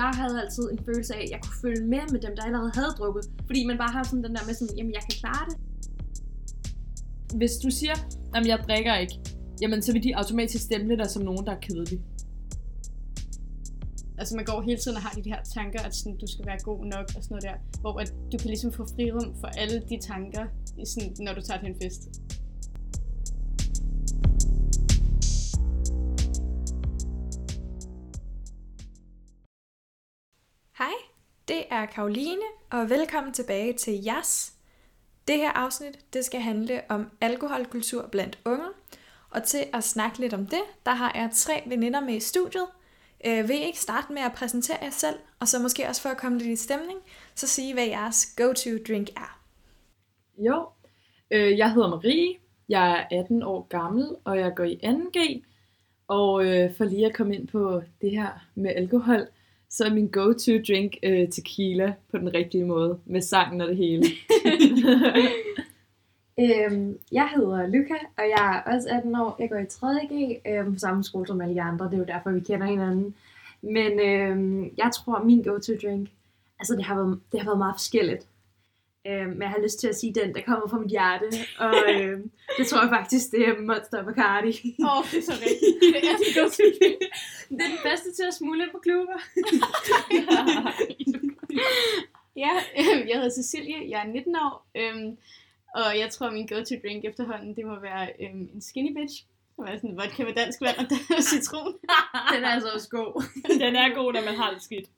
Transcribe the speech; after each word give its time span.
jeg 0.00 0.10
havde 0.20 0.36
altid 0.42 0.64
en 0.72 0.80
følelse 0.88 1.12
af, 1.14 1.22
at 1.24 1.30
jeg 1.30 1.40
kunne 1.42 1.58
følge 1.64 1.84
med 1.94 2.04
med 2.12 2.20
dem, 2.26 2.32
der 2.36 2.42
allerede 2.48 2.72
havde 2.78 2.92
drukket. 2.98 3.24
Fordi 3.46 3.60
man 3.70 3.78
bare 3.82 3.92
har 3.96 4.02
sådan 4.02 4.24
den 4.24 4.34
der 4.36 4.44
med 4.46 4.54
sådan, 4.54 4.76
jamen 4.76 4.92
jeg 4.98 5.02
kan 5.06 5.14
klare 5.22 5.44
det. 5.48 5.56
Hvis 7.40 7.54
du 7.64 7.70
siger, 7.70 7.96
at 8.34 8.46
jeg 8.46 8.58
drikker 8.68 8.94
ikke, 8.96 9.16
jamen 9.62 9.82
så 9.82 9.92
vil 9.92 10.02
de 10.02 10.16
automatisk 10.16 10.64
stemme 10.64 10.96
dig 10.96 11.10
som 11.10 11.22
nogen, 11.22 11.46
der 11.46 11.52
er 11.52 11.60
kedelig. 11.60 12.00
Altså 14.18 14.36
man 14.36 14.44
går 14.44 14.60
hele 14.60 14.78
tiden 14.78 14.96
og 14.96 15.02
har 15.02 15.12
de 15.20 15.30
her 15.32 15.42
tanker, 15.54 15.80
at 15.80 15.94
sådan, 15.94 16.16
du 16.18 16.26
skal 16.26 16.46
være 16.46 16.58
god 16.62 16.84
nok 16.84 17.06
og 17.16 17.20
sådan 17.22 17.34
noget 17.34 17.42
der. 17.42 17.80
Hvor 17.80 18.00
at 18.00 18.14
du 18.32 18.38
kan 18.38 18.48
ligesom 18.54 18.72
få 18.72 18.86
frirum 18.94 19.34
for 19.40 19.46
alle 19.46 19.82
de 19.90 19.98
tanker, 20.10 20.44
i 20.78 20.84
sådan, 20.86 21.14
når 21.18 21.32
du 21.34 21.40
tager 21.40 21.60
til 21.60 21.68
en 21.68 21.76
fest. 21.82 22.02
Det 31.66 31.76
er 31.76 31.86
Karoline, 31.86 32.42
og 32.70 32.90
velkommen 32.90 33.32
tilbage 33.32 33.72
til 33.72 34.02
JAS. 34.04 34.52
Det 35.28 35.36
her 35.36 35.50
afsnit, 35.50 35.98
det 36.12 36.24
skal 36.24 36.40
handle 36.40 36.80
om 36.88 37.10
alkoholkultur 37.20 38.08
blandt 38.12 38.38
unge. 38.44 38.66
Og 39.30 39.42
til 39.42 39.64
at 39.74 39.84
snakke 39.84 40.18
lidt 40.18 40.34
om 40.34 40.46
det, 40.46 40.62
der 40.86 40.92
har 40.92 41.12
jeg 41.14 41.30
tre 41.32 41.62
veninder 41.66 42.00
med 42.00 42.14
i 42.14 42.20
studiet. 42.20 42.66
Øh, 43.26 43.48
vil 43.48 43.56
I 43.56 43.64
ikke 43.64 43.80
starte 43.80 44.12
med 44.12 44.22
at 44.22 44.32
præsentere 44.32 44.78
jer 44.82 44.90
selv, 44.90 45.16
og 45.40 45.48
så 45.48 45.58
måske 45.62 45.88
også 45.88 46.02
for 46.02 46.08
at 46.08 46.16
komme 46.16 46.38
lidt 46.38 46.50
i 46.50 46.56
stemning, 46.56 46.98
så 47.34 47.46
sige, 47.46 47.74
hvad 47.74 47.86
jeres 47.86 48.34
go-to 48.36 48.70
drink 48.88 49.08
er. 49.16 49.40
Jo, 50.38 50.68
øh, 51.30 51.58
jeg 51.58 51.72
hedder 51.72 51.88
Marie, 51.88 52.34
jeg 52.68 53.06
er 53.10 53.18
18 53.20 53.42
år 53.42 53.66
gammel, 53.68 54.16
og 54.24 54.38
jeg 54.38 54.52
går 54.56 54.64
i 54.64 54.80
2G. 54.84 55.42
Og 56.08 56.44
øh, 56.44 56.74
for 56.76 56.84
lige 56.84 57.06
at 57.06 57.14
komme 57.14 57.34
ind 57.34 57.48
på 57.48 57.82
det 58.00 58.10
her 58.10 58.46
med 58.54 58.72
alkohol, 58.76 59.26
så 59.76 59.84
er 59.84 59.90
min 59.90 60.08
go-to 60.08 60.52
drink 60.68 60.96
øh, 61.02 61.28
tequila 61.28 61.94
på 62.10 62.18
den 62.18 62.34
rigtige 62.34 62.64
måde, 62.64 62.98
med 63.06 63.20
sangen 63.20 63.60
og 63.60 63.68
det 63.68 63.76
hele. 63.76 64.04
Øhm, 66.40 66.98
jeg 67.12 67.28
hedder 67.36 67.66
Luca, 67.66 67.94
og 68.18 68.24
jeg 68.36 68.62
er 68.66 68.72
også 68.72 68.88
18 68.90 69.16
år. 69.16 69.36
Jeg 69.38 69.48
går 69.50 69.56
i 69.56 69.62
3.G 69.62 70.40
øhm, 70.48 70.72
på 70.72 70.78
samme 70.78 71.04
skole 71.04 71.26
som 71.26 71.40
alle 71.40 71.54
de 71.54 71.62
andre. 71.62 71.84
Det 71.84 71.94
er 71.94 71.98
jo 71.98 72.04
derfor, 72.04 72.30
vi 72.30 72.40
kender 72.40 72.66
hinanden. 72.66 73.14
Men 73.62 74.00
øhm, 74.00 74.64
jeg 74.76 74.90
tror, 74.94 75.24
min 75.24 75.42
go-to 75.42 75.72
drink, 75.82 76.08
altså 76.58 76.76
det 76.76 76.84
har 76.84 76.94
været, 76.94 77.20
det 77.32 77.40
har 77.40 77.46
været 77.46 77.58
meget 77.58 77.74
forskelligt. 77.74 78.26
Øhm, 79.08 79.28
men 79.28 79.42
jeg 79.42 79.50
har 79.50 79.62
lyst 79.62 79.80
til 79.80 79.88
at 79.88 79.96
sige 79.96 80.14
den, 80.14 80.34
der 80.34 80.42
kommer 80.42 80.68
fra 80.68 80.78
mit 80.78 80.90
hjerte. 80.90 81.26
Og 81.58 81.74
øhm, 81.94 82.30
det 82.58 82.66
tror 82.66 82.80
jeg 82.80 82.90
faktisk, 82.98 83.30
det 83.30 83.48
er 83.48 83.60
Monster 83.60 84.04
Bacardi. 84.04 84.76
Åh, 84.80 84.98
oh, 84.98 85.04
det 85.10 85.18
er 85.18 85.22
så 85.22 85.32
rigtigt. 85.46 85.76
Det 85.82 85.96
er 85.96 86.00
go-to 86.36 86.64
drink. 86.78 87.00
det 87.56 87.62
er 87.66 87.70
den 87.74 87.82
bedste 87.88 88.08
til 88.16 88.24
at 88.30 88.34
smule 88.34 88.64
på 88.72 88.78
klubber. 88.86 89.18
ja, 92.44 92.52
øh, 92.80 93.08
jeg 93.08 93.16
hedder 93.20 93.36
Cecilie, 93.38 93.90
jeg 93.90 94.00
er 94.04 94.08
19 94.12 94.36
år. 94.36 94.54
Øhm, 94.80 95.16
og 95.74 95.98
jeg 95.98 96.10
tror, 96.10 96.30
min 96.30 96.46
go-to 96.46 96.74
drink 96.82 97.04
efterhånden, 97.04 97.56
det 97.56 97.64
må 97.66 97.80
være 97.80 98.08
øhm, 98.20 98.48
en 98.54 98.62
skinny 98.62 98.92
bitch. 98.98 99.24
Er 99.58 99.76
sådan 99.76 99.96
vodka 99.96 100.24
med 100.24 100.34
dansk 100.34 100.60
vand 100.60 100.78
og 101.16 101.22
citron. 101.32 101.72
den 102.32 102.44
er 102.44 102.48
altså 102.48 102.70
også 102.74 102.88
god. 102.88 103.22
den 103.64 103.76
er 103.76 103.94
god, 103.94 104.12
når 104.12 104.24
man 104.24 104.34
har 104.34 104.50
det 104.52 104.62
skidt. 104.62 104.88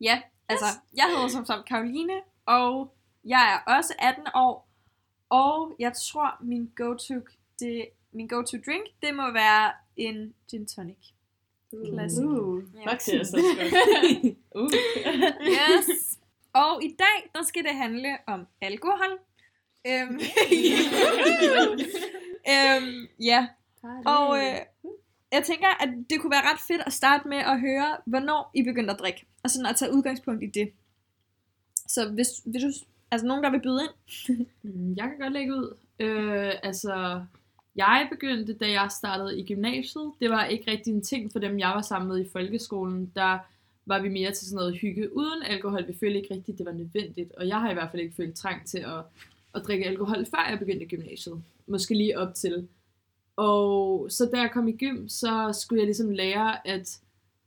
ja, 0.00 0.20
altså, 0.48 0.66
jeg 0.96 1.04
hedder 1.08 1.28
som 1.28 1.46
sagt 1.46 1.68
Karoline, 1.68 2.20
og 2.46 2.94
jeg 3.24 3.62
er 3.66 3.72
også 3.72 3.94
18 3.98 4.26
år. 4.34 4.68
Og 5.30 5.76
jeg 5.78 5.92
tror, 5.92 6.36
min 6.40 6.70
go-to, 6.76 7.14
det, 7.60 7.88
min 8.12 8.28
go-to 8.28 8.56
drink, 8.66 8.86
det 9.02 9.14
må 9.14 9.32
være 9.32 9.72
en 9.96 10.34
gin 10.50 10.66
tonic. 10.66 10.96
Classic. 11.92 12.24
Uh, 12.24 12.62
ja. 12.74 12.90
Fuck, 12.90 13.06
det 13.06 13.20
er 13.20 13.24
så 13.24 13.36
uh. 14.60 14.70
yes. 15.42 16.18
Og 16.52 16.84
i 16.84 16.96
dag, 16.98 17.30
der 17.34 17.42
skal 17.42 17.64
det 17.64 17.74
handle 17.74 18.18
om 18.26 18.46
alkohol. 18.60 19.18
Øhm, 19.86 20.20
øhm, 22.54 23.08
ja. 23.20 23.46
Og 24.06 24.38
øh, 24.38 24.58
jeg 25.32 25.44
tænker, 25.44 25.68
at 25.82 25.88
det 26.10 26.20
kunne 26.20 26.30
være 26.30 26.52
ret 26.52 26.60
fedt 26.68 26.82
at 26.86 26.92
starte 26.92 27.28
med 27.28 27.38
at 27.38 27.60
høre, 27.60 27.96
hvornår 28.04 28.50
I 28.54 28.62
begyndte 28.62 28.92
at 28.92 29.00
drikke. 29.00 29.26
Og 29.42 29.50
sådan 29.50 29.66
at 29.66 29.76
tage 29.76 29.92
udgangspunkt 29.92 30.42
i 30.42 30.46
det. 30.46 30.72
Så 31.88 32.08
hvis, 32.08 32.28
hvis 32.44 32.62
du, 32.62 32.70
altså 33.10 33.26
nogen, 33.26 33.44
der 33.44 33.50
vil 33.50 33.60
byde 33.60 33.80
ind? 33.82 34.46
Mm, 34.62 34.94
jeg 34.96 35.04
kan 35.04 35.18
godt 35.18 35.32
lægge 35.32 35.54
ud. 35.54 35.76
Øh, 35.98 36.52
altså, 36.62 37.24
jeg 37.76 38.08
begyndte, 38.10 38.52
da 38.52 38.70
jeg 38.70 38.88
startede 38.90 39.40
i 39.40 39.46
gymnasiet. 39.46 40.12
Det 40.20 40.30
var 40.30 40.44
ikke 40.44 40.70
rigtig 40.70 40.92
en 40.92 41.02
ting 41.02 41.32
for 41.32 41.38
dem, 41.38 41.58
jeg 41.58 41.68
var 41.68 41.82
sammen 41.82 42.08
med 42.08 42.26
i 42.26 42.28
folkeskolen. 42.32 43.12
Der 43.14 43.38
var 43.86 44.00
vi 44.00 44.08
mere 44.08 44.32
til 44.32 44.46
sådan 44.46 44.56
noget 44.56 44.78
hygge 44.78 45.16
uden 45.16 45.42
alkohol. 45.42 45.86
Vi 45.86 45.96
følte 46.00 46.20
ikke 46.20 46.34
rigtigt, 46.34 46.58
det 46.58 46.66
var 46.66 46.72
nødvendigt. 46.72 47.32
Og 47.32 47.48
jeg 47.48 47.60
har 47.60 47.70
i 47.70 47.74
hvert 47.74 47.90
fald 47.90 48.02
ikke 48.02 48.14
følt 48.14 48.36
trang 48.36 48.66
til 48.66 48.78
at, 48.78 49.04
at 49.54 49.62
drikke 49.66 49.86
alkohol, 49.86 50.26
før 50.26 50.46
jeg 50.50 50.58
begyndte 50.58 50.84
i 50.84 50.88
gymnasiet. 50.88 51.42
Måske 51.66 51.94
lige 51.94 52.18
op 52.18 52.34
til. 52.34 52.68
Og 53.38 54.06
så 54.10 54.28
da 54.34 54.40
jeg 54.40 54.50
kom 54.50 54.68
i 54.68 54.72
gym, 54.72 55.08
så 55.08 55.58
skulle 55.60 55.80
jeg 55.80 55.86
ligesom 55.86 56.10
lære, 56.10 56.68
at 56.68 57.00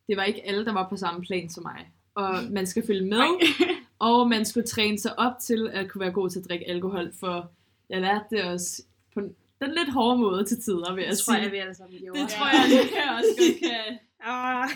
det 0.08 0.18
var 0.18 0.24
ikke 0.24 0.48
alle, 0.48 0.66
der 0.66 0.74
var 0.74 0.90
på 0.90 0.98
samme 0.98 1.22
plan 1.22 1.50
som 1.50 1.64
mig. 1.64 1.92
Og 2.16 2.36
man 2.52 2.68
skal 2.68 2.88
følge 2.88 3.06
med, 3.06 3.26
og 4.10 4.30
man 4.30 4.46
skulle 4.46 4.68
træne 4.68 5.00
sig 5.00 5.20
op 5.20 5.34
til 5.42 5.70
at 5.74 5.92
kunne 5.92 6.02
være 6.02 6.12
god 6.12 6.30
til 6.30 6.40
at 6.40 6.46
drikke 6.50 6.70
alkohol, 6.70 7.14
for 7.20 7.52
jeg 7.90 8.02
lærte 8.02 8.26
det 8.32 8.44
også 8.44 8.84
på 9.14 9.20
den 9.62 9.72
lidt 9.78 9.92
hårde 9.94 10.18
måde 10.18 10.46
til 10.46 10.62
tider, 10.62 10.96
vil 10.96 11.04
jeg 11.04 11.18
sige. 11.18 11.24
tror 11.24 11.44
jeg, 11.44 11.52
vi 11.52 11.58
alle 11.58 11.76
sammen 11.76 12.00
gjorde. 12.00 12.20
Det 12.20 12.30
tror 12.30 12.46
jeg, 12.46 12.66
det 12.70 12.90
kan 12.90 12.98
jeg 12.98 13.16
også 13.18 13.36
godt 13.38 13.60
kan, 13.60 14.00
ah, 14.32 14.70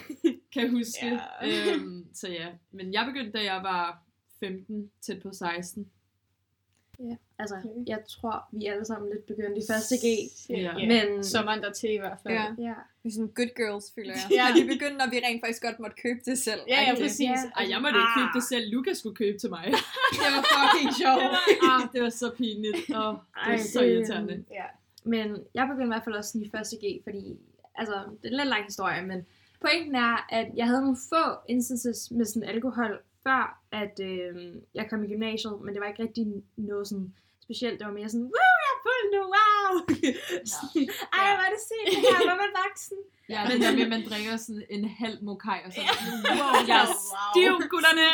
kan 0.54 0.70
huske. 0.70 1.20
Ja. 1.42 1.74
Øhm, 1.74 2.06
så 2.14 2.28
ja, 2.28 2.48
men 2.72 2.94
jeg 2.94 3.06
begyndte, 3.06 3.38
da 3.38 3.44
jeg 3.44 3.60
var 3.64 4.04
15, 4.40 4.92
tæt 5.02 5.22
på 5.22 5.32
16. 5.32 5.88
Ja, 7.00 7.16
altså, 7.40 7.56
okay. 7.56 7.70
jeg 7.88 8.00
tror, 8.10 8.36
vi 8.52 8.66
alle 8.66 8.86
sammen 8.86 9.10
lidt 9.14 9.26
begyndte 9.26 9.58
i 9.62 9.66
første 9.72 9.96
G. 10.04 10.06
Ja. 10.50 10.74
Men... 10.92 11.24
Sommeren 11.24 11.62
der 11.64 11.72
til 11.72 11.92
i 11.94 11.98
hvert 11.98 12.20
fald. 12.24 12.34
Ja. 12.34 12.46
ja. 12.70 12.74
Vi 13.04 13.10
er 13.10 13.14
sådan 13.14 13.34
good 13.40 13.52
girls, 13.56 13.86
føler 13.96 14.14
jeg. 14.14 14.28
ja. 14.38 14.44
Og 14.48 14.52
vi 14.60 14.64
begyndte, 14.74 14.98
når 15.02 15.10
vi 15.14 15.18
rent 15.26 15.42
faktisk 15.44 15.62
godt 15.68 15.80
måtte 15.80 15.98
købe 16.04 16.20
det 16.26 16.38
selv. 16.48 16.62
Ja, 16.68 16.80
ja, 16.88 16.94
præcis. 17.02 17.22
Ja. 17.22 17.60
Ej, 17.60 17.66
jeg 17.74 17.80
måtte 17.84 17.98
ikke 18.02 18.16
købe 18.20 18.34
det 18.38 18.44
selv. 18.44 18.66
Lukas 18.74 18.98
skulle 18.98 19.16
købe 19.24 19.38
til 19.38 19.50
mig. 19.50 19.66
det 20.22 20.30
var 20.36 20.44
fucking 20.56 20.92
sjovt. 21.02 21.32
ah, 21.70 21.82
det 21.94 22.00
var 22.06 22.14
så 22.22 22.28
pinligt. 22.40 22.78
Oh, 23.02 23.14
det 23.44 23.52
var 23.56 23.64
så 23.76 23.82
irriterende. 23.90 24.36
Ja. 24.60 24.68
Men 25.14 25.28
jeg 25.54 25.64
begyndte 25.68 25.90
i 25.92 25.94
hvert 25.96 26.04
fald 26.04 26.16
også 26.16 26.32
i 26.38 26.50
første 26.56 26.76
G, 26.84 26.86
fordi, 27.04 27.24
altså, 27.76 27.96
det 28.20 28.26
er 28.28 28.32
en 28.34 28.38
lidt 28.42 28.54
lang 28.56 28.64
historie, 28.72 29.02
men 29.12 29.20
pointen 29.62 29.96
er, 29.96 30.28
at 30.30 30.48
jeg 30.56 30.66
havde 30.66 30.82
nogle 30.82 30.98
få 31.10 31.24
instances 31.50 32.12
med 32.12 32.26
sådan 32.26 32.50
alkohol, 32.50 33.02
før 33.28 33.44
at 33.82 33.96
øh, 34.10 34.34
jeg 34.78 34.86
kom 34.90 35.04
i 35.04 35.08
gymnasiet, 35.14 35.56
men 35.64 35.72
det 35.74 35.80
var 35.82 35.90
ikke 35.92 36.04
rigtig 36.04 36.26
noget 36.70 36.88
sådan 36.88 37.10
specielt. 37.46 37.80
Det 37.80 37.88
var 37.88 37.98
mere 38.00 38.10
sådan, 38.14 38.30
wow, 38.36 38.54
jeg 38.64 38.72
er 38.76 38.80
fuld 38.86 39.06
nu, 39.16 39.22
wow! 39.36 39.72
Ej, 41.18 41.26
hvor 41.36 41.46
er 41.48 41.52
det 41.56 41.62
sygt, 41.70 41.88
det 41.94 42.00
her, 42.06 42.20
hvor 42.28 42.36
er 42.38 42.42
man 42.46 42.54
voksen? 42.64 43.00
Ja, 43.34 43.42
men 43.50 43.56
der 43.64 43.72
med, 43.78 43.88
man 43.96 44.04
drikker 44.10 44.36
sådan 44.46 44.66
en 44.76 44.84
halv 45.02 45.18
mokai 45.28 45.60
og 45.66 45.72
sådan, 45.74 45.90
wow, 46.40 46.54
jeg 46.72 46.80
er 46.86 46.92
stiv, 47.14 47.54
gutterne! 47.74 48.08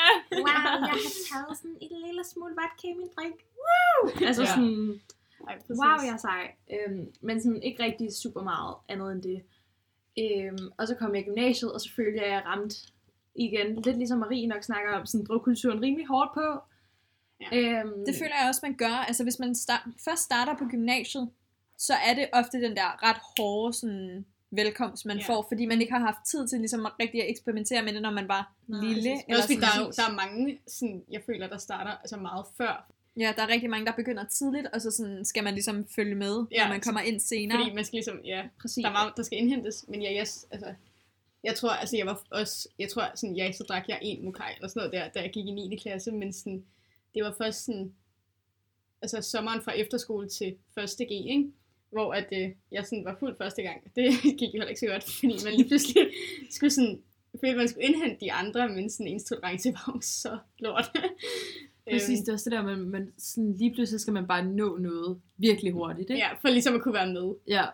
wow, 0.46 0.56
jeg 0.58 0.62
har 0.66 1.12
taget 1.32 1.54
sådan 1.62 1.78
et 1.86 1.92
lille 2.06 2.24
smule 2.32 2.54
vodka 2.60 2.86
i 2.94 2.96
min 3.02 3.12
drink, 3.16 3.38
wow! 3.66 4.00
Altså 4.30 4.44
ja. 4.48 4.52
sådan, 4.54 5.02
Ej, 5.48 5.56
wow, 5.82 6.00
jeg 6.08 6.14
er 6.20 6.24
sej. 6.30 6.44
Øhm, 6.74 7.04
men 7.22 7.42
sådan 7.42 7.64
ikke 7.64 7.84
rigtig 7.84 8.08
super 8.24 8.44
meget 8.52 8.76
andet 8.90 9.12
end 9.12 9.22
det. 9.30 9.40
Øhm, 10.24 10.66
og 10.78 10.88
så 10.88 10.96
kom 10.96 11.16
jeg 11.16 11.22
i 11.24 11.30
gymnasiet, 11.30 11.74
og 11.74 11.82
så 11.82 11.90
følte 11.96 12.18
jeg, 12.20 12.26
at 12.26 12.34
jeg 12.34 12.44
ramte 12.46 12.76
igen, 13.36 13.82
lidt 13.82 13.98
ligesom 13.98 14.20
Marie 14.20 14.48
nok 14.48 14.64
snakker 14.64 14.92
om, 14.94 15.06
sådan 15.06 15.26
drukkulturen 15.26 15.82
rimelig 15.82 16.08
hårdt 16.08 16.32
på. 16.34 16.60
Ja. 17.42 17.58
Øhm, 17.58 18.06
det 18.06 18.16
føler 18.16 18.36
jeg 18.40 18.48
også, 18.48 18.60
man 18.64 18.76
gør. 18.76 19.06
Altså 19.08 19.24
hvis 19.24 19.40
man 19.40 19.56
start, 19.56 19.82
først 20.06 20.24
starter 20.24 20.56
på 20.58 20.66
gymnasiet, 20.66 21.30
så 21.78 21.94
er 21.94 22.14
det 22.14 22.30
ofte 22.34 22.62
den 22.62 22.76
der 22.76 23.10
ret 23.10 23.18
hårde 23.38 23.74
sådan, 23.74 24.26
velkomst, 24.52 25.06
man 25.06 25.18
ja. 25.18 25.24
får, 25.28 25.46
fordi 25.48 25.66
man 25.66 25.82
ikke 25.82 25.94
har 25.94 26.00
haft 26.00 26.26
tid 26.26 26.48
til 26.48 26.60
ligesom 26.60 26.86
at 26.86 26.92
rigtig 27.00 27.24
at 27.24 27.30
eksperimentere 27.30 27.82
med 27.84 27.94
det, 27.94 28.02
når 28.02 28.12
man 28.12 28.28
var 28.28 28.54
Nej, 28.68 28.82
lille. 28.82 29.12
Eller 29.12 29.38
også 29.38 29.48
fordi 29.48 29.60
der, 29.60 29.68
er, 29.68 29.92
der 29.92 30.04
er 30.10 30.16
mange, 30.16 30.60
sådan, 30.68 31.04
jeg 31.12 31.22
føler, 31.26 31.48
der 31.48 31.58
starter 31.58 31.92
altså 31.92 32.18
meget 32.18 32.46
før. 32.58 32.92
Ja, 33.18 33.34
der 33.36 33.44
er 33.44 33.48
rigtig 33.48 33.70
mange, 33.70 33.86
der 33.86 33.92
begynder 33.92 34.24
tidligt, 34.24 34.68
og 34.74 34.82
så 34.82 34.92
sådan 34.92 35.26
skal 35.26 35.44
man 35.44 35.54
ligesom 35.54 35.88
følge 35.96 36.16
med, 36.16 36.46
ja, 36.52 36.64
når 36.64 36.70
man 36.70 36.82
kommer 36.82 37.02
ind 37.02 37.20
senere. 37.20 37.58
Fordi 37.60 37.76
man 37.76 37.86
skal 37.86 37.98
ligesom, 37.98 38.20
ja, 38.26 38.44
Præcis. 38.62 38.84
der, 38.84 38.90
er 38.90 38.94
meget, 38.94 39.14
der 39.18 39.24
skal 39.24 39.38
indhentes, 39.38 39.86
men 39.88 40.02
ja, 40.02 40.22
yes, 40.22 40.48
altså, 40.52 40.74
jeg 41.44 41.56
tror, 41.56 41.70
altså 41.70 41.98
jeg 41.98 42.06
var 42.06 42.24
også, 42.30 42.70
jeg 42.80 42.90
tror 42.90 43.04
sådan, 43.16 43.36
ja, 43.36 43.52
så 43.52 43.64
drak 43.64 43.88
jeg 43.88 44.00
en 44.02 44.26
mokai 44.26 44.54
eller 44.56 44.68
sådan 44.68 44.80
noget 44.80 44.94
der, 44.94 45.10
da 45.10 45.20
jeg 45.26 45.32
gik 45.32 45.46
i 45.46 45.52
9. 45.52 45.76
klasse, 45.76 46.12
men 46.12 46.34
sådan, 46.34 46.66
det 47.16 47.24
var 47.24 47.36
først 47.38 47.66
sådan, 47.66 47.94
altså 49.02 49.22
sommeren 49.22 49.62
fra 49.62 49.72
efterskole 49.72 50.30
til 50.30 50.56
første 50.76 51.06
G, 51.06 51.12
ikke? 51.12 51.52
hvor 51.92 52.14
at, 52.14 52.28
øh, 52.32 52.50
jeg 52.72 52.86
sådan 52.86 53.06
var 53.06 53.16
fuld 53.20 53.38
første 53.38 53.62
gang. 53.62 53.96
Det 53.96 54.14
gik 54.40 54.54
jo 54.54 54.60
heller 54.60 54.68
ikke 54.68 54.80
så 54.80 54.88
godt, 54.88 55.04
fordi 55.04 55.46
man 55.46 55.54
lige 55.54 55.68
pludselig 55.68 56.08
skulle 56.56 56.72
sådan, 56.72 57.02
fordi 57.40 57.54
man 57.54 57.68
skulle 57.68 57.88
indhente 57.88 58.26
de 58.26 58.32
andre, 58.32 58.70
men 58.70 58.90
sådan 58.90 59.08
ens 59.08 59.24
tolerance 59.24 59.74
var 59.74 59.92
jo 59.96 60.02
så 60.02 60.38
lort. 60.60 60.92
Præcis, 61.92 62.20
det 62.20 62.30
er 62.30 62.34
også 62.34 62.50
det 62.50 62.58
der, 62.58 62.64
man, 62.64 62.80
man 62.80 63.14
sådan 63.18 63.54
lige 63.58 63.74
pludselig 63.74 64.00
skal 64.02 64.14
man 64.14 64.28
bare 64.28 64.46
nå 64.46 64.78
noget 64.78 65.22
virkelig 65.38 65.72
hurtigt, 65.72 66.10
ikke? 66.10 66.24
Ja, 66.24 66.34
for 66.42 66.50
ligesom 66.50 66.76
at 66.76 66.82
kunne 66.82 66.94
være 66.94 67.14
med. 67.14 67.34
Ja. 67.48 67.66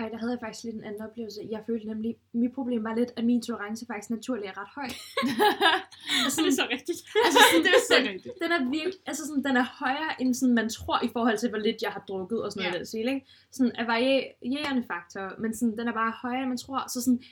Ej, 0.00 0.08
der 0.08 0.18
havde 0.18 0.32
jeg 0.32 0.40
faktisk 0.44 0.64
lidt 0.64 0.76
en 0.76 0.84
anden 0.84 1.02
oplevelse. 1.02 1.40
Jeg 1.50 1.60
følte 1.66 1.86
nemlig, 1.86 2.16
mit 2.32 2.52
problem 2.52 2.84
var 2.84 2.94
lidt, 2.94 3.12
at 3.16 3.24
min 3.24 3.42
tolerance 3.42 3.86
faktisk 3.86 4.10
naturligt 4.10 4.46
er 4.46 4.54
ret 4.60 4.68
høj. 4.78 4.88
Altså, 6.24 6.40
det 6.42 6.48
er 6.48 6.56
så 6.62 6.66
rigtigt. 6.74 6.98
Altså, 7.26 7.40
sådan, 7.50 7.64
det 7.66 7.72
er 7.78 7.84
så 7.90 7.96
rigtigt. 8.12 8.34
Den 8.42 8.50
er 8.56 8.60
virkelig, 8.70 8.94
altså 9.06 9.22
sådan, 9.26 9.44
den 9.44 9.56
er 9.62 9.66
højere, 9.84 10.10
end 10.20 10.34
sådan, 10.34 10.54
man 10.54 10.68
tror 10.68 10.98
i 11.04 11.10
forhold 11.12 11.38
til, 11.38 11.48
hvor 11.48 11.58
lidt 11.58 11.82
jeg 11.82 11.90
har 11.90 12.04
drukket 12.08 12.42
og 12.44 12.52
sådan 12.52 12.62
noget 12.62 12.74
Ja. 12.74 12.78
der 12.78 12.84
stil, 12.84 13.08
ikke? 13.08 13.26
Sådan 13.52 13.72
af 13.80 13.86
varierende 13.86 14.84
faktor, 14.92 15.40
men 15.42 15.54
sådan, 15.54 15.76
den 15.78 15.88
er 15.88 15.92
bare 15.92 16.12
højere, 16.22 16.40
end 16.42 16.48
man 16.48 16.58
tror. 16.58 16.80
Så 16.94 16.98
sådan, 17.04 17.22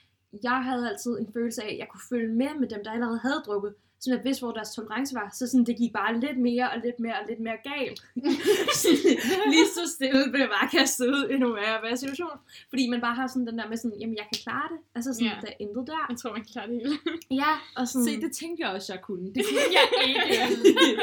jeg 0.42 0.58
havde 0.68 0.88
altid 0.90 1.12
en 1.18 1.28
følelse 1.32 1.62
af, 1.62 1.70
at 1.72 1.78
jeg 1.78 1.88
kunne 1.90 2.06
følge 2.12 2.28
med 2.42 2.50
med 2.60 2.68
dem, 2.68 2.80
der 2.84 2.90
allerede 2.90 3.18
havde 3.18 3.40
drukket. 3.46 3.74
Så 4.00 4.10
jeg 4.14 4.20
vidste, 4.24 4.42
hvor 4.44 4.52
deres 4.52 4.74
tolerance 4.74 5.14
var. 5.14 5.30
Så 5.34 5.46
sådan, 5.46 5.66
det 5.66 5.76
gik 5.76 5.92
bare 5.92 6.20
lidt 6.20 6.38
mere 6.38 6.70
og 6.70 6.78
lidt 6.84 7.00
mere 7.00 7.12
og 7.20 7.24
lidt 7.28 7.40
mere 7.40 7.56
galt. 7.64 7.98
Lige 9.52 9.68
så 9.76 9.82
stille 9.94 10.30
blev 10.30 10.40
jeg 10.40 10.48
bare 10.60 10.68
kastet 10.78 11.06
ud 11.06 11.28
i 11.30 11.34
en 11.34 11.54
værre 11.54 11.96
situation. 11.96 12.36
Fordi 12.68 12.88
man 12.88 13.00
bare 13.00 13.14
har 13.14 13.26
sådan 13.26 13.46
den 13.46 13.58
der 13.58 13.68
med 13.68 13.76
sådan, 13.76 13.98
jamen 14.00 14.16
jeg 14.16 14.24
kan 14.32 14.38
klare 14.42 14.68
det. 14.72 14.78
Altså 14.94 15.12
sådan, 15.14 15.26
yeah. 15.26 15.40
der 15.42 15.48
er 15.48 15.52
intet 15.58 15.86
der. 15.86 16.06
Jeg 16.10 16.16
tror, 16.18 16.32
man 16.32 16.40
kan 16.42 16.50
klare 16.52 16.66
det 16.68 16.74
hele. 16.82 16.98
Ja, 17.30 17.52
og 17.76 17.88
sådan... 17.88 18.04
Se, 18.04 18.20
det 18.20 18.32
tænkte 18.36 18.62
jeg 18.66 18.70
også, 18.74 18.92
jeg 18.92 19.02
kunne. 19.02 19.34
Det 19.34 19.42
kunne 19.48 19.60
jeg 19.78 19.86
ikke. 20.08 21.00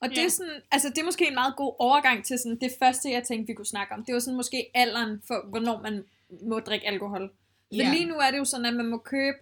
Og 0.00 0.10
det 0.10 0.16
Ja. 0.18 0.24
er 0.24 0.28
sådan, 0.28 0.60
altså 0.70 0.88
det 0.88 0.98
er 0.98 1.04
måske 1.04 1.28
en 1.28 1.34
meget 1.34 1.56
god 1.56 1.74
overgang 1.78 2.24
til 2.24 2.38
sådan 2.38 2.58
det 2.60 2.72
første, 2.78 3.10
jeg 3.10 3.22
tænkte, 3.24 3.46
vi 3.46 3.54
kunne 3.54 3.66
snakke 3.66 3.94
om. 3.94 4.04
Det 4.04 4.12
var 4.12 4.18
sådan 4.20 4.36
måske 4.36 4.70
alderen 4.74 5.22
for, 5.26 5.46
hvornår 5.48 5.80
man 5.80 6.04
må 6.42 6.58
drikke 6.58 6.86
alkohol. 6.86 7.28
For 7.28 7.76
Ja. 7.76 7.92
lige 7.92 8.04
nu 8.04 8.14
er 8.14 8.30
det 8.30 8.38
jo 8.38 8.44
sådan, 8.44 8.66
at 8.66 8.74
man 8.74 8.86
må 8.86 8.98
købe, 8.98 9.36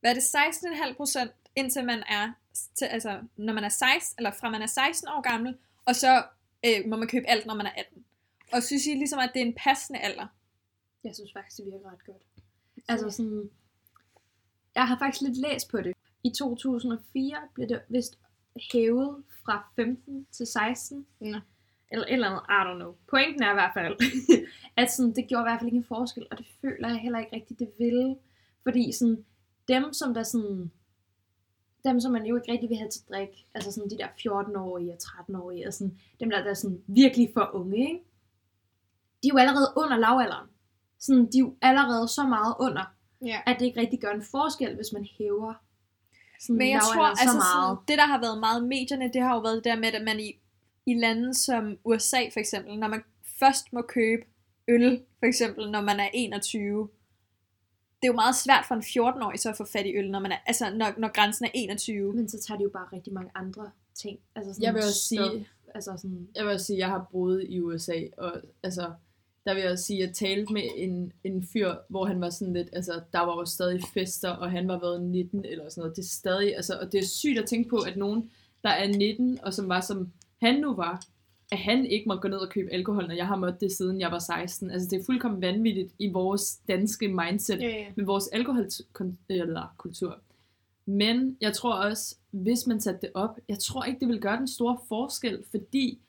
hvad 0.00 0.10
er 0.10 0.14
det, 0.14 0.22
16,5 0.22 0.94
procent, 0.96 1.30
indtil 1.56 1.84
man 1.84 2.02
er, 2.08 2.32
til, 2.74 2.84
altså 2.84 3.20
når 3.36 3.52
man 3.52 3.64
er 3.64 3.68
16, 3.68 4.14
eller 4.18 4.30
fra 4.30 4.50
man 4.50 4.62
er 4.62 4.66
16 4.66 5.08
år 5.08 5.20
gammel, 5.30 5.56
og 5.84 5.96
så 5.96 6.22
øh, 6.66 6.88
må 6.88 6.96
man 6.96 7.08
købe 7.08 7.26
alt, 7.26 7.46
når 7.46 7.54
man 7.54 7.66
er 7.66 7.70
18. 7.76 8.04
Og 8.52 8.62
synes 8.62 8.86
I 8.86 8.90
ligesom, 8.90 9.18
at 9.18 9.30
det 9.34 9.42
er 9.42 9.46
en 9.46 9.54
passende 9.54 10.00
alder? 10.00 10.26
Jeg 11.04 11.14
synes 11.14 11.32
faktisk, 11.32 11.56
det 11.56 11.66
virker 11.66 11.92
ret 11.92 12.06
godt. 12.06 12.22
Altså 12.88 13.10
sådan, 13.10 13.50
jeg 14.74 14.88
har 14.88 14.98
faktisk 14.98 15.22
lidt 15.22 15.36
læst 15.36 15.70
på 15.70 15.80
det. 15.80 15.96
I 16.24 16.30
2004 16.38 17.36
blev 17.54 17.68
det 17.68 17.80
vist 17.88 18.18
hævet 18.72 19.24
fra 19.44 19.68
15 19.76 20.26
til 20.32 20.46
16. 20.46 21.06
Nå. 21.20 21.38
Eller 21.90 22.06
et 22.06 22.12
eller 22.12 22.28
andet, 22.28 22.42
I 22.48 22.60
don't 22.66 22.74
know. 22.74 22.94
Pointen 23.10 23.42
er 23.42 23.50
i 23.50 23.54
hvert 23.54 23.70
fald, 23.74 23.96
at 24.80 24.92
sådan, 24.92 25.14
det 25.14 25.28
gjorde 25.28 25.42
i 25.42 25.48
hvert 25.48 25.60
fald 25.60 25.68
ikke 25.68 25.76
en 25.76 25.84
forskel, 25.84 26.26
og 26.30 26.38
det 26.38 26.46
føler 26.60 26.88
jeg 26.88 26.98
heller 26.98 27.18
ikke 27.18 27.36
rigtigt, 27.36 27.58
det 27.58 27.72
ville. 27.78 28.16
Fordi 28.62 28.92
sådan, 28.92 29.24
dem 29.68 29.92
som 29.92 30.14
der 30.14 30.22
sådan, 30.22 30.72
dem 31.86 32.00
som 32.00 32.12
man 32.12 32.26
jo 32.26 32.36
ikke 32.36 32.52
rigtig 32.52 32.68
vil 32.68 32.78
have 32.78 32.90
til 32.90 33.02
drik, 33.10 33.28
altså 33.54 33.72
sådan 33.72 33.90
de 33.90 33.98
der 33.98 34.06
14-årige 34.06 34.92
og 34.92 34.98
13-årige, 35.02 35.66
og 35.66 35.72
sådan, 35.72 35.98
dem 36.20 36.30
der, 36.30 36.42
der 36.42 36.50
er 36.50 36.54
sådan 36.54 36.80
virkelig 36.86 37.30
for 37.34 37.50
unge, 37.54 37.78
ikke? 37.78 38.00
de 39.22 39.28
er 39.28 39.32
jo 39.34 39.38
allerede 39.38 39.68
under 39.76 39.96
lavalderen. 39.96 40.48
Sådan, 40.98 41.24
de 41.32 41.38
er 41.38 41.40
jo 41.40 41.54
allerede 41.62 42.08
så 42.08 42.22
meget 42.26 42.54
under, 42.60 42.84
Ja. 43.24 43.40
at 43.46 43.56
det 43.58 43.66
ikke 43.66 43.80
rigtig 43.80 44.00
gør 44.00 44.10
en 44.10 44.22
forskel, 44.22 44.74
hvis 44.74 44.92
man 44.92 45.06
hæver 45.18 45.54
sådan 46.40 46.56
Men 46.58 46.70
jeg 46.70 46.80
tror, 46.82 46.94
lavalderen 46.94 47.10
altså 47.10 47.32
så 47.32 47.38
meget. 47.56 47.78
sådan, 47.78 47.84
det 47.88 47.98
der 47.98 48.06
har 48.06 48.20
været 48.20 48.38
meget 48.40 48.62
i 48.62 48.66
medierne, 48.66 49.12
det 49.12 49.22
har 49.22 49.34
jo 49.34 49.40
været 49.40 49.56
det 49.56 49.64
der 49.64 49.76
med, 49.76 49.92
at 49.92 50.04
man 50.04 50.20
i, 50.20 50.30
i 50.86 50.94
lande 50.94 51.34
som 51.34 51.78
USA 51.84 52.20
for 52.32 52.40
eksempel, 52.40 52.78
når 52.78 52.88
man 52.88 53.02
først 53.38 53.72
må 53.72 53.82
købe 53.82 54.22
øl, 54.68 55.02
for 55.18 55.26
eksempel 55.26 55.70
når 55.70 55.80
man 55.80 56.00
er 56.00 56.08
21, 56.14 56.88
det 58.02 58.08
er 58.08 58.12
jo 58.12 58.16
meget 58.24 58.36
svært 58.36 58.64
for 58.68 58.74
en 58.74 58.80
14-årig 58.80 59.38
så 59.40 59.48
at 59.50 59.56
få 59.56 59.64
fat 59.64 59.86
i 59.86 59.96
øl, 59.96 60.10
når, 60.10 60.18
man 60.20 60.32
er, 60.32 60.36
altså, 60.46 60.74
når, 60.74 60.94
når 60.98 61.08
grænsen 61.12 61.44
er 61.44 61.50
21. 61.54 62.12
Men 62.12 62.28
så 62.28 62.40
tager 62.40 62.58
de 62.58 62.64
jo 62.64 62.70
bare 62.72 62.86
rigtig 62.92 63.12
mange 63.12 63.30
andre 63.34 63.70
ting. 63.94 64.18
Altså 64.34 64.52
sådan 64.54 64.64
Jeg 64.64 64.74
vil 64.74 64.82
også 64.82 65.14
stop, 65.14 65.30
sige- 65.32 65.46
Altså 65.74 65.92
sådan, 65.96 66.28
Jeg 66.34 66.44
vil 66.44 66.52
også 66.52 66.66
sige, 66.66 66.76
at 66.76 66.80
jeg 66.80 66.88
har 66.88 67.08
boet 67.12 67.46
i 67.48 67.60
USA, 67.60 68.00
og 68.18 68.32
altså, 68.62 68.92
der 69.46 69.54
vil 69.54 69.62
jeg 69.62 69.70
også 69.72 69.84
sige, 69.84 70.02
at 70.02 70.06
jeg 70.08 70.14
talte 70.14 70.52
med 70.52 70.62
en, 70.76 71.12
en 71.24 71.46
fyr, 71.52 71.74
hvor 71.88 72.04
han 72.04 72.20
var 72.20 72.30
sådan 72.30 72.54
lidt, 72.54 72.68
altså, 72.72 73.00
der 73.12 73.20
var 73.20 73.36
jo 73.36 73.44
stadig 73.44 73.80
fester, 73.94 74.30
og 74.30 74.50
han 74.50 74.68
var 74.68 74.78
været 74.80 75.02
19 75.02 75.44
eller 75.44 75.68
sådan 75.68 75.80
noget. 75.80 75.96
Det 75.96 76.02
er 76.02 76.06
stadig, 76.08 76.56
altså, 76.56 76.78
og 76.80 76.92
det 76.92 76.98
er 77.00 77.06
sygt 77.06 77.38
at 77.38 77.46
tænke 77.48 77.68
på, 77.70 77.76
at 77.76 77.96
nogen, 77.96 78.30
der 78.64 78.70
er 78.70 78.88
19, 78.88 79.38
og 79.42 79.54
som 79.54 79.68
var 79.68 79.80
som 79.80 80.12
han 80.42 80.60
nu 80.60 80.74
var, 80.74 81.02
at 81.52 81.58
han 81.58 81.86
ikke 81.86 82.08
må 82.08 82.16
gå 82.16 82.28
ned 82.28 82.38
og 82.38 82.48
købe 82.50 82.72
alkohol, 82.72 83.06
når 83.06 83.14
jeg 83.14 83.26
har 83.26 83.36
mødt 83.36 83.60
det 83.60 83.72
siden 83.72 84.00
jeg 84.00 84.10
var 84.10 84.18
16. 84.18 84.70
Altså, 84.70 84.88
det 84.90 85.00
er 85.00 85.04
fuldkommen 85.04 85.42
vanvittigt 85.42 85.92
i 85.98 86.12
vores 86.12 86.60
danske 86.68 87.08
mindset 87.08 87.60
Ja, 87.60 87.68
ja. 87.68 87.86
med 87.96 88.04
vores 88.04 88.28
alkoholkultur. 88.28 90.18
Men 90.86 91.36
jeg 91.40 91.52
tror 91.52 91.72
også, 91.74 92.16
hvis 92.30 92.66
man 92.66 92.80
satte 92.80 93.00
det 93.00 93.10
op, 93.14 93.38
jeg 93.48 93.58
tror 93.58 93.84
ikke, 93.84 94.00
det 94.00 94.08
vil 94.08 94.20
gøre 94.20 94.36
den 94.36 94.48
store 94.48 94.78
forskel, 94.88 95.44
fordi 95.50 96.00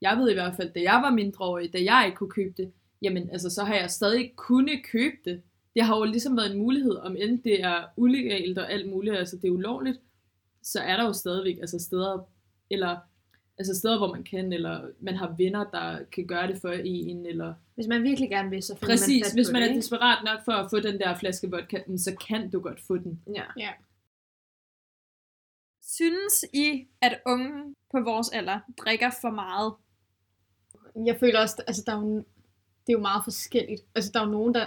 jeg 0.00 0.16
ved 0.16 0.30
i 0.30 0.34
hvert 0.34 0.56
fald, 0.56 0.70
da 0.72 0.80
jeg 0.82 1.00
var 1.04 1.10
mindreårig, 1.10 1.72
da 1.72 1.78
jeg 1.84 2.02
ikke 2.06 2.16
kunne 2.16 2.30
købe 2.30 2.54
det, 2.56 2.72
jamen 3.02 3.30
altså, 3.30 3.50
så 3.50 3.64
har 3.64 3.74
jeg 3.74 3.90
stadig 3.90 4.32
kunnet 4.36 4.84
købe 4.84 5.16
det. 5.24 5.42
Det 5.74 5.82
har 5.82 5.96
jo 5.96 6.04
ligesom 6.04 6.36
været 6.36 6.52
en 6.52 6.58
mulighed, 6.58 6.96
om 6.96 7.16
end 7.18 7.42
det 7.42 7.62
er 7.62 7.84
ulegalt 7.96 8.58
og 8.58 8.72
alt 8.72 8.88
muligt, 8.88 9.16
altså 9.16 9.36
det 9.36 9.48
er 9.48 9.52
ulovligt, 9.52 10.00
så 10.62 10.80
er 10.80 10.96
der 10.96 11.04
jo 11.04 11.12
stadigvæk 11.12 11.58
altså 11.58 11.78
steder, 11.78 12.28
eller 12.70 12.96
altså 13.58 13.74
steder, 13.74 13.98
hvor 13.98 14.14
man 14.14 14.24
kan, 14.24 14.52
eller 14.52 14.90
man 15.00 15.16
har 15.16 15.34
venner, 15.38 15.70
der 15.70 16.04
kan 16.04 16.26
gøre 16.26 16.46
det 16.46 16.60
for 16.60 16.68
en, 16.68 17.26
eller 17.26 17.54
hvis 17.74 17.86
man 17.86 18.02
virkelig 18.02 18.30
gerne 18.30 18.50
vil, 18.50 18.62
så 18.62 18.74
finder 18.74 18.86
man 18.88 18.98
Præcis, 18.98 19.26
fat 19.26 19.34
hvis 19.34 19.50
man 19.52 19.62
det, 19.62 19.66
er 19.66 19.70
ikke? 19.70 19.80
desperat 19.80 20.24
nok 20.24 20.44
for 20.44 20.52
at 20.52 20.70
få 20.70 20.80
den 20.80 20.98
der 21.00 21.18
flaske 21.18 21.50
vodka, 21.50 21.82
så 21.96 22.16
kan 22.28 22.50
du 22.50 22.60
godt 22.60 22.80
få 22.80 22.96
den. 22.98 23.22
Ja. 23.56 23.70
Synes 25.82 26.44
I, 26.52 26.86
at 27.00 27.20
unge 27.26 27.74
på 27.90 28.00
vores 28.00 28.28
alder 28.28 28.60
drikker 28.78 29.10
for 29.20 29.30
meget? 29.30 29.74
Jeg 31.06 31.16
føler 31.20 31.40
også, 31.40 31.62
altså 31.66 31.82
der 31.86 31.92
er 31.92 32.00
jo, 32.00 32.16
det 32.86 32.88
er 32.88 32.92
jo 32.92 33.00
meget 33.00 33.24
forskelligt. 33.24 33.82
Altså 33.94 34.10
der 34.14 34.20
er 34.20 34.24
jo 34.24 34.30
nogen, 34.30 34.54
der 34.54 34.66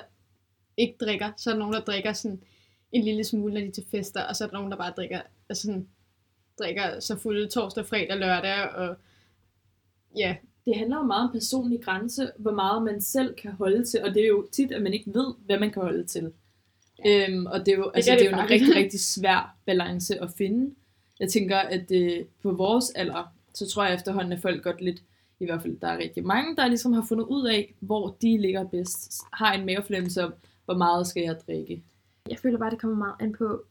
ikke 0.78 0.98
drikker, 1.00 1.31
så 1.38 1.50
er 1.50 1.54
der 1.54 1.60
nogen, 1.60 1.74
der 1.74 1.81
drikker 1.81 2.14
sådan 2.14 2.44
en 2.92 3.04
lille 3.04 3.24
smule, 3.24 3.54
når 3.54 3.62
de 3.62 3.68
er 3.68 3.72
til 3.72 3.86
fester, 3.92 4.24
og 4.24 4.36
så 4.36 4.44
er 4.44 4.48
der 4.48 4.58
nogen, 4.58 4.72
der 4.72 4.78
bare 4.78 4.92
drikker, 4.92 5.22
altså 5.50 5.62
sådan, 5.62 5.90
drikker 6.60 7.00
så 7.00 7.18
fulde 7.18 7.48
torsdag, 7.48 7.86
fredag, 7.86 8.18
lørdag, 8.18 8.69
og 8.69 8.96
ja, 10.18 10.36
Det 10.66 10.75
handler 10.78 10.98
jo 10.98 11.04
meget 11.04 11.28
om 11.28 11.31
personlig 11.31 11.81
grænse, 11.81 12.31
hvor 12.38 12.52
meget 12.52 12.84
man 12.84 13.02
selv 13.02 13.36
kan 13.36 13.52
holde 13.52 13.84
til, 13.84 14.04
og 14.04 14.13
det 14.13 14.24
er 14.24 14.28
jo 14.28 14.48
tit, 14.52 14.72
at 14.72 14.81
man 14.81 14.94
ikke 14.94 15.13
ved, 15.13 15.34
hvad 15.46 15.60
man 15.60 15.72
kan 15.72 15.81
holde 15.81 16.04
til. 16.04 16.31
Ja. 17.06 17.28
Øhm, 17.30 17.46
og 17.46 17.60
det 17.60 17.68
er 17.68 17.78
jo, 17.78 17.90
altså, 17.90 18.12
gør 18.12 18.16
det 18.18 18.25
det 18.25 18.34
er 18.34 18.38
jo 18.38 18.44
en 18.44 18.50
rigtig, 18.50 18.75
rigtig 18.75 19.00
svær 19.16 19.56
balance 19.66 20.22
at 20.22 20.31
finde. 20.38 20.75
Jeg 21.19 21.30
tænker, 21.30 21.57
at 21.57 21.92
øh, 21.92 22.25
på 22.42 22.52
vores 22.52 22.90
alder, 22.90 23.34
så 23.54 23.68
tror 23.69 23.86
jeg 23.86 23.96
efterhånden, 23.96 24.34
at 24.34 24.42
folk 24.42 24.63
godt 24.63 24.81
lidt, 24.81 25.04
i 25.40 25.46
hvert 25.46 25.62
fald 25.62 25.80
der 25.80 25.88
er 25.88 25.98
rigtig 25.98 26.25
mange, 26.25 26.56
der 26.56 26.68
ligesom 26.68 26.94
har 26.94 27.06
fundet 27.10 27.25
ud 27.25 27.48
af, 27.48 27.74
hvor 27.80 28.18
de 28.21 28.38
ligger 28.38 28.64
bedst, 28.64 29.21
har 29.33 29.54
en 29.54 29.66
mavefornemmelse 29.66 30.24
om, 30.24 30.33
hvor 30.66 30.78
meget 30.78 31.07
skal 31.07 31.24
jeg 31.24 31.35
drikke. 31.47 31.83
Jeg 32.30 32.40
føler 32.40 32.57
bare, 32.57 32.71
det 32.71 32.80
kommer 32.80 32.97
meget 32.97 33.16
an 33.19 33.33
på, 33.33 33.64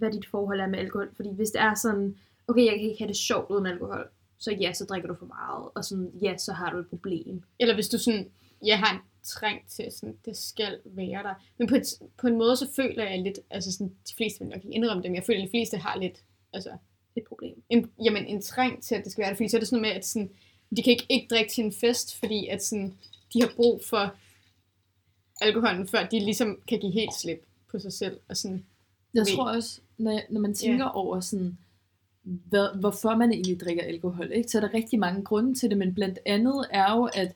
hvad 0.00 0.12
dit 0.12 0.26
forhold 0.26 0.60
er 0.60 0.66
med 0.66 0.78
alkohol. 0.78 1.10
Fordi 1.16 1.28
hvis 1.34 1.50
det 1.50 1.60
er 1.60 1.74
sådan, 1.74 2.16
okay, 2.48 2.64
jeg 2.64 2.72
kan 2.72 2.80
ikke 2.80 2.98
have 2.98 3.08
det 3.08 3.16
sjovt 3.16 3.50
uden 3.50 3.66
alkohol, 3.66 4.08
så 4.38 4.52
ja, 4.52 4.72
så 4.72 4.84
drikker 4.84 5.08
du 5.08 5.14
for 5.14 5.26
meget. 5.26 5.68
Og 5.74 5.84
sådan, 5.84 6.10
ja, 6.22 6.36
så 6.36 6.52
har 6.52 6.70
du 6.72 6.78
et 6.78 6.88
problem. 6.88 7.42
eller 7.58 7.74
hvis 7.74 7.88
du 7.88 7.98
sådan, 7.98 8.30
jeg 8.64 8.78
har 8.78 8.94
en 8.94 9.00
træng 9.22 9.68
til, 9.68 9.92
sådan, 9.92 10.16
det 10.24 10.36
skal 10.36 10.80
være 10.84 11.22
der. 11.22 11.34
Men 11.58 11.68
på, 11.68 11.74
et, 11.74 11.86
på 12.16 12.26
en 12.26 12.38
måde, 12.38 12.56
så 12.56 12.68
føler 12.76 13.04
jeg 13.04 13.22
lidt, 13.22 13.38
altså 13.50 13.72
sådan, 13.72 13.94
de 14.08 14.14
fleste 14.16 14.40
vil 14.40 14.48
nok 14.48 14.64
ikke 14.64 14.74
indrømme 14.74 15.02
det, 15.02 15.10
men 15.10 15.16
jeg 15.16 15.24
føler, 15.24 15.40
at 15.40 15.46
de 15.46 15.50
fleste 15.50 15.76
har 15.76 15.98
lidt, 15.98 16.18
altså, 16.52 16.70
Et 17.16 17.24
problem. 17.24 17.62
en, 17.68 17.90
jamen, 18.04 18.26
en 18.26 18.42
træng 18.42 18.82
til, 18.82 18.94
at 18.94 19.04
det 19.04 19.12
skal 19.12 19.22
være 19.22 19.30
der, 19.30 19.36
fordi 19.36 19.48
så 19.48 19.56
er 19.56 19.58
det 19.58 19.68
sådan 19.68 19.82
noget 19.82 19.94
med, 19.94 19.98
at 19.98 20.06
sådan, 20.06 20.30
de 20.76 20.82
kan 20.82 20.90
ikke, 20.90 21.06
ikke 21.08 21.26
drikke 21.30 21.50
til 21.50 21.64
en 21.64 21.72
fest, 21.72 22.18
fordi 22.18 22.46
at 22.46 22.64
sådan, 22.64 22.94
de 23.32 23.40
har 23.40 23.52
brug 23.56 23.82
for 23.84 24.14
alkoholen, 25.40 25.88
før 25.88 26.06
de 26.06 26.20
ligesom 26.20 26.60
kan 26.68 26.78
give 26.80 26.92
helt 26.92 27.14
slip 27.14 27.46
på 27.70 27.78
sig 27.78 27.92
selv. 27.92 28.20
Og 28.28 28.36
sådan, 28.36 28.64
Jeg 29.14 29.20
ved- 29.20 29.36
tror 29.36 29.50
også, 29.50 29.80
når, 29.98 30.10
jeg- 30.10 30.26
når 30.30 30.40
man 30.40 30.54
tænker 30.54 30.86
yeah. 30.86 30.96
over 30.96 31.20
sådan, 31.20 31.58
hvad, 32.22 32.80
hvorfor 32.80 33.16
man 33.16 33.32
egentlig 33.32 33.60
drikker 33.60 33.82
alkohol, 33.82 34.30
ikke? 34.34 34.48
så 34.48 34.58
er 34.58 34.62
der 34.62 34.74
rigtig 34.74 34.98
mange 34.98 35.22
grunde 35.22 35.54
til 35.54 35.70
det, 35.70 35.78
men 35.78 35.94
blandt 35.94 36.18
andet 36.26 36.66
er 36.70 36.92
jo, 36.96 37.08
at 37.14 37.32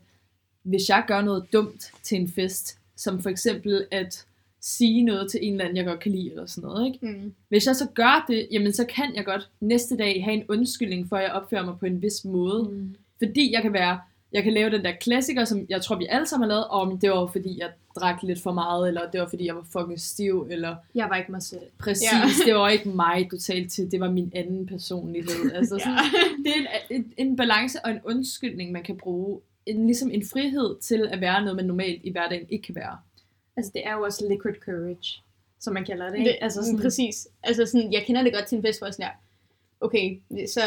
hvis 0.63 0.89
jeg 0.89 1.05
gør 1.07 1.23
noget 1.23 1.47
dumt 1.53 1.93
til 2.03 2.21
en 2.21 2.29
fest, 2.29 2.79
som 2.97 3.23
for 3.23 3.31
eksempel 3.31 3.87
at 3.91 4.27
sige 4.61 5.03
noget 5.03 5.31
til 5.31 5.41
en 5.43 5.53
eller 5.53 5.65
anden, 5.65 5.77
jeg 5.77 5.85
godt 5.87 6.01
kan 6.01 6.13
lide, 6.13 6.31
eller 6.31 6.47
sådan 6.47 6.69
noget, 6.69 6.87
ikke? 6.95 7.07
mm, 7.07 7.35
Hvis 7.49 7.67
jeg 7.67 7.77
så 7.77 7.87
gør 7.95 8.25
det, 8.29 8.49
jamen 8.53 8.73
så 8.73 8.85
kan 8.87 9.15
jeg 9.15 9.25
godt 9.25 9.51
næste 9.61 9.97
dag 9.97 10.25
have 10.25 10.35
en 10.37 10.45
undskyldning 10.49 11.09
for, 11.09 11.17
at 11.17 11.23
jeg 11.23 11.33
opfører 11.33 11.65
mig 11.65 11.79
på 11.79 11.87
en 11.87 12.03
vis 12.03 12.25
måde. 12.25 12.69
Mm. 12.71 12.95
Fordi 13.19 13.53
jeg 13.53 13.63
kan 13.63 13.73
være, 13.73 14.01
jeg 14.35 14.43
kan 14.43 14.53
lave 14.53 14.71
den 14.71 14.85
der 14.85 14.93
klassiker, 15.01 15.45
som 15.45 15.67
jeg 15.69 15.83
tror, 15.83 15.97
vi 15.97 16.07
alle 16.11 16.27
sammen 16.27 16.51
har 16.51 16.55
lavet, 16.57 16.69
om 16.69 16.99
det 16.99 17.11
var 17.11 17.27
fordi, 17.27 17.59
jeg 17.61 17.71
drak 17.97 18.23
lidt 18.23 18.43
for 18.43 18.53
meget, 18.53 18.89
eller 18.89 19.11
det 19.11 19.21
var 19.21 19.29
fordi, 19.29 19.47
jeg 19.47 19.57
var 19.57 19.67
fucking 19.73 20.01
stiv, 20.01 20.47
eller 20.51 20.77
Jeg 20.95 21.07
var 21.11 21.17
ikke 21.17 21.33
mig 21.33 21.43
selv. 21.43 21.63
Præcis, 21.79 22.09
Ja. 22.13 22.47
det 22.47 22.55
var 22.55 22.69
ikke 22.69 22.89
mig, 22.89 23.29
du 23.31 23.39
talte 23.39 23.69
til, 23.69 23.91
det 23.91 24.01
var 24.01 24.11
min 24.11 24.33
anden 24.35 24.67
personlighed. 24.67 25.53
Altså 25.55 25.79
sådan, 25.79 25.93
ja. 25.93 26.51
det 26.51 26.53
er 26.57 26.79
en, 26.91 26.97
en, 27.05 27.13
en 27.29 27.37
balance 27.37 27.79
og 27.85 27.91
en 27.91 28.01
undskyldning, 28.05 28.73
man 28.73 28.83
kan 28.83 28.97
bruge. 28.97 29.41
En, 29.67 29.87
ligesom 29.87 30.11
en 30.11 30.25
frihed 30.33 30.77
til 30.81 31.09
at 31.11 31.21
være 31.21 31.41
noget, 31.41 31.57
man 31.57 31.65
normalt 31.65 32.01
i 32.05 32.11
hverdagen 32.11 32.47
ikke 32.49 32.67
kan 32.67 32.75
være. 32.75 32.99
Altså, 33.57 33.73
det 33.75 33.87
er 33.87 33.93
jo 33.93 34.03
også 34.03 34.29
liquid 34.31 34.55
courage, 34.65 35.23
som 35.61 35.75
man 35.75 35.85
kalder 35.85 36.11
det. 36.11 36.19
Ikke? 36.19 36.31
Det, 36.31 36.39
altså, 36.41 36.63
sådan, 36.63 36.81
præcis. 36.81 37.29
Altså 37.43 37.67
sådan, 37.67 37.93
jeg 37.93 38.03
kender 38.07 38.23
det 38.23 38.33
godt 38.33 38.47
til 38.47 38.57
en 38.57 38.63
fest, 38.65 38.81
hvor 38.81 38.87
jeg 38.87 38.95
sådan 38.95 39.07
her, 39.07 39.15
okay, 39.81 40.21
så, 40.49 40.61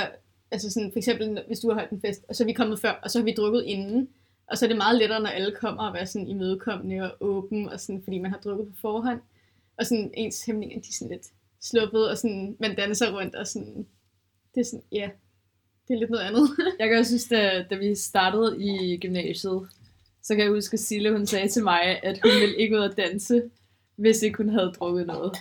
altså 0.51 0.69
sådan, 0.71 0.91
for 0.91 0.97
eksempel, 0.97 1.43
hvis 1.47 1.59
du 1.59 1.67
har 1.67 1.75
holdt 1.75 1.91
en 1.91 2.01
fest, 2.01 2.25
og 2.29 2.35
så 2.35 2.43
er 2.43 2.45
vi 2.45 2.53
kommet 2.53 2.79
før, 2.79 2.91
og 3.03 3.11
så 3.11 3.19
har 3.19 3.23
vi 3.23 3.33
drukket 3.37 3.63
inden, 3.65 4.09
Og 4.47 4.57
så 4.57 4.65
er 4.65 4.67
det 4.67 4.77
meget 4.77 4.97
lettere, 4.97 5.19
når 5.19 5.29
alle 5.29 5.51
kommer 5.51 5.83
og 5.87 5.93
være 5.93 6.05
sådan 6.07 6.27
imødekommende 6.27 7.03
og 7.03 7.17
åben, 7.19 7.69
og 7.69 7.79
sådan, 7.79 8.01
fordi 8.03 8.17
man 8.17 8.31
har 8.31 8.39
drukket 8.39 8.67
på 8.67 8.73
forhånd. 8.81 9.19
Og 9.77 9.85
sådan 9.85 10.11
ens 10.13 10.45
hæmninger, 10.45 10.75
de 10.75 10.87
er 10.89 10.93
sådan 10.93 11.11
lidt 11.11 11.27
sluppet, 11.61 12.09
og 12.09 12.17
sådan, 12.17 12.55
man 12.59 12.75
danser 12.75 13.17
rundt, 13.17 13.35
og 13.35 13.47
sådan, 13.47 13.87
det 14.55 14.61
er 14.61 14.65
sådan, 14.65 14.83
ja, 14.91 15.09
det 15.87 15.93
er 15.93 15.99
lidt 15.99 16.09
noget 16.09 16.23
andet. 16.23 16.49
Jeg 16.79 16.89
kan 16.89 16.97
også 16.99 17.09
synes, 17.09 17.27
da, 17.27 17.65
da 17.69 17.75
vi 17.75 17.95
startede 17.95 18.57
i 18.59 18.97
gymnasiet, 18.97 19.67
så 20.23 20.35
kan 20.35 20.43
jeg 20.43 20.51
huske, 20.51 20.73
at 20.73 20.79
Sille, 20.79 21.11
hun 21.11 21.25
sagde 21.25 21.47
til 21.47 21.63
mig, 21.63 22.03
at 22.03 22.19
hun 22.23 22.41
ville 22.41 22.57
ikke 22.57 22.75
ud 22.75 22.81
og 22.81 22.97
danse, 22.97 23.43
hvis 23.95 24.21
ikke 24.21 24.37
hun 24.37 24.49
havde 24.49 24.73
drukket 24.79 25.07
noget. 25.07 25.37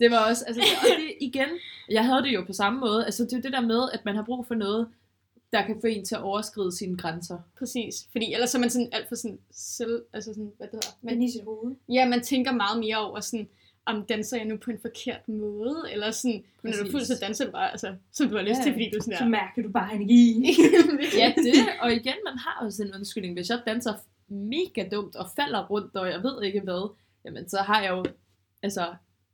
Det 0.00 0.10
var 0.10 0.28
også, 0.30 0.44
altså, 0.46 0.62
og 0.62 0.86
det, 0.98 1.12
igen, 1.20 1.48
jeg 1.90 2.04
havde 2.04 2.22
det 2.22 2.34
jo 2.34 2.44
på 2.46 2.52
samme 2.52 2.80
måde. 2.80 3.04
Altså, 3.04 3.24
det 3.24 3.32
er 3.32 3.36
jo 3.36 3.42
det 3.42 3.52
der 3.52 3.60
med, 3.60 3.88
at 3.92 4.04
man 4.04 4.14
har 4.16 4.22
brug 4.22 4.46
for 4.46 4.54
noget, 4.54 4.88
der 5.52 5.66
kan 5.66 5.76
få 5.80 5.86
en 5.86 6.04
til 6.04 6.14
at 6.14 6.20
overskride 6.20 6.76
sine 6.76 6.96
grænser. 6.96 7.38
Præcis, 7.58 7.94
fordi 8.12 8.32
ellers 8.32 8.54
er 8.54 8.58
man 8.58 8.70
sådan 8.70 8.88
alt 8.92 9.08
for 9.08 9.14
sådan 9.14 9.38
selv, 9.50 10.02
altså 10.12 10.30
sådan, 10.34 10.52
hvad 10.56 10.66
det 10.66 10.74
hedder, 10.74 10.88
Men 11.02 11.22
i 11.22 11.30
sit 11.32 11.44
hoved. 11.44 11.76
Ja, 11.88 12.08
man 12.08 12.22
tænker 12.22 12.52
meget 12.52 12.78
mere 12.80 12.96
over 12.96 13.20
sådan, 13.20 13.48
om 13.86 14.02
danser 14.04 14.36
jeg 14.36 14.46
nu 14.46 14.56
på 14.56 14.70
en 14.70 14.78
forkert 14.82 15.28
måde, 15.28 15.82
eller 15.92 16.10
sådan, 16.10 16.44
men 16.62 16.72
når 16.72 16.82
du 16.82 16.88
er 16.88 16.90
fuld, 16.90 17.04
så 17.04 17.18
danser 17.20 17.44
du 17.44 17.50
bare, 17.50 17.70
altså, 17.70 17.94
som 18.12 18.28
du 18.28 18.36
har 18.36 18.42
lyst 18.42 18.58
Ja, 18.58 18.62
til, 18.62 18.72
fordi 18.72 18.90
du 18.94 19.00
sådan 19.00 19.18
Så 19.18 19.24
der. 19.24 19.30
mærker 19.30 19.62
du 19.62 19.68
bare 19.68 19.94
energi. 19.94 20.44
Ja, 21.18 21.32
det, 21.36 21.54
og 21.80 21.92
igen, 21.92 22.14
man 22.24 22.38
har 22.38 22.64
jo 22.64 22.70
sådan 22.70 22.90
en 22.90 22.94
undskyldning. 22.96 23.34
Hvis 23.34 23.48
jeg 23.50 23.62
danser 23.66 23.94
mega 24.28 24.88
dumt 24.92 25.16
og 25.16 25.26
falder 25.36 25.66
rundt, 25.66 25.96
og 25.96 26.08
jeg 26.08 26.22
ved 26.22 26.42
ikke 26.42 26.60
hvad, 26.60 26.94
jamen 27.24 27.48
så 27.48 27.58
har 27.58 27.82
jeg 27.82 27.90
jo 27.90 28.04
altså 28.62 28.86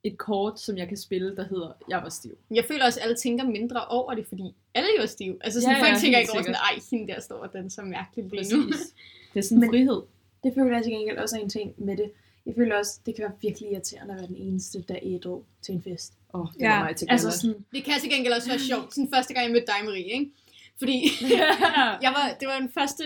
et 0.04 0.18
kort, 0.18 0.60
som 0.60 0.78
jeg 0.78 0.88
kan 0.88 0.96
spille, 0.96 1.36
der 1.36 1.44
hedder, 1.48 1.72
jeg 1.88 1.98
var 2.02 2.08
stiv. 2.08 2.38
Jeg 2.50 2.64
føler 2.64 2.84
også, 2.84 3.00
at 3.00 3.04
alle 3.04 3.16
tænker 3.16 3.44
mindre 3.44 3.84
over 3.84 4.14
det, 4.14 4.26
fordi 4.26 4.54
alle 4.74 4.88
er 4.98 5.00
jo 5.02 5.06
stive. 5.06 5.36
Altså 5.40 5.60
sådan, 5.60 5.76
Ja, 5.76 5.78
ja, 5.78 5.84
ja, 5.86 5.90
folk 5.92 6.00
tænker 6.02 6.18
ikke 6.18 6.32
over 6.32 6.42
sådan, 6.42 6.54
ej, 6.54 6.78
hende 6.90 7.12
der 7.12 7.20
står 7.20 7.36
og 7.36 7.52
danser 7.52 7.82
mærkeligt 7.84 8.30
lige 8.30 8.56
nu. 8.56 8.62
Det 9.34 9.38
er 9.38 9.42
sådan 9.42 9.56
en 9.56 9.60
Men- 9.60 9.70
frihed. 9.70 10.02
Det 10.44 10.52
føler 10.54 10.74
jeg 10.76 10.82
til 10.84 10.92
gengæld 10.92 11.18
også 11.18 11.36
er 11.36 11.40
en 11.40 11.48
ting 11.48 11.74
med 11.76 11.96
det. 11.96 12.10
Jeg 12.46 12.54
føler 12.56 12.76
også, 12.78 13.00
det 13.06 13.14
kan 13.14 13.22
være 13.22 13.32
virkelig 13.42 13.72
irriterende 13.72 14.14
at 14.14 14.18
være 14.20 14.26
den 14.28 14.36
eneste, 14.36 14.84
der 14.88 14.96
ædru 15.02 15.42
til 15.62 15.74
en 15.74 15.82
fest. 15.82 16.12
Åh, 16.34 16.40
oh, 16.40 16.46
det 16.54 16.60
Ja, 16.60 16.76
var 16.76 16.84
mig 16.84 16.96
til 16.96 17.06
Altså 17.10 17.30
sådan, 17.30 17.64
Det 17.72 17.84
kan 17.84 18.00
til 18.00 18.10
gengæld 18.10 18.32
også 18.32 18.48
være 18.48 18.58
sjovt. 18.70 18.94
Sådan 18.94 19.10
første 19.14 19.34
gang, 19.34 19.44
jeg 19.44 19.52
mødte 19.52 19.66
dig, 19.66 19.84
Marie, 19.84 20.12
ikke? 20.12 20.30
Fordi 20.78 21.08
jeg 22.04 22.12
var, 22.16 22.36
det 22.40 22.48
var 22.48 22.58
den 22.60 22.70
første 22.70 23.04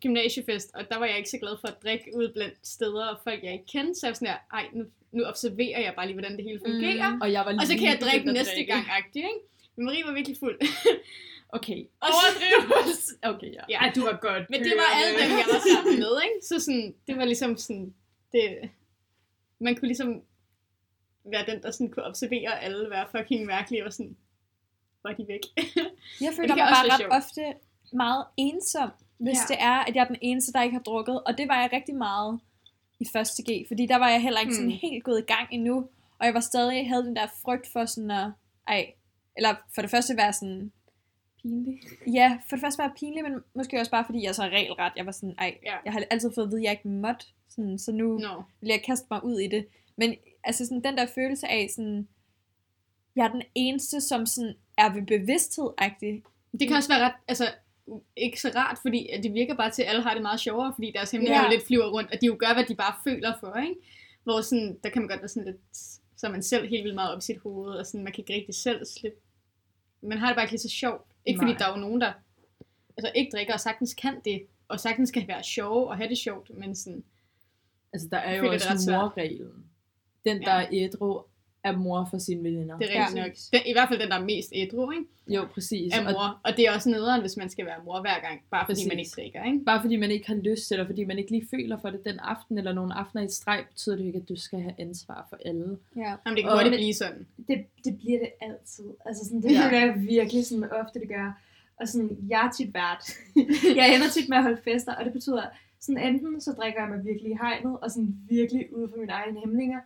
gymnasiefest, 0.00 0.70
og 0.74 0.82
der 0.90 0.98
var 0.98 1.06
jeg 1.06 1.16
ikke 1.16 1.30
så 1.30 1.38
glad 1.38 1.56
for 1.60 1.68
at 1.68 1.82
drikke 1.82 2.04
ud 2.16 2.32
blandt 2.32 2.54
steder 2.62 3.04
og 3.06 3.18
folk, 3.24 3.44
jeg 3.44 3.52
ikke 3.52 3.66
kendte. 3.66 3.94
Så 3.94 4.06
jeg 4.06 4.10
var 4.10 4.14
sådan 4.14 4.28
her, 4.28 4.36
ej, 4.52 4.64
nu, 4.72 4.84
nu 5.12 5.24
observerer 5.24 5.80
jeg 5.80 5.92
bare 5.96 6.06
lige, 6.06 6.14
hvordan 6.14 6.36
det 6.36 6.44
hele 6.44 6.60
fungerer. 6.66 7.14
Mm. 7.14 7.20
og 7.20 7.32
jeg 7.32 7.40
var 7.46 7.52
Og 7.60 7.66
så 7.66 7.72
lige 7.72 7.80
kan 7.80 7.88
jeg 7.92 8.00
drikke 8.00 8.32
næste 8.32 8.54
drikke. 8.54 8.72
gang, 8.72 8.86
agtig, 8.90 9.22
ikke? 9.22 9.40
Men 9.76 9.84
Marie 9.86 10.04
var 10.04 10.12
virkelig 10.12 10.36
fuld. 10.38 10.58
Okay. 11.52 11.86
Overdrivelse. 12.00 13.14
Okay, 13.32 13.52
ja. 13.52 13.62
Ja. 13.68 13.78
ej, 13.78 13.92
du 13.94 14.00
var 14.04 14.18
godt. 14.20 14.50
Men 14.50 14.60
det 14.64 14.72
var 14.76 14.88
alle 14.98 15.12
dem, 15.22 15.30
jeg 15.38 15.46
var 15.52 15.60
sammen 15.74 15.98
med, 15.98 16.22
ikke? 16.26 16.46
Så 16.48 16.60
sådan, 16.60 16.94
det 17.06 17.16
var 17.16 17.24
ligesom 17.24 17.56
sådan, 17.56 17.94
det, 18.32 18.70
man 19.60 19.76
kunne 19.76 19.88
ligesom 19.88 20.22
være 21.24 21.44
den, 21.46 21.62
der 21.62 21.70
sådan 21.70 21.90
kunne 21.90 22.04
observere 22.04 22.60
alle 22.60 22.90
være 22.90 23.06
fucking 23.16 23.46
mærkelige, 23.46 23.86
og 23.86 23.92
sådan, 23.92 24.16
var 25.02 25.12
de 25.12 25.24
væk. 25.28 25.40
Jeg 26.24 26.32
føler 26.36 26.54
mig 26.54 26.68
bare 26.76 26.88
ret 26.94 27.06
ofte 27.22 27.42
meget 27.92 28.24
ensom, 28.36 28.90
hvis 29.18 29.38
ja. 29.38 29.54
det 29.54 29.62
er, 29.62 29.78
at 29.86 29.94
jeg 29.94 30.02
er 30.02 30.08
den 30.08 30.18
eneste, 30.22 30.52
der 30.52 30.62
ikke 30.62 30.76
har 30.76 30.82
drukket. 30.82 31.22
Og 31.26 31.38
det 31.38 31.48
var 31.48 31.60
jeg 31.60 31.70
rigtig 31.72 31.94
meget 31.94 32.40
i 33.00 33.04
første 33.12 33.42
G, 33.42 33.64
fordi 33.68 33.86
der 33.86 33.96
var 33.96 34.08
jeg 34.08 34.22
heller 34.22 34.40
ikke 34.40 34.54
sådan 34.54 34.70
Hmm. 34.70 34.78
helt 34.82 35.04
gået 35.04 35.18
i 35.18 35.32
gang 35.32 35.48
endnu. 35.50 35.88
Og 36.18 36.26
jeg 36.26 36.34
var 36.34 36.40
stadig, 36.40 36.88
havde 36.88 37.04
den 37.04 37.16
der 37.16 37.26
frygt 37.42 37.66
for 37.72 37.84
sådan 37.84 38.10
at, 38.10 38.30
ej, 38.68 38.92
eller 39.36 39.54
for 39.74 39.82
det 39.82 39.90
første 39.90 40.16
være 40.16 40.32
sådan, 40.32 40.72
pinlig. 41.42 41.80
ja, 42.06 42.38
for 42.48 42.56
det 42.56 42.60
første 42.60 42.78
være 42.82 42.92
pinlig, 42.98 43.22
men 43.24 43.32
måske 43.54 43.80
også 43.80 43.90
bare 43.90 44.04
fordi 44.04 44.22
jeg 44.22 44.28
er 44.28 44.32
så 44.32 44.42
regelret. 44.42 44.92
Jeg 44.96 45.06
var 45.06 45.12
sådan, 45.12 45.34
ej, 45.38 45.58
Ja. 45.64 45.76
jeg 45.84 45.92
har 45.92 46.02
altid 46.10 46.30
fået 46.34 46.44
at 46.44 46.50
vide, 46.50 46.60
at 46.60 46.64
jeg 46.64 46.72
ikke 46.72 46.88
måtte, 46.88 47.26
sådan, 47.48 47.78
så 47.78 47.92
nu 47.92 48.18
Nå. 48.18 48.42
vil 48.60 48.68
jeg 48.68 48.82
kaste 48.86 49.06
mig 49.10 49.24
ud 49.24 49.38
i 49.40 49.46
det. 49.48 49.66
Men 49.96 50.14
altså 50.44 50.64
sådan 50.66 50.84
den 50.84 50.96
der 50.96 51.06
følelse 51.06 51.48
af 51.48 51.68
sådan, 51.70 52.08
jeg 53.16 53.26
er 53.26 53.32
den 53.32 53.42
eneste, 53.54 54.00
som 54.00 54.26
sådan 54.26 54.54
er 54.78 54.92
ved 54.94 55.02
bevidsthed 55.06 55.68
-agtig. 55.82 56.22
Det 56.58 56.68
kan 56.68 56.76
også 56.76 56.88
være 56.88 57.04
ret, 57.04 57.12
altså, 57.28 57.44
ikke 58.16 58.40
så 58.40 58.52
rart, 58.54 58.78
fordi 58.82 59.10
det 59.22 59.34
virker 59.34 59.54
bare 59.54 59.70
til, 59.70 59.82
at 59.82 59.88
alle 59.88 60.02
har 60.02 60.12
det 60.14 60.22
meget 60.22 60.40
sjovere, 60.40 60.72
fordi 60.74 60.92
deres 60.94 61.10
hemmeligheder 61.10 61.44
jo 61.44 61.50
lidt 61.50 61.66
flyver 61.66 61.90
rundt, 61.90 62.10
og 62.12 62.20
de 62.20 62.26
jo 62.26 62.36
gør, 62.38 62.54
hvad 62.54 62.64
de 62.64 62.74
bare 62.74 62.94
føler 63.04 63.32
for, 63.40 63.54
ikke? 63.56 63.74
Hvor 64.24 64.40
sådan, 64.40 64.78
der 64.82 64.88
kan 64.90 65.02
man 65.02 65.08
godt 65.08 65.20
være 65.20 65.28
sådan 65.28 65.44
lidt, 65.44 65.76
så 66.16 66.26
er 66.26 66.30
man 66.30 66.42
selv 66.42 66.68
helt 66.68 66.82
vildt 66.84 66.94
meget 66.94 67.12
op 67.12 67.18
i 67.18 67.22
sit 67.22 67.38
hoved, 67.38 67.74
og 67.74 67.86
sådan, 67.86 68.04
man 68.04 68.12
kan 68.12 68.22
ikke 68.22 68.34
rigtig 68.34 68.54
selv 68.54 68.86
slippe. 68.86 69.18
Man 70.02 70.18
har 70.18 70.26
det 70.26 70.36
bare 70.36 70.44
ikke 70.44 70.52
lige 70.52 70.60
så 70.60 70.68
sjovt. 70.68 71.06
Ikke 71.26 71.38
fordi 71.38 71.50
Nej. 71.52 71.58
der 71.58 71.66
er 71.66 71.70
jo 71.70 71.76
nogen, 71.76 72.00
der 72.00 72.12
altså, 72.96 73.12
ikke 73.14 73.30
drikker 73.36 73.54
og 73.54 73.60
sagtens 73.60 73.94
kan 73.94 74.20
det, 74.24 74.46
og 74.68 74.80
sagtens 74.80 75.10
kan 75.10 75.28
være 75.28 75.42
sjove 75.42 75.88
og 75.88 75.96
have 75.96 76.08
det 76.08 76.18
sjovt, 76.18 76.50
men 76.58 76.74
sådan, 76.76 77.04
Altså, 77.92 78.08
der 78.10 78.16
er 78.18 78.34
jo 78.36 78.42
føler, 78.42 78.66
er 78.68 78.72
også 78.72 78.90
morreglen. 78.90 79.64
Den, 80.24 80.42
der 80.42 80.56
Ja. 80.60 80.62
er 80.64 80.68
ædru, 80.72 81.22
er 81.64 81.76
mor 81.76 82.06
for 82.10 82.18
sine 82.18 82.42
veninder. 82.44 82.78
det 82.78 82.86
er 82.90 83.00
Ja. 83.00 83.06
rigtigt 83.06 83.24
nok. 83.26 83.32
Den, 83.52 83.60
I 83.70 83.72
hvert 83.72 83.88
fald 83.88 84.00
den, 84.00 84.08
der 84.08 84.18
er 84.18 84.24
mest 84.24 84.48
ædru, 84.54 84.90
ikke? 84.90 85.04
Jo, 85.28 85.46
præcis. 85.54 85.94
Er 85.94 85.98
Og 86.06 86.12
mor. 86.12 86.40
Og 86.44 86.56
det 86.56 86.66
er 86.66 86.72
også 86.74 86.90
nederen, 86.90 87.20
hvis 87.20 87.36
man 87.36 87.48
skal 87.50 87.66
være 87.66 87.74
mor 87.84 88.00
hver 88.00 88.20
gang, 88.20 88.40
bare 88.50 88.64
fordi 88.66 88.74
Præcis. 88.74 88.88
man 88.88 88.98
ikke 88.98 89.10
drikker, 89.16 89.44
ikke? 89.44 89.64
bare 89.64 89.80
fordi 89.82 89.96
man 89.96 90.10
ikke 90.10 90.26
har 90.26 90.34
lyst, 90.34 90.72
eller 90.72 90.86
fordi 90.86 91.04
man 91.04 91.18
ikke 91.18 91.30
lige 91.30 91.46
føler 91.50 91.78
for 91.80 91.90
det 91.90 92.04
den 92.04 92.18
aften, 92.18 92.58
eller 92.58 92.72
nogle 92.72 92.94
aftener 92.94 93.22
i 93.24 93.28
streg, 93.28 93.64
betyder 93.70 93.96
det 93.96 94.02
jo 94.02 94.06
ikke, 94.06 94.18
at 94.22 94.28
du 94.28 94.36
skal 94.36 94.60
have 94.60 94.74
ansvar 94.78 95.26
for 95.30 95.38
alle. 95.44 95.78
Ja. 95.96 96.00
Jamen, 96.26 96.36
det 96.36 96.44
kan 96.44 96.52
hurtigt 96.52 96.74
blive 96.74 96.94
sådan. 96.94 97.26
Det, 97.48 97.64
det 97.84 97.98
bliver 97.98 98.18
det 98.18 98.30
altid. 98.40 98.84
Altså 99.06 99.24
sådan, 99.24 99.42
det 99.42 99.52
Ja. 99.52 99.68
jeg 99.72 99.94
virkelig 100.08 100.46
sådan 100.46 100.64
ofte, 100.72 101.00
det 101.00 101.08
gør. 101.08 101.40
Og 101.80 101.88
sådan, 101.88 102.16
jeg 102.28 102.46
er 102.46 102.50
tit 102.50 102.74
vært. 102.74 103.04
jeg 103.80 103.94
ender 103.94 104.08
tit 104.14 104.28
med 104.28 104.36
at 104.36 104.42
holde 104.42 104.60
fester, 104.64 104.94
og 104.94 105.04
det 105.04 105.12
betyder, 105.12 105.42
sådan 105.80 106.02
enten 106.14 106.40
så 106.40 106.52
drikker 106.52 106.80
jeg 106.80 106.90
mig 106.96 107.04
virkelig 107.04 107.30
i 107.32 107.38
hegnet, 107.42 107.78
og 107.82 107.90
sådan 107.90 108.14
virkelig 108.30 108.76
ud 108.76 108.88
for 108.90 108.96
mine 108.96 109.12
egne 109.12 109.40
hæmninger. 109.40 109.80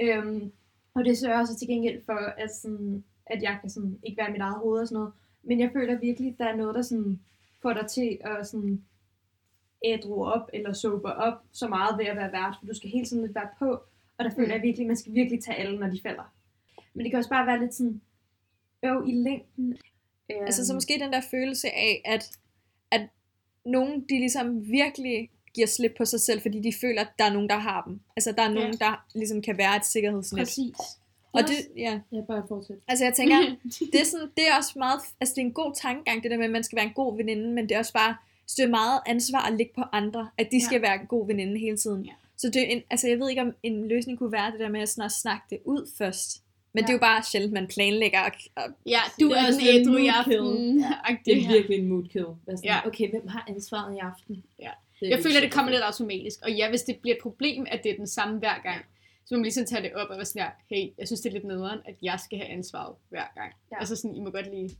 Øhm, 0.00 0.52
og 0.96 1.04
det 1.04 1.18
sørger 1.18 1.44
så 1.44 1.56
til 1.58 1.68
gengæld 1.68 2.04
for, 2.04 2.12
at, 2.12 2.54
sådan, 2.54 3.04
at 3.26 3.42
jeg 3.42 3.58
kan 3.60 3.70
sådan, 3.70 3.98
ikke 4.02 4.16
være 4.18 4.28
i 4.28 4.32
mit 4.32 4.40
eget 4.40 4.58
hoved 4.58 4.80
og 4.80 4.88
sådan 4.88 4.94
noget. 4.98 5.12
Men 5.42 5.60
jeg 5.60 5.70
føler 5.72 5.98
virkelig, 5.98 6.32
at 6.32 6.38
der 6.38 6.44
er 6.46 6.56
noget, 6.56 6.74
der 6.74 6.82
sådan, 6.82 7.20
får 7.62 7.72
dig 7.72 7.86
til 7.86 8.18
at 8.20 8.46
sådan, 8.46 8.84
ædru 9.84 10.24
op, 10.24 10.50
eller 10.52 10.72
sober 10.72 11.10
op, 11.10 11.42
så 11.52 11.68
meget 11.68 11.98
ved 11.98 12.06
at 12.06 12.16
være 12.16 12.32
vært, 12.32 12.56
for 12.60 12.66
du 12.66 12.74
skal 12.74 12.90
hele 12.90 13.06
tiden 13.06 13.22
lidt 13.22 13.34
være 13.34 13.48
på, 13.58 13.70
og 14.18 14.24
der 14.24 14.30
føler 14.30 14.48
Mm. 14.48 14.52
jeg 14.52 14.62
virkelig, 14.62 14.84
at 14.84 14.86
man 14.86 14.96
skal 14.96 15.14
virkelig 15.14 15.42
tage 15.44 15.56
alle, 15.58 15.78
når 15.78 15.88
de 15.88 16.00
falder. 16.02 16.34
Men 16.94 17.04
det 17.04 17.12
kan 17.12 17.18
også 17.18 17.30
bare 17.30 17.46
være 17.46 17.60
lidt 17.60 17.74
sådan, 17.74 18.00
øv 18.82 19.04
i 19.06 19.12
længden. 19.12 19.78
Øhm, 20.30 20.44
Altså 20.46 20.66
så 20.66 20.74
måske 20.74 20.98
den 21.00 21.12
der 21.12 21.20
følelse 21.30 21.68
af, 21.70 22.02
at, 22.04 22.38
at 22.90 23.08
nogen 23.64 24.00
de 24.00 24.18
ligesom 24.18 24.68
virkelig 24.68 25.30
giver 25.56 25.66
slip 25.66 25.94
på 25.98 26.04
sig 26.04 26.20
selv, 26.20 26.40
fordi 26.42 26.60
de 26.60 26.72
føler, 26.80 27.00
at 27.00 27.08
der 27.18 27.24
er 27.24 27.32
nogen, 27.32 27.48
der 27.48 27.58
har 27.58 27.82
dem. 27.86 28.00
Altså 28.16 28.32
der 28.32 28.42
er 28.42 28.48
nogen, 28.52 28.72
der 28.78 29.04
ligesom 29.14 29.42
kan 29.42 29.58
være 29.58 29.76
et 29.76 29.84
sikkerhedsnet. 29.86 30.40
Præcis. 30.40 30.74
Og 31.32 31.42
det, 31.42 31.56
ja. 31.76 32.00
Ja, 32.12 32.20
bare 32.28 32.42
fortsæt. 32.48 32.76
Altså 32.88 33.04
jeg 33.04 33.14
tænker, 33.14 33.36
det 33.92 34.00
er, 34.00 34.04
sådan, 34.04 34.28
det 34.36 34.44
er 34.50 34.56
også 34.56 34.72
meget, 34.76 35.00
altså 35.20 35.32
det 35.34 35.40
er 35.42 35.46
en 35.46 35.52
god 35.52 35.72
tankegang, 35.82 36.22
det 36.22 36.30
der 36.30 36.36
med, 36.36 36.44
at 36.44 36.50
man 36.50 36.64
skal 36.64 36.76
være 36.76 36.86
en 36.86 36.92
god 36.94 37.16
veninde, 37.16 37.48
men 37.52 37.68
det 37.68 37.74
er 37.74 37.78
også 37.78 37.92
bare, 37.92 38.16
så 38.46 38.54
det 38.56 38.64
er 38.64 38.70
meget 38.70 39.00
ansvar 39.06 39.40
at 39.40 39.52
ligge 39.56 39.72
på 39.74 39.82
andre, 39.92 40.28
at 40.38 40.48
de 40.52 40.64
skal 40.64 40.82
være 40.82 40.94
en 41.00 41.06
god 41.06 41.26
veninde 41.26 41.58
hele 41.58 41.76
tiden. 41.76 42.04
Ja. 42.04 42.12
Så 42.36 42.46
det 42.50 42.62
er 42.62 42.66
en, 42.66 42.82
altså 42.90 43.08
jeg 43.08 43.18
ved 43.18 43.28
ikke, 43.30 43.42
om 43.42 43.52
en 43.62 43.88
løsning 43.88 44.18
kunne 44.18 44.32
være 44.32 44.50
det 44.50 44.60
der 44.60 44.68
med 44.68 44.80
at, 44.80 44.88
sådan 44.88 45.04
at 45.04 45.12
snakke 45.12 45.42
det 45.50 45.58
ud 45.64 45.90
først. 45.98 46.42
Men 46.74 46.82
Ja. 46.82 46.86
det 46.86 46.88
er 46.90 46.92
jo 46.94 46.98
bare 46.98 47.22
sjældent, 47.22 47.52
man 47.52 47.66
planlægger. 47.66 48.20
Og, 48.20 48.30
og, 48.56 48.62
Ja, 48.86 49.00
du 49.20 49.28
Det 49.28 49.38
er 49.38 49.50
sådan 49.50 49.66
ædru 49.66 49.96
i 49.96 50.10
mood 50.10 50.24
kill. 50.24 50.38
aften. 50.38 51.18
Det 51.24 51.42
er 51.44 51.48
virkelig 51.48 51.78
en 51.78 51.88
mood 51.88 52.04
kill. 52.12 52.24
Sådan, 52.44 52.58
Ja. 52.64 52.86
Okay, 52.86 53.10
hvem 53.10 53.28
har 53.28 53.44
ansvaret 53.48 53.94
i 53.94 53.98
aften? 53.98 54.42
Ja. 54.58 54.70
Det 55.00 55.10
Jeg 55.10 55.18
føler, 55.22 55.40
det 55.40 55.52
kommer 55.52 55.70
lidt 55.72 55.82
automatisk. 55.82 56.38
Og 56.42 56.52
ja, 56.52 56.68
hvis 56.68 56.82
det 56.82 56.98
bliver 57.02 57.16
et 57.16 57.22
problem, 57.22 57.66
at 57.68 57.80
det 57.82 57.90
er 57.90 57.96
den 57.96 58.06
samme 58.06 58.38
hver 58.38 58.62
gang, 58.62 58.84
så 59.26 59.34
må 59.34 59.38
man 59.38 59.42
ligesom 59.42 59.66
tage 59.66 59.82
det 59.82 59.92
op 59.94 60.08
og 60.10 60.16
være 60.16 60.24
sådan 60.24 60.42
her, 60.42 60.50
hey, 60.70 60.92
jeg 60.98 61.06
synes, 61.06 61.20
det 61.20 61.28
er 61.28 61.32
lidt 61.32 61.44
nederen, 61.44 61.78
at 61.84 61.94
jeg 62.02 62.20
skal 62.24 62.38
have 62.38 62.48
ansvaret 62.48 62.94
hver 63.08 63.26
gang. 63.34 63.52
Ja. 63.72 63.78
Altså 63.78 63.96
sådan, 63.96 64.16
I 64.16 64.20
må 64.20 64.30
godt 64.30 64.50
lige... 64.50 64.70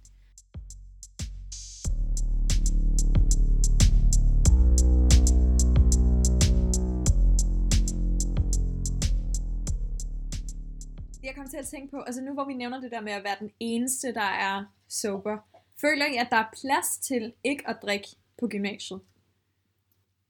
jeg 11.22 11.34
kommer 11.34 11.50
til 11.50 11.56
at 11.56 11.66
tænke 11.66 11.90
på, 11.90 12.00
altså 12.00 12.20
nu 12.22 12.32
hvor 12.32 12.44
vi 12.44 12.54
nævner 12.54 12.80
det 12.80 12.90
der 12.90 13.00
med 13.00 13.12
at 13.12 13.24
være 13.24 13.36
den 13.40 13.50
eneste, 13.60 14.14
der 14.14 14.30
er 14.48 14.64
sober, 14.88 15.36
føler 15.80 16.06
I, 16.06 16.16
at 16.16 16.26
der 16.30 16.36
er 16.36 16.48
plads 16.60 16.98
til 16.98 17.32
ikke 17.44 17.68
at 17.68 17.76
drikke 17.82 18.08
på 18.38 18.48
gymnasiet? 18.48 19.00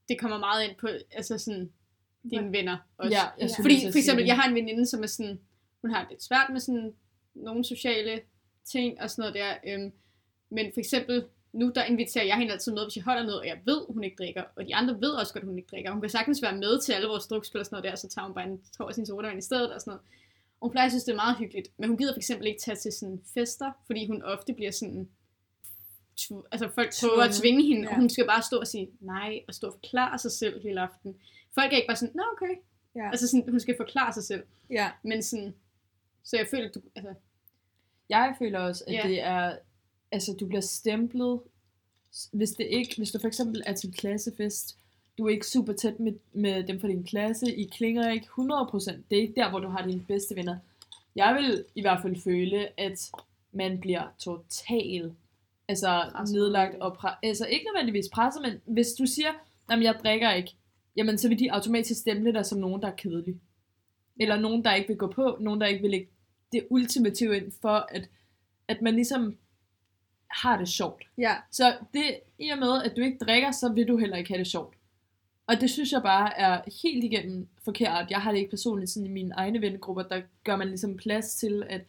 Det 0.09 0.19
kommer 0.19 0.37
meget 0.37 0.67
ind 0.67 0.75
på, 0.75 0.87
altså 1.11 1.37
sådan, 1.37 1.71
dine 2.29 2.51
venner 2.51 2.77
også. 2.97 3.13
Ja, 3.13 3.23
jeg 3.39 3.49
skulle 3.49 3.63
Fordi 3.63 3.91
for 3.91 3.97
eksempel, 3.97 4.25
jeg 4.25 4.35
har 4.35 4.49
en 4.49 4.55
veninde, 4.55 4.85
som 4.85 5.03
er 5.03 5.07
sådan, 5.07 5.39
hun 5.81 5.91
har 5.91 6.01
det 6.01 6.09
lidt 6.09 6.23
svært 6.23 6.49
med 6.51 6.59
sådan 6.59 6.93
nogle 7.35 7.65
sociale 7.65 8.21
ting 8.65 9.01
og 9.01 9.09
sådan 9.09 9.21
noget 9.21 9.35
der. 9.35 9.73
Øhm, 9.73 9.91
men 10.49 10.71
for 10.73 10.79
eksempel, 10.79 11.25
nu 11.53 11.71
der 11.75 11.83
inviterer 11.83 12.25
jeg 12.25 12.37
hende 12.37 12.53
altid 12.53 12.71
med, 12.73 12.83
hvis 12.83 12.95
jeg 12.95 13.03
holder 13.03 13.23
noget, 13.23 13.39
og 13.39 13.47
jeg 13.47 13.59
ved, 13.65 13.81
hun 13.89 14.03
ikke 14.03 14.15
drikker. 14.15 14.43
Og 14.55 14.65
de 14.65 14.75
andre 14.75 15.01
ved 15.01 15.09
også 15.09 15.33
godt, 15.33 15.45
hun 15.45 15.57
ikke 15.57 15.69
drikker. 15.71 15.91
Hun 15.91 16.01
kan 16.01 16.09
sagtens 16.09 16.41
være 16.41 16.57
med 16.57 16.81
til 16.81 16.93
alle 16.93 17.07
vores 17.07 17.27
drukspil 17.27 17.59
og 17.59 17.65
sådan 17.65 17.75
noget 17.75 17.91
der, 17.91 17.95
så 17.95 18.07
tager 18.07 18.25
hun 18.25 18.35
bare 18.35 18.47
en 18.47 18.61
tår 18.77 18.87
af 18.87 18.95
sin 18.95 19.05
sodavand 19.05 19.39
i 19.39 19.41
stedet 19.41 19.73
og 19.73 19.81
sådan 19.81 19.91
noget. 19.91 20.01
Og 20.59 20.67
hun 20.67 20.71
plejer 20.71 20.85
at 20.85 20.91
synes, 20.91 21.03
det 21.03 21.11
er 21.11 21.15
meget 21.15 21.37
hyggeligt. 21.37 21.67
Men 21.77 21.89
hun 21.89 21.97
gider 21.97 22.13
for 22.13 22.17
eksempel 22.17 22.47
ikke 22.47 22.61
tage 22.61 22.75
til 22.75 22.91
sådan 22.91 23.21
fester, 23.33 23.71
fordi 23.85 24.07
hun 24.07 24.23
ofte 24.23 24.53
bliver 24.53 24.71
sådan 24.71 25.09
tv- 26.17 26.43
altså 26.51 26.69
folk 26.75 26.91
prøver 27.01 27.23
at 27.23 27.35
tvinge 27.35 27.63
hende, 27.63 27.81
Ja. 27.81 27.89
og 27.89 27.95
hun 27.95 28.09
skal 28.09 28.25
bare 28.27 28.41
stå 28.43 28.57
og 28.59 28.67
sige 28.67 28.89
nej, 28.99 29.39
og 29.47 29.53
stå 29.53 29.67
og 29.67 29.73
forklare 29.73 30.17
sig 30.19 30.31
selv 30.31 30.61
hele 30.61 30.81
aften. 30.81 31.15
Folk 31.53 31.73
er 31.73 31.77
ikke 31.77 31.87
bare 31.87 31.97
sådan, 31.97 32.15
nå 32.15 32.23
okay. 32.31 32.55
Ja. 32.95 33.09
Altså 33.09 33.27
sådan, 33.27 33.49
hun 33.49 33.59
skal 33.59 33.75
forklare 33.77 34.13
sig 34.13 34.23
selv. 34.23 34.43
Ja. 34.69 34.89
Men 35.03 35.23
sådan, 35.23 35.53
så 36.23 36.37
jeg 36.37 36.47
føler, 36.51 36.67
at 36.67 36.75
du, 36.75 36.81
altså, 36.95 37.13
Jeg 38.09 38.35
føler 38.39 38.59
også, 38.59 38.83
at 38.87 38.93
Ja. 38.93 39.01
det 39.07 39.21
er, 39.21 39.57
altså 40.11 40.33
du 40.39 40.47
bliver 40.47 40.61
stemplet, 40.61 41.39
hvis 42.31 42.51
det 42.51 42.65
ikke, 42.69 42.93
hvis 42.97 43.11
du 43.11 43.19
for 43.19 43.27
eksempel 43.27 43.63
er 43.65 43.73
til 43.73 43.93
klassefest, 43.93 44.77
du 45.17 45.25
er 45.25 45.29
ikke 45.29 45.47
super 45.47 45.73
tæt 45.73 45.99
med, 45.99 46.13
med 46.33 46.63
dem 46.63 46.79
fra 46.79 46.87
din 46.87 47.03
klasse, 47.03 47.55
I 47.55 47.63
klinger 47.63 48.11
ikke 48.11 48.27
100%, 48.27 49.03
det 49.09 49.17
er 49.17 49.21
ikke 49.21 49.33
der, 49.35 49.49
hvor 49.49 49.59
du 49.59 49.67
har 49.67 49.87
dine 49.87 50.05
bedste 50.07 50.35
venner. 50.35 50.57
Jeg 51.15 51.35
vil 51.35 51.65
i 51.75 51.81
hvert 51.81 52.01
fald 52.01 52.21
føle, 52.21 52.79
at 52.79 53.11
man 53.51 53.79
bliver 53.79 54.03
total 54.19 55.13
altså 55.67 56.09
Presset. 56.11 56.35
nedlagt 56.35 56.75
og 56.75 56.97
pre- 56.97 57.19
altså 57.23 57.45
ikke 57.45 57.65
nødvendigvis 57.65 58.09
presset, 58.13 58.41
men 58.41 58.73
hvis 58.73 58.87
du 58.99 59.05
siger, 59.05 59.31
jamen 59.71 59.83
jeg 59.83 59.95
drikker 60.03 60.33
ikke, 60.33 60.55
jamen 60.97 61.17
så 61.17 61.29
vil 61.29 61.39
de 61.39 61.51
automatisk 61.51 61.99
stemple 61.99 62.33
dig 62.33 62.45
som 62.45 62.59
nogen, 62.59 62.81
der 62.81 62.87
er 62.87 62.95
kedelig. 62.95 63.35
Eller 64.19 64.39
nogen, 64.39 64.63
der 64.65 64.73
ikke 64.73 64.87
vil 64.87 64.97
gå 64.97 65.07
på, 65.11 65.37
nogen, 65.39 65.61
der 65.61 65.67
ikke 65.67 65.81
vil 65.81 65.91
lægge 65.91 66.07
det 66.51 66.67
ultimative 66.69 67.37
ind 67.37 67.51
for, 67.61 67.87
at, 67.91 68.09
at 68.67 68.81
man 68.81 68.93
ligesom 68.93 69.37
har 70.31 70.57
det 70.57 70.67
sjovt. 70.67 71.03
Ja. 71.17 71.35
Så 71.51 71.77
det, 71.93 72.19
i 72.39 72.49
og 72.49 72.57
med, 72.57 72.83
at 72.83 72.93
du 72.97 73.01
ikke 73.01 73.17
drikker, 73.17 73.51
så 73.51 73.73
vil 73.73 73.87
du 73.87 73.97
heller 73.97 74.17
ikke 74.17 74.29
have 74.29 74.39
det 74.39 74.47
sjovt. 74.47 74.75
Og 75.47 75.61
det 75.61 75.69
synes 75.69 75.91
jeg 75.91 76.01
bare 76.01 76.37
er 76.37 76.61
helt 76.83 77.03
igennem 77.03 77.47
forkert. 77.65 78.11
Jeg 78.11 78.21
har 78.21 78.31
det 78.31 78.37
ikke 78.39 78.49
personligt 78.49 78.91
sådan 78.91 79.05
i 79.05 79.11
mine 79.11 79.33
egne 79.35 79.61
vennegrupper, 79.61 80.03
der 80.03 80.21
gør 80.43 80.55
man 80.55 80.67
ligesom 80.67 80.97
plads 80.97 81.35
til, 81.35 81.63
at 81.69 81.81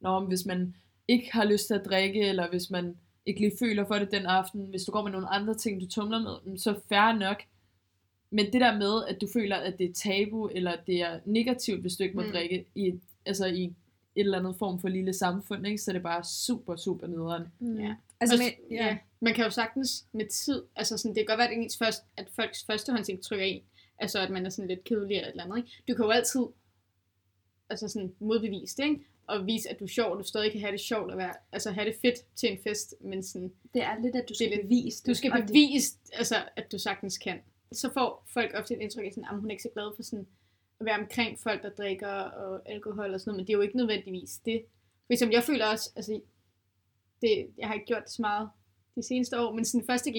når, 0.00 0.20
hvis 0.20 0.46
man 0.46 0.74
ikke 1.08 1.32
har 1.32 1.44
lyst 1.44 1.66
til 1.66 1.74
at 1.74 1.84
drikke, 1.84 2.20
eller 2.20 2.48
hvis 2.48 2.70
man 2.70 2.96
ikke 3.26 3.40
lige 3.40 3.56
føler 3.58 3.86
for 3.86 3.94
det 3.94 4.10
den 4.10 4.26
aften, 4.26 4.66
hvis 4.66 4.84
du 4.84 4.92
går 4.92 5.02
med 5.02 5.12
nogle 5.12 5.28
andre 5.28 5.54
ting, 5.54 5.80
du 5.80 5.86
tumler 5.88 6.42
med, 6.44 6.58
så 6.58 6.80
fair 6.88 7.18
nok. 7.18 7.42
Men 8.30 8.52
det 8.52 8.60
der 8.60 8.78
med, 8.78 9.04
at 9.08 9.20
du 9.20 9.26
føler, 9.32 9.56
at 9.56 9.78
det 9.78 9.90
er 9.90 9.92
tabu, 9.94 10.48
eller 10.48 10.70
at 10.72 10.80
det 10.86 11.02
er 11.02 11.20
negativt, 11.24 11.80
hvis 11.80 11.96
du 11.96 12.02
ikke 12.02 12.16
må 12.16 12.22
Mm. 12.22 12.26
mm. 12.28 12.32
drikke, 12.32 12.66
i, 12.74 12.92
altså 13.26 13.46
i 13.46 13.64
et 13.64 13.74
eller 14.16 14.38
andet 14.38 14.56
form 14.58 14.80
for 14.80 14.88
lille 14.88 15.12
samfund, 15.12 15.66
ikke? 15.66 15.78
så 15.78 15.90
er 15.90 15.92
det 15.92 16.02
bare 16.02 16.24
super, 16.24 16.76
super 16.76 17.06
nederen. 17.06 17.42
Mm. 17.58 17.78
Ja. 17.80 17.94
Altså, 18.20 18.34
Også, 18.34 18.44
med, 18.44 18.76
ja. 18.78 18.98
Man 19.20 19.34
kan 19.34 19.44
jo 19.44 19.50
sagtens 19.50 20.06
med 20.12 20.26
tid, 20.28 20.62
altså 20.76 20.96
sådan, 20.98 21.14
det 21.14 21.20
kan 21.20 21.26
godt 21.26 21.38
være, 21.38 21.48
at, 21.50 21.58
ens 21.58 21.78
først, 21.78 22.04
at 22.16 22.28
folks 22.36 22.64
førstehåndsindtryk 22.64 23.40
er 23.40 23.44
en, 23.44 23.62
altså 23.98 24.18
at 24.18 24.30
man 24.30 24.46
er 24.46 24.50
sådan 24.50 24.68
lidt 24.68 24.84
kedelig 24.84 25.16
eller 25.16 25.28
et 25.28 25.30
eller 25.30 25.44
andet, 25.44 25.56
ikke? 25.56 25.70
Du 25.88 25.94
kan 25.94 26.04
jo 26.04 26.10
altid 26.10 26.40
altså 27.70 27.88
sådan 27.88 28.14
modbevise 28.20 28.76
det, 28.76 28.84
ikke? 28.84 29.04
Og 29.26 29.46
vise, 29.46 29.70
at 29.70 29.78
du 29.80 29.84
er 29.84 29.88
sjov, 29.88 30.12
og 30.12 30.18
du 30.18 30.22
stadig 30.24 30.52
kan 30.52 30.60
have 30.60 30.72
det 30.72 30.80
sjovt 30.80 31.12
at 31.12 31.18
være, 31.18 31.34
altså 31.52 31.70
have 31.70 31.86
det 31.86 31.96
fedt 32.02 32.36
til 32.36 32.52
en 32.52 32.58
fest, 32.62 32.94
men 33.00 33.22
sådan, 33.22 33.52
Det 33.74 33.82
er 33.82 33.98
lidt, 34.02 34.16
at 34.16 34.28
du 34.28 34.34
skal 34.34 34.48
lidt- 34.50 34.62
bevise 34.62 34.98
det. 35.02 35.06
du 35.06 35.14
skal 35.14 35.32
og 35.32 35.38
det- 35.38 35.46
bevise, 35.46 35.98
altså, 36.12 36.36
at 36.56 36.72
du 36.72 36.78
sagtens 36.78 37.18
kan. 37.18 37.40
Så 37.72 37.92
får 37.92 38.24
folk 38.32 38.54
ofte 38.54 38.74
et 38.74 38.80
indtryk 38.80 39.04
af 39.06 39.12
sådan, 39.12 39.28
at 39.30 39.40
hun 39.40 39.46
er 39.46 39.50
ikke 39.50 39.62
så 39.62 39.68
glad 39.74 39.92
for 39.96 40.02
sådan, 40.02 40.26
at 40.80 40.86
være 40.86 40.98
omkring 41.00 41.38
folk, 41.38 41.62
der 41.62 41.70
drikker 41.70 42.08
og 42.08 42.68
alkohol 42.70 43.14
og 43.14 43.20
sådan 43.20 43.30
noget, 43.30 43.36
men 43.36 43.46
det 43.46 43.52
er 43.52 43.56
jo 43.56 43.60
ikke 43.62 43.76
nødvendigvis 43.76 44.38
det. 44.44 44.64
For 45.06 45.12
eksempel, 45.12 45.34
jeg 45.34 45.44
føler 45.44 45.66
også, 45.66 45.92
altså, 45.96 46.20
det, 47.22 47.50
jeg 47.58 47.66
har 47.66 47.74
ikke 47.74 47.86
gjort 47.86 48.02
det 48.04 48.12
så 48.12 48.22
meget 48.22 48.48
de 48.94 49.02
seneste 49.02 49.40
år, 49.40 49.52
men 49.52 49.64
sådan 49.64 49.86
første 49.86 50.10
G, 50.10 50.14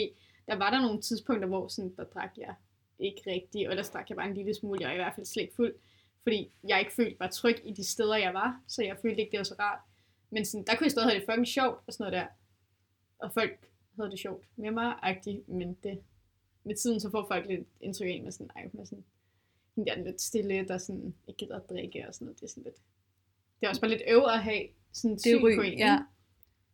der 0.47 0.55
var 0.55 0.69
der 0.71 0.81
nogle 0.81 1.01
tidspunkter, 1.01 1.47
hvor 1.47 1.67
sådan, 1.67 1.95
der 1.97 2.03
drak 2.03 2.37
jeg 2.37 2.55
ikke 2.99 3.21
rigtigt, 3.27 3.67
og 3.67 3.71
ellers 3.73 3.89
drak 3.89 4.09
jeg 4.09 4.15
bare 4.17 4.27
en 4.27 4.33
lille 4.35 4.53
smule, 4.53 4.77
jeg 4.81 4.87
var 4.87 4.93
i 4.93 4.97
hvert 4.97 5.15
fald 5.15 5.25
slet 5.25 5.43
ikke 5.43 5.55
fuld, 5.55 5.75
fordi 6.23 6.51
jeg 6.67 6.79
ikke 6.79 6.93
følte 6.93 7.17
mig 7.19 7.31
tryg 7.31 7.55
i 7.63 7.73
de 7.73 7.83
steder, 7.83 8.15
jeg 8.15 8.33
var, 8.33 8.61
så 8.67 8.83
jeg 8.83 8.97
følte 9.01 9.19
ikke, 9.21 9.31
det 9.31 9.37
var 9.37 9.43
så 9.43 9.55
rart. 9.59 9.79
Men 10.29 10.45
sådan, 10.45 10.65
der 10.67 10.75
kunne 10.75 10.85
jeg 10.85 10.91
stadig 10.91 11.09
have 11.09 11.19
det 11.19 11.25
fucking 11.29 11.47
sjovt 11.47 11.79
og 11.87 11.93
sådan 11.93 12.03
noget 12.03 12.13
der. 12.13 12.27
Og 13.19 13.33
folk 13.33 13.69
havde 13.95 14.11
det 14.11 14.19
sjovt 14.19 14.45
med 14.55 14.71
mig, 14.71 14.95
agtigt, 15.01 15.49
men 15.49 15.77
det, 15.83 16.01
med 16.63 16.75
tiden 16.75 16.99
så 16.99 17.09
får 17.09 17.27
folk 17.27 17.47
lidt 17.47 17.67
indtryk 17.81 18.07
af 18.07 18.11
en 18.11 18.23
med 18.23 18.31
sådan, 18.31 18.49
ej, 18.55 18.67
hun 18.71 18.81
er 18.81 18.85
sådan, 18.85 19.03
der 19.75 19.93
er 19.93 20.03
lidt 20.03 20.21
stille, 20.21 20.67
der 20.67 20.77
sådan 20.77 21.15
ikke 21.27 21.37
gider 21.37 21.55
at 21.55 21.69
drikke 21.69 22.07
og 22.07 22.13
sådan 22.13 22.25
noget. 22.25 22.39
Det 22.39 22.45
er 22.45 22.49
sådan 22.49 22.63
lidt, 22.63 22.75
det 23.59 23.65
er 23.65 23.69
også 23.69 23.81
bare 23.81 23.91
lidt 23.91 24.01
øv 24.07 24.23
at 24.23 24.43
have 24.43 24.67
sådan 24.91 25.15
det 25.15 25.21
syn 25.21 25.43
ryg, 25.43 25.55
på 25.55 25.61
en. 25.61 25.79
ja. 25.79 25.99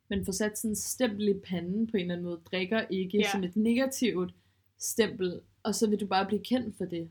Men 0.09 0.25
får 0.25 0.31
sat 0.31 0.57
sådan 0.57 0.71
en 0.71 0.75
stempel 0.75 1.27
i 1.29 1.33
panden 1.33 1.87
på 1.87 1.97
en 1.97 2.01
eller 2.01 2.13
anden 2.13 2.25
måde, 2.25 2.41
drikker 2.51 2.85
ikke 2.89 3.17
Ja. 3.17 3.23
ja. 3.23 3.31
som 3.31 3.43
et 3.43 3.55
negativt 3.55 4.33
stempel, 4.77 5.41
og 5.63 5.75
så 5.75 5.89
vil 5.89 5.99
du 5.99 6.07
bare 6.07 6.25
blive 6.25 6.43
kendt 6.43 6.77
for 6.77 6.85
det. 6.85 7.09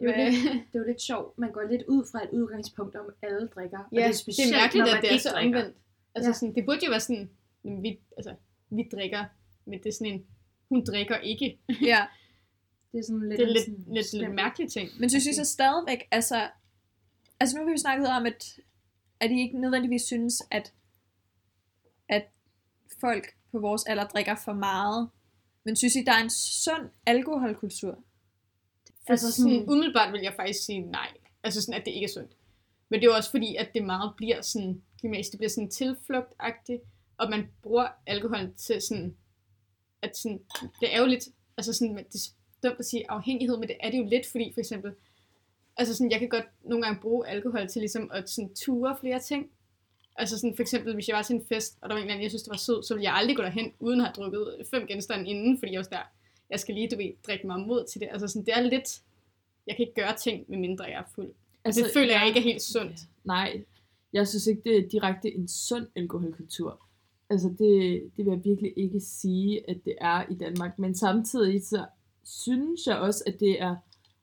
Det 0.00 0.08
er, 0.10 0.24
jo 0.24 0.30
lidt, 0.30 0.42
det 0.72 0.74
er 0.74 0.78
jo 0.78 0.86
lidt 0.86 1.02
sjovt. 1.02 1.38
Man 1.38 1.52
går 1.52 1.62
lidt 1.70 1.82
ud 1.88 2.04
fra 2.12 2.24
et 2.24 2.30
udgangspunkt 2.32 2.96
om, 2.96 3.06
at 3.22 3.28
alle 3.30 3.48
drikker. 3.48 3.78
og 3.78 3.84
Ja, 3.92 3.96
det 3.96 4.04
er 4.04 4.08
det 4.08 4.16
specielt, 4.16 4.54
er 4.54 4.58
mærkeligt, 4.58 4.84
når 4.86 4.92
at 4.92 4.96
man 4.96 5.02
det 5.02 5.14
er 5.14 5.18
så 5.18 5.30
drikker. 5.30 5.58
omvendt. 5.60 5.76
Altså 6.14 6.28
Ja. 6.30 6.34
sådan, 6.34 6.54
det 6.54 6.64
burde 6.64 6.80
jo 6.86 6.90
være 6.90 7.00
sådan, 7.00 7.30
jamen, 7.64 7.82
vi, 7.82 7.98
altså, 8.16 8.34
vi 8.70 8.82
drikker, 8.92 9.24
men 9.64 9.78
det 9.82 9.86
er 9.86 9.92
sådan 9.92 10.12
en, 10.12 10.26
hun 10.68 10.84
drikker 10.84 11.16
ikke. 11.16 11.58
ja. 11.82 12.06
Det 12.92 12.98
er 12.98 13.02
sådan 13.06 13.28
lidt, 13.28 13.38
Det 13.38 13.48
er 13.48 13.52
lidt, 13.52 13.64
sådan 13.64 13.78
lidt, 13.86 13.94
lidt 13.94 14.06
stempel. 14.06 14.34
mærkelige 14.34 14.68
ting. 14.68 14.90
Men 15.00 15.10
synes 15.10 15.26
I 15.26 15.34
så 15.34 15.44
stadigvæk, 15.44 16.08
altså, 16.10 16.48
altså 17.40 17.56
nu 17.56 17.60
har 17.62 17.66
vi 17.66 17.70
jo 17.72 17.76
snakket 17.78 18.08
om, 18.08 18.26
at, 18.26 18.58
at 19.20 19.30
I 19.30 19.40
ikke 19.40 19.60
nødvendigvis 19.60 20.02
synes, 20.02 20.42
at, 20.50 20.72
at 22.08 22.24
folk 23.00 23.26
på 23.52 23.58
vores 23.58 23.84
alder 23.84 24.06
drikker 24.06 24.34
for 24.44 24.52
meget. 24.52 25.08
Men 25.64 25.76
synes 25.76 25.96
I, 25.96 26.02
der 26.06 26.12
er 26.12 26.22
en 26.22 26.30
sund 26.30 26.88
alkoholkultur? 27.06 27.98
Altså 29.08 29.32
sådan, 29.32 29.70
umiddelbart 29.70 30.12
vil 30.12 30.20
jeg 30.22 30.34
faktisk 30.36 30.64
sige 30.64 30.80
nej. 30.80 31.08
Altså 31.42 31.62
sådan, 31.62 31.80
at 31.80 31.86
det 31.86 31.92
ikke 31.92 32.04
er 32.04 32.08
sundt. 32.08 32.32
Men 32.88 33.00
det 33.00 33.06
er 33.06 33.14
også 33.14 33.30
fordi, 33.30 33.56
at 33.56 33.68
det 33.74 33.84
meget 33.84 34.12
bliver 34.16 34.42
sådan, 34.42 34.82
gymnasiet, 35.00 35.32
det 35.32 35.38
bliver 35.38 35.50
sådan 35.50 35.70
tilflugtagtigt, 35.70 36.82
og 37.18 37.30
man 37.30 37.48
bruger 37.62 37.88
alkoholen 38.06 38.54
til 38.54 38.82
sådan, 38.82 39.16
at 40.02 40.16
sådan, 40.16 40.40
det 40.80 40.94
er 40.94 41.00
jo 41.00 41.06
lidt, 41.06 41.24
altså 41.56 41.72
sådan, 41.72 41.96
det 41.96 42.14
er 42.64 42.68
dumt 42.68 42.78
at 42.78 42.86
sige 42.86 43.10
afhængighed, 43.10 43.56
men 43.56 43.68
det 43.68 43.76
er 43.80 43.90
det 43.90 43.98
jo 43.98 44.04
lidt, 44.04 44.26
fordi 44.30 44.52
for 44.54 44.60
eksempel, 44.60 44.92
altså 45.76 45.94
sådan, 45.94 46.10
jeg 46.10 46.18
kan 46.18 46.28
godt 46.28 46.46
nogle 46.64 46.84
gange 46.84 47.00
bruge 47.00 47.28
alkohol 47.28 47.68
til 47.68 47.80
ligesom 47.80 48.10
at 48.14 48.30
sådan 48.30 48.54
ture 48.54 48.96
flere 49.00 49.20
ting. 49.20 49.50
Altså 50.16 50.38
sådan, 50.38 50.56
for 50.56 50.62
eksempel, 50.62 50.94
hvis 50.94 51.08
jeg 51.08 51.16
var 51.16 51.22
til 51.22 51.36
en 51.36 51.46
fest, 51.48 51.78
og 51.80 51.88
der 51.88 51.94
var 51.94 52.00
en 52.00 52.02
eller 52.02 52.14
anden, 52.14 52.22
jeg 52.22 52.30
synes, 52.30 52.42
det 52.42 52.50
var 52.50 52.56
sød, 52.56 52.82
så 52.82 52.94
ville 52.94 53.04
jeg 53.04 53.14
aldrig 53.14 53.36
gå 53.36 53.42
derhen, 53.42 53.72
uden 53.80 54.00
at 54.00 54.06
have 54.06 54.14
drukket 54.14 54.66
fem 54.70 54.86
genstande 54.86 55.30
inden, 55.30 55.58
fordi 55.58 55.72
jeg 55.72 55.78
var 55.78 55.84
der, 55.84 56.12
jeg 56.50 56.60
skal 56.60 56.74
lige, 56.74 56.88
du 56.88 56.96
ved, 56.96 57.12
drikke 57.26 57.46
mig 57.46 57.60
mod 57.60 57.84
til 57.92 58.00
det. 58.00 58.08
Altså 58.12 58.28
sådan, 58.28 58.46
det 58.46 58.54
er 58.56 58.60
lidt, 58.60 59.00
jeg 59.66 59.76
kan 59.76 59.86
ikke 59.86 60.00
gøre 60.00 60.16
ting, 60.16 60.44
medmindre 60.48 60.84
jeg 60.84 61.00
er 61.00 61.12
fuld. 61.14 61.30
Altså, 61.64 61.82
det 61.82 61.90
føler 61.94 62.12
jeg 62.18 62.26
ikke 62.26 62.38
er 62.38 62.44
helt 62.44 62.62
sundt. 62.62 63.00
Nej, 63.24 63.64
jeg 64.12 64.28
synes 64.28 64.46
ikke, 64.46 64.62
det 64.64 64.76
er 64.76 64.88
direkte 64.88 65.34
en 65.34 65.48
sund 65.48 65.86
alkoholkultur. 65.96 66.80
Altså, 67.30 67.48
det, 67.48 68.02
det 68.16 68.24
vil 68.24 68.32
jeg 68.32 68.44
virkelig 68.44 68.72
ikke 68.76 69.00
sige, 69.00 69.70
at 69.70 69.76
det 69.84 69.94
er 70.00 70.24
i 70.30 70.34
Danmark. 70.34 70.78
Men 70.78 70.94
samtidig 70.94 71.66
så 71.66 71.86
synes 72.24 72.86
jeg 72.86 72.96
også, 72.96 73.24
at 73.26 73.40
det 73.40 73.62
er 73.62 73.76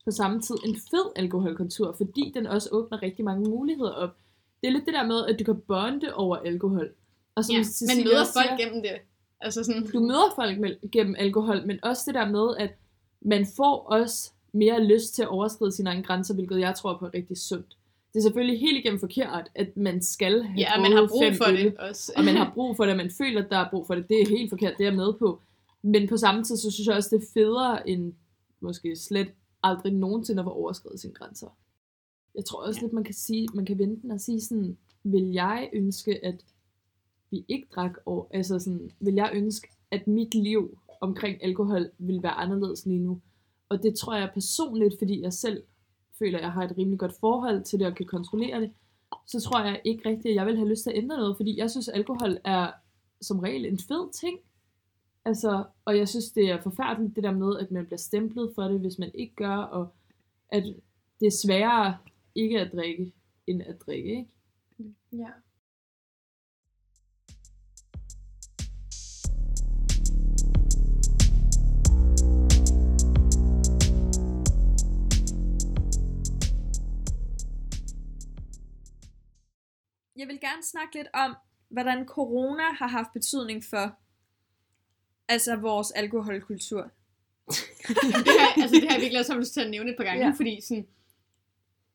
på 0.06 0.12
samme 0.12 0.42
tid 0.42 0.56
en 0.66 0.76
fed 0.76 1.12
alkoholkultur, 1.16 1.94
fordi 1.98 2.32
den 2.36 2.48
også 2.48 2.70
åbner 2.72 3.02
rigtig 3.02 3.26
mange 3.26 3.50
muligheder 3.50 3.92
op. 3.92 4.18
Det 4.62 4.68
er 4.68 4.72
lidt 4.72 4.86
det 4.86 4.94
der 4.94 5.06
med, 5.08 5.26
at 5.26 5.40
du 5.40 5.44
kan 5.44 5.62
bonde 5.62 6.14
over 6.14 6.38
alkohol. 6.38 6.94
Og 7.36 7.46
som 7.46 7.56
Ja, 7.56 7.64
man 7.96 8.04
møder 8.04 8.26
folk 8.34 8.48
siger, 8.48 8.58
gennem 8.58 8.84
det. 8.84 8.96
Altså 9.44 9.64
sådan, 9.64 9.88
du 9.94 10.00
møder 10.00 10.34
folk 10.36 10.60
med, 10.60 10.92
gennem 10.92 11.16
alkohol, 11.18 11.68
men 11.68 11.80
også 11.84 12.02
det 12.08 12.16
der 12.16 12.30
med, 12.32 12.56
at 12.60 12.76
man 13.22 13.46
får 13.56 13.76
også 13.90 14.32
mere 14.54 14.84
lyst 14.84 15.16
til 15.16 15.22
at 15.22 15.28
overskride 15.28 15.72
sine 15.72 15.90
egne 15.90 16.04
grænser, 16.04 16.34
hvilket 16.34 16.60
jeg 16.60 16.76
tror 16.76 16.98
på 16.98 17.06
er 17.06 17.14
rigtig 17.14 17.38
sundt. 17.38 17.78
Det 18.14 18.20
er 18.20 18.24
selvfølgelig 18.24 18.60
helt 18.60 18.78
igennem 18.78 19.00
forkert, 19.00 19.50
at 19.56 19.78
man 19.78 20.02
skal 20.02 20.44
have 20.44 20.60
ja, 20.60 20.82
man 20.82 20.92
har 20.92 21.08
brug 21.08 21.24
for 21.38 21.50
øl, 21.52 21.58
det 21.58 21.78
også. 21.78 22.14
og 22.18 22.24
man 22.26 22.36
har 22.36 22.52
brug 22.54 22.76
for 22.76 22.84
det, 22.84 22.92
og 22.92 22.98
man 22.98 23.12
føler, 23.18 23.44
at 23.44 23.50
der 23.50 23.58
er 23.58 23.70
brug 23.70 23.88
for 23.88 23.96
det. 23.96 24.10
Det 24.10 24.22
er 24.22 24.30
helt 24.30 24.50
forkert, 24.50 24.74
det 24.78 24.84
er 24.84 24.88
jeg 24.90 24.96
med 24.98 25.14
på. 25.14 25.42
Men 25.82 26.08
på 26.08 26.18
samme 26.18 26.44
tid, 26.44 26.58
så 26.58 26.72
synes 26.72 26.88
jeg 26.88 26.96
også, 26.96 27.16
det 27.16 27.24
er 27.24 27.28
federe 27.34 27.90
end 27.90 28.14
måske 28.62 28.96
slet 28.96 29.28
aldrig 29.64 29.94
nogensinde 29.94 30.40
at 30.40 30.44
få 30.46 30.50
overskrevet 30.52 31.00
sine 31.00 31.14
grænser. 31.14 31.48
Jeg 32.36 32.46
tror 32.46 32.64
også 32.68 32.80
Ja. 32.80 32.86
lidt, 32.86 32.94
man 32.94 33.04
kan 33.04 33.14
sige, 33.14 33.48
man 33.54 33.66
kan 33.66 33.80
vente 33.80 34.02
den 34.02 34.12
og 34.12 34.22
sige 34.22 34.42
sådan, 34.42 34.78
vil 35.04 35.32
jeg 35.32 35.70
ønske, 35.74 36.26
at 36.26 36.36
vi 37.34 37.46
ikke 37.48 37.68
drak, 37.76 37.94
og 38.06 38.30
altså 38.34 38.60
sådan, 38.60 38.92
vil 39.00 39.14
jeg 39.14 39.32
ønske, 39.34 39.68
at 39.92 40.08
mit 40.08 40.36
liv 40.36 40.78
omkring 41.02 41.44
alkohol 41.44 41.92
ville 41.98 42.24
være 42.24 42.32
anderledes 42.32 42.86
lige 42.86 43.00
nu. 43.00 43.22
Og 43.70 43.84
det 43.84 43.96
tror 43.96 44.16
jeg 44.16 44.32
personligt, 44.34 44.96
fordi 45.00 45.22
jeg 45.22 45.34
selv 45.34 45.64
føler, 46.20 46.38
at 46.38 46.44
jeg 46.44 46.52
har 46.52 46.64
et 46.64 46.78
rimelig 46.78 47.00
godt 47.00 47.20
forhold 47.20 47.64
til 47.64 47.80
det 47.80 47.88
og 47.88 47.96
kan 47.96 48.06
kontrollere 48.06 48.62
det, 48.62 48.72
så 49.28 49.40
tror 49.40 49.64
jeg 49.64 49.82
ikke 49.86 50.10
rigtigt, 50.10 50.32
at 50.32 50.36
jeg 50.36 50.46
vil 50.46 50.58
have 50.58 50.70
lyst 50.70 50.84
til 50.84 50.90
at 50.90 50.98
ændre 50.98 51.18
noget, 51.18 51.38
fordi 51.38 51.58
jeg 51.58 51.72
synes, 51.72 51.88
at 51.88 51.96
alkohol 51.96 52.38
er 52.44 52.72
som 53.22 53.40
regel 53.40 53.66
en 53.66 53.80
fed 53.80 54.12
ting. 54.12 54.40
Altså, 55.26 55.64
og 55.86 55.98
jeg 55.98 56.10
synes, 56.10 56.32
det 56.32 56.50
er 56.50 56.62
forfærdeligt, 56.62 57.16
det 57.16 57.24
der 57.24 57.32
med, 57.32 57.60
at 57.60 57.72
man 57.72 57.86
bliver 57.86 57.98
stemplet 57.98 58.52
for 58.56 58.64
det, 58.64 58.80
hvis 58.80 59.00
man 59.00 59.12
ikke 59.14 59.36
gør, 59.36 59.56
og 59.56 59.94
at 60.50 60.64
det 61.20 61.26
er 61.26 61.38
sværere 61.44 61.98
ikke 62.36 62.60
at 62.60 62.72
drikke, 62.74 63.14
end 63.48 63.62
at 63.62 63.82
drikke, 63.86 64.10
ikke? 64.10 64.30
Ja. 65.12 65.28
Jeg 80.16 80.28
vil 80.28 80.40
gerne 80.40 80.64
snakke 80.64 80.96
lidt 80.96 81.08
om, 81.14 81.36
hvordan 81.70 82.06
corona 82.08 82.64
har 82.64 82.88
haft 82.88 83.14
betydning 83.14 83.64
for 83.64 83.96
altså 85.28 85.56
vores 85.56 85.92
alkoholkultur. 85.92 86.82
det, 87.48 88.34
her, 88.40 88.62
altså, 88.62 88.76
det 88.76 88.84
har 88.90 88.96
jeg 88.96 89.02
virkelig 89.02 89.20
også 89.20 89.38
lyst 89.38 89.54
til 89.54 89.62
at 89.62 89.70
nævne 89.70 89.92
et 89.92 89.98
par 89.98 90.04
gange, 90.04 90.20
Ja. 90.24 90.28
ja. 90.28 90.34
fordi 90.38 90.62
sådan, 90.62 90.88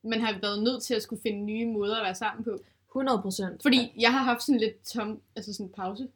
man 0.03 0.21
har 0.21 0.39
været 0.41 0.63
nødt 0.63 0.83
til 0.83 0.95
at 0.95 1.03
skulle 1.03 1.23
finde 1.23 1.45
nye 1.45 1.67
måder 1.67 1.97
at 1.97 2.05
være 2.05 2.15
sammen 2.15 2.45
på. 2.45 2.59
100 2.89 3.23
procent. 3.23 3.63
Fordi 3.63 3.93
jeg 3.99 4.13
har 4.13 4.23
haft 4.23 4.43
sådan 4.43 4.61
lidt 4.61 4.83
tom, 4.85 5.21
altså 5.37 5.53
sådan 5.53 5.67
en 5.67 5.73
pause, 5.73 6.09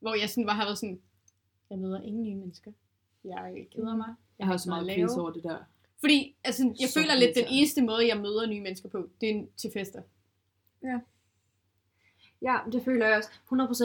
hvor 0.00 0.14
jeg 0.14 0.30
sådan 0.30 0.46
var, 0.46 0.52
har 0.52 0.64
været 0.64 0.78
sådan, 0.78 1.00
jeg 1.70 1.78
møder 1.78 2.00
ingen 2.02 2.22
nye 2.22 2.34
mennesker. 2.34 2.72
Jeg 3.24 3.66
keder 3.74 3.96
mig. 3.96 4.14
Jeg 4.38 4.46
har 4.46 4.56
så 4.56 4.68
meget 4.68 4.86
pris 4.86 5.10
over 5.16 5.30
det 5.30 5.42
der. 5.42 5.58
Fordi 6.00 6.36
altså, 6.44 6.74
jeg 6.80 6.88
Så 6.88 6.94
føler 7.00 7.14
lidt, 7.14 7.36
den 7.36 7.44
eneste 7.50 7.82
måde, 7.82 8.08
jeg 8.08 8.16
møder 8.16 8.46
nye 8.46 8.60
mennesker 8.60 8.88
på, 8.88 9.10
det 9.20 9.30
er 9.30 9.44
til 9.56 9.70
fester. 9.72 10.02
Ja, 10.82 10.98
det 12.72 12.82
føler 12.84 13.06
jeg 13.06 13.16
også. 13.16 13.28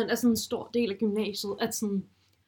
100% 0.08 0.12
er 0.12 0.16
sådan 0.16 0.30
en 0.30 0.38
stor 0.38 0.70
del 0.74 0.92
af 0.92 0.98
gymnasiet, 0.98 1.56
at 1.62 1.76
sådan, 1.76 2.06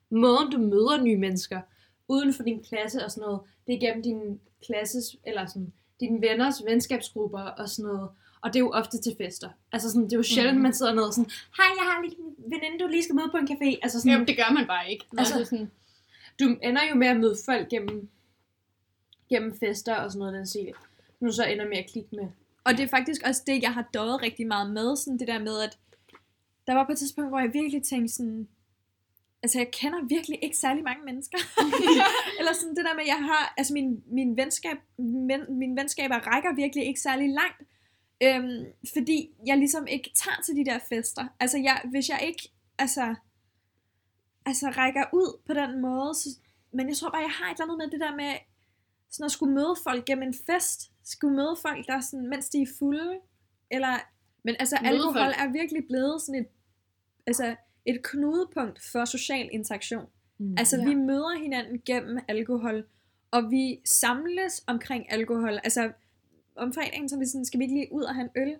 måden 0.09 0.51
du 0.51 0.57
møder 0.57 1.03
nye 1.03 1.17
mennesker, 1.17 1.61
uden 2.07 2.33
for 2.33 2.43
din 2.43 2.63
klasse 2.63 3.05
og 3.05 3.11
sådan 3.11 3.21
noget, 3.21 3.41
det 3.67 3.75
er 3.75 3.79
gennem 3.79 4.03
din 4.03 4.39
klasses, 4.65 5.15
eller 5.23 5.45
sådan, 5.45 5.73
dine 5.99 6.21
venners 6.21 6.65
venskabsgrupper 6.65 7.39
og 7.39 7.69
sådan 7.69 7.91
noget. 7.91 8.09
Og 8.41 8.49
det 8.53 8.55
er 8.55 8.59
jo 8.59 8.71
ofte 8.71 9.01
til 9.01 9.15
fester. 9.17 9.49
Altså 9.71 9.89
sådan, 9.89 10.03
det 10.03 10.13
er 10.13 10.17
jo 10.17 10.23
sjældent, 10.23 10.55
Mhm. 10.57 10.63
man 10.63 10.73
sidder 10.73 10.93
ned 10.93 11.03
og 11.03 11.13
sådan, 11.13 11.31
hej, 11.57 11.65
jeg 11.79 11.91
har 11.91 12.01
lige 12.03 12.15
en 12.19 12.35
veninde, 12.51 12.79
du 12.83 12.87
lige 12.87 13.03
skal 13.03 13.15
møde 13.15 13.29
på 13.31 13.37
en 13.37 13.47
café. 13.51 13.79
Altså 13.83 13.99
sådan, 13.99 14.11
Jamen, 14.11 14.27
det 14.27 14.37
gør 14.37 14.53
man 14.53 14.67
bare 14.67 14.91
ikke. 14.91 15.05
Altså- 15.17 15.37
Altså, 15.37 15.49
sådan, 15.49 15.71
du 16.39 16.45
ender 16.63 16.81
jo 16.89 16.95
med 16.95 17.07
at 17.07 17.17
møde 17.17 17.35
folk 17.45 17.69
gennem, 17.69 18.09
gennem 19.29 19.59
fester 19.59 19.95
og 19.95 20.11
sådan 20.11 20.19
noget 20.19 20.33
den 20.33 20.47
stil. 20.47 20.71
Nu 21.19 21.31
så 21.31 21.43
ender 21.45 21.67
med 21.67 21.77
at 21.77 21.89
klikke 21.91 22.09
med. 22.15 22.27
Og 22.63 22.71
det 22.73 22.79
er 22.83 22.87
faktisk 22.87 23.21
også 23.27 23.41
det, 23.47 23.61
jeg 23.61 23.73
har 23.73 23.89
døjet 23.93 24.21
rigtig 24.21 24.47
meget 24.47 24.71
med, 24.73 24.95
sådan 24.95 25.17
det 25.19 25.27
der 25.27 25.39
med, 25.39 25.59
at 25.59 25.77
der 26.67 26.73
var 26.73 26.85
på 26.85 26.91
et 26.91 26.97
tidspunkt, 26.97 27.29
hvor 27.29 27.39
jeg 27.39 27.53
virkelig 27.53 27.83
tænkte 27.83 28.13
sådan, 28.13 28.47
altså 29.43 29.57
jeg 29.59 29.71
kender 29.71 30.07
virkelig 30.15 30.39
ikke 30.43 30.57
særlig 30.57 30.83
mange 30.83 31.05
mennesker. 31.05 31.37
Eller 32.39 32.53
sådan 32.53 32.75
det 32.75 32.85
der 32.85 32.95
med, 32.95 33.01
at 33.01 33.07
jeg 33.07 33.21
har, 33.29 33.53
altså 33.57 33.73
min, 33.73 34.03
min, 34.07 34.37
venskab, 34.37 34.77
min, 34.97 35.41
mine 35.49 35.75
venskaber 35.81 36.15
rækker 36.15 36.55
virkelig 36.55 36.85
ikke 36.85 37.01
særlig 37.01 37.29
langt. 37.29 37.61
Øhm, 38.23 38.65
fordi 38.93 39.29
jeg 39.45 39.57
ligesom 39.57 39.87
ikke 39.87 40.11
tager 40.15 40.41
til 40.45 40.55
de 40.55 40.65
der 40.65 40.79
fester. 40.89 41.27
Altså 41.39 41.57
jeg, 41.57 41.81
hvis 41.91 42.09
jeg 42.09 42.19
ikke, 42.23 42.49
altså, 42.77 43.15
altså 44.45 44.69
rækker 44.69 45.05
ud 45.13 45.41
på 45.47 45.53
den 45.53 45.81
måde, 45.81 46.13
så, 46.15 46.29
men 46.73 46.89
jeg 46.89 46.97
tror 46.97 47.09
bare, 47.09 47.21
jeg 47.21 47.37
har 47.39 47.51
et 47.51 47.55
eller 47.55 47.63
andet 47.63 47.77
med 47.77 47.91
det 47.91 47.99
der 47.99 48.15
med, 48.15 48.33
sådan 49.09 49.25
at 49.25 49.31
skulle 49.31 49.53
møde 49.53 49.75
folk 49.83 50.05
gennem 50.05 50.27
en 50.27 50.35
fest, 50.47 50.91
skulle 51.03 51.35
møde 51.35 51.55
folk, 51.61 51.87
der 51.87 51.93
er 51.93 52.01
sådan, 52.01 52.29
mens 52.29 52.49
de 52.49 52.61
er 52.61 52.67
fulde, 52.79 53.19
eller, 53.71 53.99
men 54.43 54.55
altså 54.59 54.77
alkohol 54.83 55.31
er 55.39 55.51
virkelig 55.51 55.85
blevet 55.87 56.21
sådan 56.21 56.41
et, 56.41 56.47
altså 57.27 57.55
et 57.85 58.03
knudepunkt 58.03 58.79
for 58.91 59.05
social 59.05 59.49
interaktion. 59.51 60.05
Mm. 60.37 60.55
Altså 60.57 60.77
Ja. 60.77 60.85
vi 60.89 60.93
møder 60.95 61.41
hinanden 61.41 61.81
gennem 61.85 62.19
alkohol, 62.27 62.85
og 63.31 63.51
vi 63.51 63.79
samles 63.85 64.63
omkring 64.67 65.11
alkohol. 65.11 65.59
Altså 65.63 65.91
om 66.55 66.73
fredagen, 66.73 67.09
så 67.09 67.17
vi 67.19 67.25
sådan, 67.25 67.45
skal 67.45 67.59
vi 67.59 67.63
ikke 67.63 67.75
lige 67.75 67.87
ud 67.91 68.03
og 68.03 68.15
have 68.15 68.29
en 68.35 68.41
øl? 68.47 68.55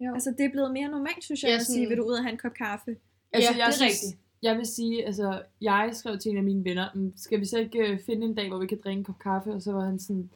Jo. 0.00 0.14
Altså 0.14 0.34
det 0.38 0.44
er 0.46 0.50
blevet 0.50 0.72
mere 0.72 0.88
normalt, 0.88 1.24
synes 1.24 1.42
jeg, 1.42 1.48
Ja, 1.48 1.54
at 1.56 1.62
sige, 1.62 1.74
sådan- 1.76 1.88
vil 1.88 1.96
du 1.98 2.02
ud 2.04 2.12
og 2.12 2.22
have 2.22 2.32
en 2.32 2.38
kop 2.38 2.54
kaffe? 2.54 2.96
Altså, 3.32 3.50
Ja, 3.52 3.58
jeg 3.58 3.66
det 3.66 3.72
er 3.72 3.76
synes, 3.76 3.92
rigtigt. 3.92 4.20
Jeg 4.42 4.56
vil 4.56 4.66
sige, 4.66 5.06
altså, 5.06 5.42
jeg 5.60 5.90
skrev 5.92 6.18
til 6.18 6.30
en 6.30 6.36
af 6.36 6.42
mine 6.42 6.64
venner, 6.64 6.88
"Mm, 6.94 7.12
skal 7.16 7.40
vi 7.40 7.44
så 7.44 7.58
ikke 7.58 7.78
øh, 7.78 8.00
finde 8.06 8.26
en 8.26 8.34
dag, 8.34 8.48
hvor 8.48 8.58
vi 8.58 8.66
kan 8.66 8.80
drikke 8.84 8.98
en 8.98 9.04
kop 9.04 9.18
kaffe? 9.18 9.50
Og 9.52 9.62
så 9.62 9.72
var 9.72 9.84
han 9.84 9.98
sådan, 9.98 10.30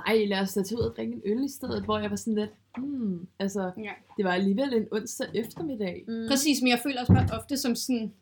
nej, 0.00 0.24
lad 0.26 0.40
os 0.40 0.54
da 0.54 0.62
tage 0.62 0.78
ud 0.78 0.82
og 0.82 0.96
drikke 0.96 1.14
en 1.14 1.22
øl 1.24 1.44
i 1.44 1.48
stedet, 1.48 1.84
hvor 1.84 1.98
jeg 1.98 2.10
var 2.10 2.16
sådan 2.16 2.34
lidt, 2.34 2.50
hmm, 2.78 3.28
altså, 3.38 3.72
ja. 3.78 3.92
det 4.16 4.24
var 4.24 4.32
alligevel 4.32 4.74
en 4.74 4.86
onsdag 4.92 5.28
eftermiddag. 5.34 6.04
Mm. 6.08 6.26
Præcis, 6.30 6.62
men 6.62 6.70
jeg 6.70 6.80
føler 6.82 7.00
også 7.00 7.12
bare 7.12 7.38
ofte 7.38 7.56
som 7.56 7.74
sådan, 7.74 8.12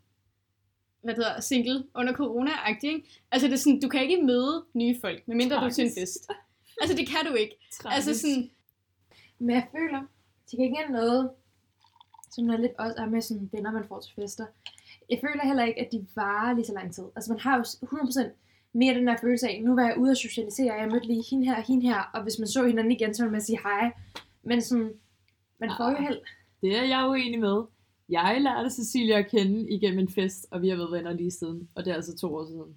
hvad 1.03 1.15
hedder, 1.15 1.41
single 1.41 1.85
under 1.95 2.13
corona-agtig, 2.13 2.89
ikke? 2.95 3.09
Altså 3.33 3.47
det 3.49 3.55
er 3.55 3.59
sådan, 3.59 3.81
du 3.81 3.89
kan 3.89 4.03
ikke 4.03 4.23
møde 4.23 4.65
nye 4.75 4.97
folk, 5.01 5.29
medmindre 5.29 5.57
du 5.57 5.65
er 5.65 5.71
til 5.71 5.85
en 5.85 5.91
Tragisk. 5.91 6.01
fest. 6.01 6.31
Altså 6.81 6.97
det 6.97 7.09
kan 7.09 7.31
du 7.31 7.35
ikke. 7.35 7.57
Altså 7.85 8.19
sådan, 8.19 8.51
Men 9.39 9.51
jeg 9.51 9.67
føler, 9.77 10.03
til 10.47 10.59
gengæld 10.59 10.91
noget, 10.91 11.31
som 12.31 12.47
der 12.49 12.57
lidt 12.57 12.73
også 12.79 12.95
er 12.99 13.07
med 13.07 13.21
sådan 13.21 13.51
venner, 13.53 13.73
man 13.73 13.85
får 13.89 14.01
til 14.01 14.15
fester. 14.15 14.47
Jeg 15.11 15.19
føler 15.21 15.47
heller 15.47 15.65
ikke, 15.65 15.81
at 15.81 15.93
de 15.93 16.07
varer 16.15 16.55
lige 16.55 16.67
så 16.67 16.73
lang 16.73 16.95
tid. 16.95 17.05
Altså 17.17 17.33
man 17.33 17.41
har 17.41 17.57
jo 17.57 17.63
100% 17.63 18.21
mere 18.75 18.95
den 18.95 19.07
der 19.07 19.17
følelse 19.21 19.49
af, 19.49 19.63
nu 19.65 19.75
var 19.75 19.83
jeg 19.89 19.99
ude 19.99 20.11
og 20.11 20.17
socialisere, 20.17 20.75
jeg 20.75 20.89
mødte 20.91 21.07
lige 21.07 21.25
hende 21.31 21.45
her 21.47 21.57
og 21.57 21.63
hende 21.63 21.87
her, 21.87 22.11
og 22.15 22.23
hvis 22.23 22.39
man 22.39 22.49
så 22.49 22.67
hinanden 22.67 22.93
igen, 22.93 23.15
så 23.15 23.23
ville 23.23 23.33
man 23.33 23.43
sige 23.43 23.59
hej. 23.63 23.93
Men 24.43 24.63
sådan, 24.63 24.93
man 25.61 25.71
får 25.79 25.91
jo 25.91 25.97
Ah. 25.97 26.03
held. 26.05 26.19
Det 26.63 26.77
er 26.79 26.83
jeg 26.83 27.09
uenig 27.09 27.41
med. 27.41 27.63
Jeg 28.09 28.37
lærte 28.41 28.71
Cecilia 28.71 29.19
at 29.19 29.31
kende 29.31 29.71
igennem 29.71 29.99
en 29.99 30.09
fest, 30.09 30.47
og 30.51 30.63
vi 30.63 30.69
har 30.69 30.77
været 30.77 30.93
venner 30.93 31.13
lige 31.13 31.31
siden. 31.31 31.69
Og 31.75 31.85
det 31.85 31.91
er 31.91 31.95
altså 31.95 32.17
to 32.17 32.35
år 32.35 32.45
siden. 32.47 32.77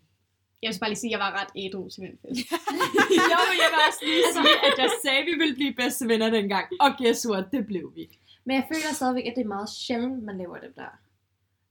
jeg 0.64 0.70
vil 0.74 0.80
bare 0.80 0.90
lige 0.90 1.00
sige, 1.00 1.10
at 1.10 1.12
jeg 1.12 1.20
var 1.20 1.32
ret 1.42 1.52
ædru 1.64 1.90
til 1.90 2.02
den 2.04 2.18
fest. 2.22 2.52
jo, 3.32 3.40
men 3.50 3.58
jeg 3.64 3.70
vil 3.74 3.82
også 3.90 4.02
lige 4.10 4.24
sige, 4.36 4.56
at 4.68 4.74
jeg 4.84 4.90
sagde, 5.04 5.18
at 5.20 5.26
vi 5.26 5.36
ville 5.42 5.56
blive 5.56 5.74
bedste 5.74 6.08
venner 6.08 6.30
dengang. 6.30 6.66
Og 6.80 6.90
guess 6.98 7.30
what? 7.32 7.46
Det 7.52 7.68
blev 7.68 7.92
vi. 7.96 8.04
Men 8.46 8.56
jeg 8.56 8.66
føler 8.72 8.94
stadigvæk, 8.94 9.26
at 9.26 9.34
det 9.36 9.42
er 9.44 9.48
meget 9.58 9.70
sjældent, 9.70 10.24
man 10.24 10.38
laver 10.38 10.58
det 10.58 10.72
der. 10.76 10.92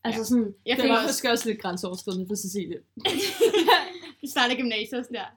Altså 0.05 0.21
Ja. 0.21 0.25
sådan, 0.25 0.55
Jeg 0.67 0.77
Det 0.77 0.83
føler 0.83 0.95
var 0.95 1.01
også, 1.03 1.09
måske 1.13 1.31
også 1.31 1.49
lidt 1.49 1.61
grænseoverskridende 1.63 2.27
for 2.31 2.35
Cecilie. 2.35 2.79
vi 4.27 4.31
starter 4.35 4.55
gymnasiet 4.61 4.99
og 5.01 5.05
sådan 5.05 5.19
der. 5.21 5.31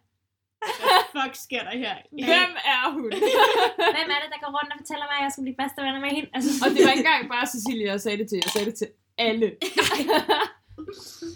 Hvad 0.81 1.01
fuck 1.15 1.33
sker 1.47 1.63
der 1.67 1.75
her? 1.83 1.95
Hvem 2.29 2.51
er 2.73 2.83
hun? 2.97 3.09
hvem 3.95 4.09
er 4.15 4.19
det, 4.23 4.29
der 4.33 4.39
går 4.43 4.51
rundt 4.57 4.71
og 4.73 4.77
fortæller 4.81 5.05
mig, 5.09 5.17
at 5.19 5.23
jeg 5.25 5.31
skal 5.33 5.43
blive 5.45 5.59
bedste 5.63 5.79
venner 5.85 6.01
med 6.05 6.11
hende? 6.17 6.29
Altså, 6.35 6.49
og 6.63 6.67
det 6.73 6.81
var 6.85 6.91
ikke 6.95 7.05
engang 7.07 7.23
bare 7.35 7.45
Cecilie, 7.53 7.85
jeg 7.91 7.99
sagde 8.05 8.17
det 8.21 8.27
til. 8.29 8.39
Jeg 8.45 8.51
sagde 8.55 8.67
det 8.69 8.77
til 8.81 8.89
alle. 9.27 9.47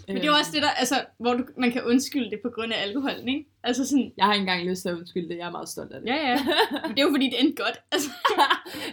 Men 0.06 0.16
det 0.16 0.24
er 0.24 0.32
jo 0.34 0.38
også 0.42 0.52
det 0.56 0.62
der, 0.66 0.70
altså, 0.82 0.96
hvor 1.22 1.34
du, 1.38 1.42
man 1.64 1.70
kan 1.74 1.82
undskylde 1.90 2.30
det 2.30 2.40
på 2.46 2.50
grund 2.54 2.72
af 2.72 2.78
alkoholen, 2.82 3.28
ikke? 3.34 3.44
Altså 3.68 3.82
sådan, 3.88 4.12
Jeg 4.16 4.24
har 4.26 4.32
ikke 4.34 4.42
engang 4.46 4.70
lyst 4.70 4.82
til 4.82 4.88
at 4.88 4.98
undskylde 4.98 5.28
det. 5.28 5.36
Jeg 5.38 5.46
er 5.46 5.56
meget 5.58 5.68
stolt 5.68 5.92
af 5.92 6.00
det. 6.00 6.08
ja 6.12 6.18
ja. 6.30 6.38
Men 6.82 6.90
det 6.94 7.00
er 7.02 7.06
jo 7.08 7.14
fordi, 7.16 7.26
det 7.32 7.40
endte 7.40 7.62
godt. 7.64 7.78
Altså, 7.92 8.10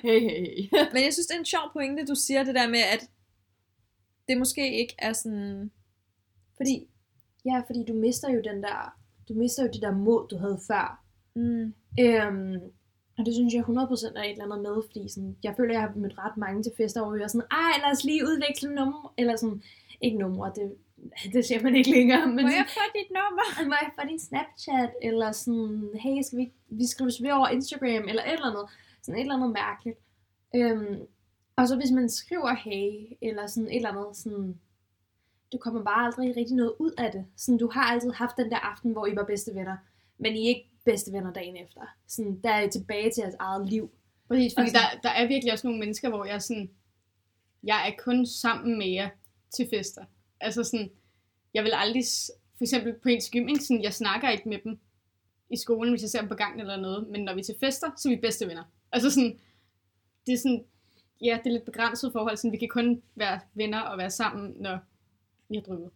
hey, 0.08 0.20
hey, 0.28 0.40
hey. 0.52 0.62
Men 0.94 1.04
jeg 1.06 1.14
synes, 1.14 1.28
det 1.28 1.36
er 1.36 1.40
en 1.40 1.54
sjov 1.56 1.66
pointe, 1.74 2.06
du 2.06 2.16
siger 2.26 2.44
det 2.44 2.56
der 2.56 2.68
med, 2.76 2.84
at 2.96 3.02
det 4.28 4.38
måske 4.38 4.80
ikke 4.82 4.96
er 5.00 5.14
sådan... 5.14 5.72
fordi, 6.58 6.76
ja, 7.46 7.62
fordi 7.68 7.84
du 7.88 7.94
mister 7.94 8.30
jo 8.30 8.42
den 8.42 8.64
der, 8.64 8.96
du 9.30 9.34
mister 9.34 9.64
jo 9.64 9.70
det 9.74 9.82
der 9.82 9.92
mod, 9.92 10.28
du 10.28 10.38
havde 10.38 10.60
før. 10.68 11.04
Mm. 11.36 11.74
Øhm, 12.00 12.62
og 13.18 13.26
det 13.26 13.34
synes 13.34 13.54
jeg 13.54 13.64
100% 13.64 14.18
er 14.18 14.24
et 14.24 14.32
eller 14.32 14.46
andet 14.46 14.62
med, 14.62 14.84
fordi 14.86 15.10
sådan, 15.10 15.38
jeg 15.44 15.54
føler, 15.58 15.74
jeg 15.74 15.82
har 15.82 15.94
mødt 15.96 16.18
ret 16.18 16.38
mange 16.38 16.64
til 16.64 16.72
fester, 16.78 17.02
hvor 17.02 17.16
vi 17.16 17.22
er 17.22 17.28
sådan, 17.28 17.48
ej, 17.52 17.74
lad 17.84 17.92
os 17.92 18.04
lige 18.04 18.24
udveksle 18.24 18.76
numre, 18.76 19.10
eller 19.18 19.36
sådan, 19.36 19.62
ikke 20.02 20.18
numre, 20.18 20.52
det, 20.56 20.76
det 21.34 21.46
siger 21.46 21.64
man 21.64 21.76
ikke 21.76 21.90
længere, 21.90 22.28
men 22.28 22.46
Må 22.46 22.52
jeg 22.62 22.66
få 22.68 22.86
dit 22.98 23.12
nummer? 23.20 23.46
må 23.72 23.76
jeg 23.82 23.92
få 24.00 24.08
din 24.08 24.20
Snapchat, 24.20 24.92
eller 25.02 25.32
sådan, 25.32 25.90
hey, 26.04 26.22
skal 26.22 26.40
vi, 26.40 26.52
vi 26.70 26.86
skrives 26.88 27.24
ved 27.24 27.32
over 27.32 27.48
Instagram, 27.48 28.04
eller 28.10 28.24
et 28.24 28.34
eller 28.34 28.52
andet, 28.52 28.66
sådan 29.02 29.18
et 29.20 29.22
eller 29.22 29.36
andet 29.36 29.52
mærkeligt. 29.52 30.00
Øhm, 30.56 30.96
og 31.56 31.68
så 31.68 31.76
hvis 31.76 31.92
man 31.92 32.10
skriver 32.10 32.54
hey, 32.56 33.18
eller 33.22 33.48
sådan 33.48 33.70
et 33.70 33.76
eller 33.76 33.90
andet, 33.90 34.18
sådan, 34.18 34.60
du 35.52 35.58
kommer 35.58 35.84
bare 35.84 36.06
aldrig 36.06 36.38
rigtig 36.38 36.56
noget 36.56 36.74
ud 36.80 36.92
af 36.98 37.12
det. 37.12 37.26
Sådan, 37.36 37.58
du 37.58 37.70
har 37.74 37.84
altid 37.84 38.12
haft 38.12 38.38
den 38.38 38.50
der 38.52 38.58
aften, 38.58 38.92
hvor 38.92 39.08
I 39.08 39.16
var 39.16 39.26
bedste 39.26 39.56
venner, 39.56 39.78
men 40.18 40.36
I 40.36 40.44
er 40.44 40.48
ikke 40.48 40.70
bedste 40.86 41.14
venner 41.14 41.34
dagen 41.34 41.58
efter. 41.58 41.82
Sådan, 42.08 42.40
der 42.44 42.50
er 42.50 42.62
I 42.62 42.70
tilbage 42.70 43.12
til 43.12 43.22
jeres 43.22 43.36
eget 43.40 43.70
liv. 43.70 43.92
Præcis, 44.28 44.54
fordi 44.58 44.70
der, 44.70 45.00
der 45.04 45.10
er 45.10 45.28
virkelig 45.28 45.54
også 45.54 45.68
nogle 45.68 45.80
mennesker, 45.80 46.10
hvor 46.10 46.26
jeg 46.26 46.42
sådan, 46.42 46.70
jeg 47.64 47.90
er 47.90 48.04
kun 48.04 48.26
sammen 48.26 48.78
med 48.78 48.88
jer 48.88 49.10
til 49.56 49.68
fester. 49.74 50.06
Altså 50.40 50.64
sådan, 50.64 50.92
jeg 51.54 51.64
vil 51.64 51.72
aldrig, 51.76 52.04
for 52.58 52.64
eksempel 52.64 52.94
på 52.94 53.10
ens 53.10 53.30
gym, 53.30 53.48
ikke? 53.48 53.64
Sådan, 53.64 53.84
jeg 53.84 53.94
snakker 53.94 54.30
ikke 54.30 54.50
med 54.50 54.58
dem 54.64 54.80
i 55.50 55.58
skolen, 55.58 55.94
hvis 55.94 56.02
jeg 56.02 56.10
ser 56.10 56.20
dem 56.20 56.30
på 56.30 56.36
gangen 56.36 56.60
eller 56.60 56.78
noget, 56.78 57.08
men 57.10 57.22
når 57.24 57.34
vi 57.34 57.40
er 57.40 57.44
til 57.44 57.56
fester, 57.60 57.88
så 57.98 58.10
er 58.10 58.16
vi 58.16 58.22
bedste 58.22 58.48
venner. 58.48 58.64
Altså 58.92 59.12
sådan, 59.12 59.40
det 60.26 60.34
er 60.34 60.38
sådan, 60.38 60.66
ja, 61.22 61.40
det 61.44 61.50
er 61.50 61.54
lidt 61.54 61.66
begrænset 61.66 62.12
forhold, 62.12 62.38
sådan, 62.38 62.52
vi 62.52 62.58
kan 62.58 62.70
kun 62.70 63.02
være 63.16 63.40
venner 63.54 63.80
og 63.80 63.98
være 63.98 64.12
sammen, 64.12 64.56
når 64.60 64.80
har 65.58 65.64
drukket. 65.64 65.92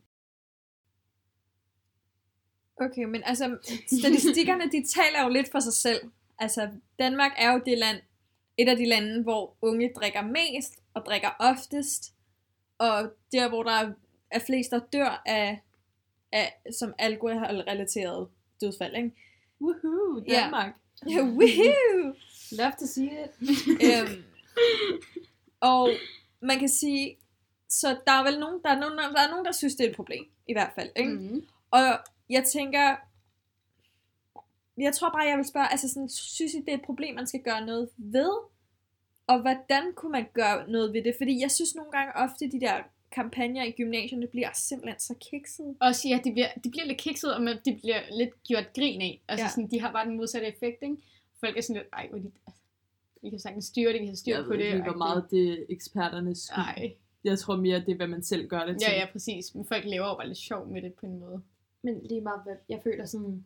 Okay, 2.81 3.03
men 3.03 3.21
altså, 3.25 3.57
statistikkerne, 4.01 4.71
de 4.71 4.85
taler 4.87 5.23
jo 5.23 5.29
lidt 5.29 5.51
for 5.51 5.59
sig 5.59 5.73
selv. 5.73 6.01
Altså, 6.39 6.69
Danmark 6.99 7.31
er 7.37 7.53
jo 7.53 7.61
det 7.65 7.77
land, 7.77 7.97
et 8.57 8.69
af 8.69 8.77
de 8.77 8.85
lande, 8.85 9.23
hvor 9.23 9.55
unge 9.61 9.91
drikker 9.95 10.21
mest 10.21 10.73
og 10.93 11.05
drikker 11.05 11.29
oftest. 11.39 12.13
Og 12.77 13.11
der, 13.31 13.49
hvor 13.49 13.63
der 13.63 13.93
er 14.31 14.39
flest, 14.39 14.71
der 14.71 14.79
dør 14.93 15.21
af, 15.25 15.61
af 16.31 16.61
som 16.79 16.93
alkoholrelateret 16.97 18.27
dødsfald, 18.61 18.95
ikke? 18.95 19.11
Woohoo. 19.61 20.19
Danmark. 20.29 20.75
Ja, 21.09 21.21
woohoo! 21.21 22.13
Love 22.51 22.71
to 22.79 22.85
see 22.85 23.05
it. 23.05 23.31
øhm, 23.83 24.23
og 25.59 25.89
man 26.39 26.59
kan 26.59 26.69
sige, 26.69 27.17
så 27.69 27.87
der 28.07 28.11
er 28.11 28.23
vel 28.23 28.39
nogen, 28.39 28.59
der 28.63 28.69
er 28.69 28.79
nogen, 28.79 28.97
der 28.97 29.03
er 29.21 29.29
nogen, 29.29 29.45
der 29.45 29.51
synes, 29.51 29.75
det 29.75 29.85
er 29.85 29.89
et 29.89 29.95
problem, 29.95 30.25
i 30.47 30.53
hvert 30.53 30.71
fald, 30.75 30.89
ikke? 30.95 31.11
Mm. 31.11 31.47
Og 31.71 31.81
jeg 32.29 32.43
tænker, 32.43 32.95
jeg 34.77 34.93
tror 34.93 35.09
bare, 35.09 35.27
jeg 35.29 35.37
vil 35.37 35.45
spørge, 35.45 35.71
altså 35.71 35.89
sådan, 35.89 36.09
synes 36.09 36.53
I, 36.53 36.57
det 36.59 36.69
er 36.69 36.73
et 36.77 36.81
problem, 36.85 37.15
man 37.15 37.27
skal 37.27 37.41
gøre 37.41 37.65
noget 37.65 37.89
ved? 37.97 38.31
Og 39.27 39.41
hvordan 39.41 39.93
kunne 39.95 40.11
man 40.11 40.25
gøre 40.33 40.69
noget 40.69 40.93
ved 40.93 41.03
det? 41.03 41.15
Fordi 41.17 41.41
jeg 41.41 41.51
synes 41.51 41.75
nogle 41.75 41.91
gange 41.91 42.13
ofte, 42.15 42.51
de 42.51 42.59
der 42.59 42.83
kampagner 43.11 43.63
i 43.63 43.71
gymnasierne 43.71 44.27
bliver 44.27 44.49
simpelthen 44.53 44.99
så 44.99 45.13
kiksede. 45.31 45.75
Også 45.79 46.07
ja, 46.07 46.19
de 46.23 46.31
bliver, 46.31 46.47
de 46.63 46.69
bliver 46.71 46.85
lidt 46.85 46.97
kikset, 46.97 47.35
og 47.35 47.41
man- 47.41 47.59
de 47.65 47.75
bliver 47.81 48.01
lidt 48.17 48.43
gjort 48.43 48.73
grin 48.75 49.01
af. 49.01 49.21
Altså 49.27 49.45
Ja. 49.45 49.49
sådan, 49.49 49.71
de 49.71 49.81
har 49.81 49.91
bare 49.91 50.05
den 50.05 50.17
modsatte 50.17 50.47
effekt, 50.47 50.77
ikke? 50.83 50.97
Folk 51.39 51.57
er 51.57 51.61
sådan 51.61 51.75
lidt, 51.81 51.87
ej, 51.93 52.07
hvor 52.09 52.17
de, 52.19 52.31
altså, 52.47 52.61
vi 53.21 53.29
kan 53.29 53.39
sagtens 53.39 53.65
styre 53.65 53.93
det, 53.93 54.01
vi 54.01 54.15
styre 54.15 54.35
Jeg 54.35 54.43
på 54.45 54.49
ved 54.49 54.57
det. 54.57 54.65
ikke, 54.65 54.81
hvor 54.83 54.97
meget 54.97 55.27
det 55.31 55.49
er 55.51 55.65
eksperternes 55.69 56.37
skyld. 56.39 56.63
Ej, 56.63 56.93
Jeg 57.25 57.39
tror 57.39 57.55
mere, 57.55 57.79
det 57.79 57.89
er, 57.89 57.95
hvad 57.95 58.07
man 58.07 58.23
selv 58.23 58.47
gør 58.47 58.65
det 58.65 58.79
til. 58.79 58.87
ja, 58.91 58.99
ja, 58.99 59.07
præcis. 59.11 59.55
Men 59.55 59.65
folk 59.65 59.85
laver 59.85 60.07
jo 60.07 60.15
bare 60.15 60.27
lidt 60.27 60.37
sjov 60.37 60.67
med 60.67 60.81
det 60.81 60.93
på 60.93 61.05
en 61.05 61.19
måde. 61.19 61.41
Men 61.81 61.99
lige 62.03 62.21
meget, 62.21 62.41
hvad 62.45 62.55
jeg 62.69 62.79
føler 62.83 63.05
sådan, 63.05 63.45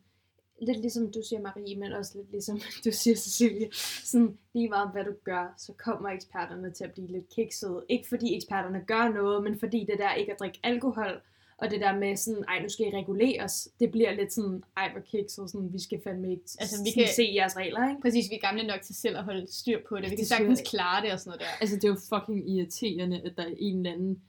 lidt 0.62 0.80
ligesom 0.80 1.12
du 1.12 1.22
siger 1.28 1.40
Marie, 1.40 1.76
men 1.76 1.92
også 1.92 2.18
lidt 2.18 2.30
ligesom 2.30 2.60
du 2.84 2.90
siger 2.92 3.16
Cecilie, 3.16 3.68
sådan 4.04 4.38
lige 4.54 4.68
meget 4.68 4.90
hvad 4.92 5.04
du 5.04 5.14
gør, 5.24 5.54
så 5.58 5.72
kommer 5.72 6.08
eksperterne 6.08 6.70
til 6.70 6.84
at 6.84 6.92
blive 6.92 7.08
lidt 7.08 7.28
kiksede. 7.28 7.84
Ikke 7.88 8.08
fordi 8.08 8.36
eksperterne 8.36 8.84
gør 8.86 9.08
noget, 9.08 9.44
men 9.44 9.58
fordi 9.58 9.86
det 9.90 9.98
der 9.98 10.14
ikke 10.14 10.32
at 10.32 10.38
drikke 10.38 10.60
alkohol, 10.62 11.20
og 11.62 11.70
det 11.70 11.80
der 11.80 11.98
med 11.98 12.16
sådan, 12.16 12.44
ej 12.48 12.62
nu 12.62 12.68
skal 12.68 12.86
I 12.86 12.96
reguleres, 12.96 13.68
det 13.80 13.90
bliver 13.90 14.12
lidt 14.14 14.32
sådan, 14.32 14.62
ej 14.76 14.92
hvor 14.92 15.00
kikset, 15.00 15.50
sådan, 15.50 15.72
vi 15.72 15.78
skal 15.82 16.00
fandme 16.04 16.30
ikke 16.30 16.42
Altså, 16.60 16.76
vi 16.84 16.90
vi 16.94 17.00
kan- 17.02 17.14
se 17.16 17.32
jeres 17.34 17.56
regler, 17.56 17.88
ikke? 17.88 18.00
Præcis, 18.02 18.30
vi 18.30 18.34
er 18.34 18.46
gamle 18.48 18.66
nok 18.66 18.80
til 18.80 18.94
selv 18.94 19.16
at 19.16 19.24
holde 19.24 19.52
styr 19.52 19.78
på 19.88 19.96
det. 19.96 20.04
Vi 20.04 20.08
kan 20.08 20.18
Det 20.18 20.26
sagtens 20.26 20.58
synes 20.58 20.72
jeg- 20.72 20.80
klare 20.80 21.02
det 21.04 21.12
og 21.12 21.18
sådan 21.20 21.28
noget 21.28 21.40
der. 21.40 21.46
Altså, 21.60 21.76
det 21.76 21.84
er 21.84 21.88
jo 21.88 21.96
fucking 22.14 22.50
irriterende, 22.50 23.20
at 23.20 23.32
der 23.36 23.42
er 23.42 23.54
en 23.58 23.76
eller 23.76 23.92
anden, 23.92 24.22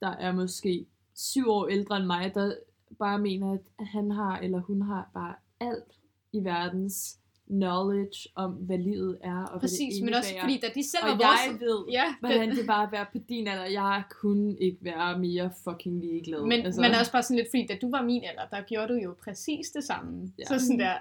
der 0.00 0.10
er 0.10 0.32
måske 0.32 0.86
syv 1.14 1.48
år 1.48 1.66
ældre 1.68 1.96
end 1.96 2.06
mig, 2.06 2.34
der 2.34 2.54
bare 2.98 3.18
mener, 3.18 3.52
at 3.52 3.86
han 3.86 4.10
har 4.10 4.38
eller 4.38 4.60
hun 4.60 4.82
har 4.82 5.10
bare 5.14 5.34
alt 5.60 5.92
i 6.32 6.44
verdens 6.44 7.18
knowledge 7.48 8.28
om, 8.34 8.52
hvad 8.52 8.78
livet 8.78 9.18
er, 9.22 9.44
og 9.44 9.60
Præcis, 9.60 9.78
hvad 9.80 9.94
det 9.94 10.04
men 10.04 10.14
også 10.14 10.30
indebærer. 10.30 10.44
fordi, 10.44 10.60
da 10.60 10.68
de 10.74 10.90
selv 10.90 11.04
og 11.04 11.08
var 11.08 11.16
jeg 11.24 11.50
vores... 11.50 11.60
ved, 11.60 11.92
Ja, 11.92 12.14
hvordan 12.20 12.50
det 12.50 12.66
var 12.66 12.86
at 12.86 12.92
være 12.92 13.06
på 13.12 13.18
din 13.28 13.46
alder. 13.46 13.64
Jeg 13.64 14.02
kunne 14.10 14.58
ikke 14.58 14.78
være 14.80 15.18
mere 15.18 15.50
fucking 15.64 16.00
ligeglad. 16.00 16.42
men, 16.42 16.66
altså. 16.66 16.80
men 16.80 16.90
også 17.00 17.12
bare 17.12 17.22
sådan 17.22 17.36
lidt, 17.36 17.48
fordi 17.50 17.66
da 17.66 17.78
du 17.82 17.90
var 17.90 18.02
min 18.02 18.24
alder, 18.24 18.46
der 18.56 18.62
gjorde 18.62 18.88
du 18.92 18.98
jo 18.98 19.14
præcis 19.24 19.70
det 19.70 19.84
samme. 19.84 20.32
Ja. 20.38 20.44
Så 20.44 20.58
sådan 20.58 20.78
der, 20.78 20.94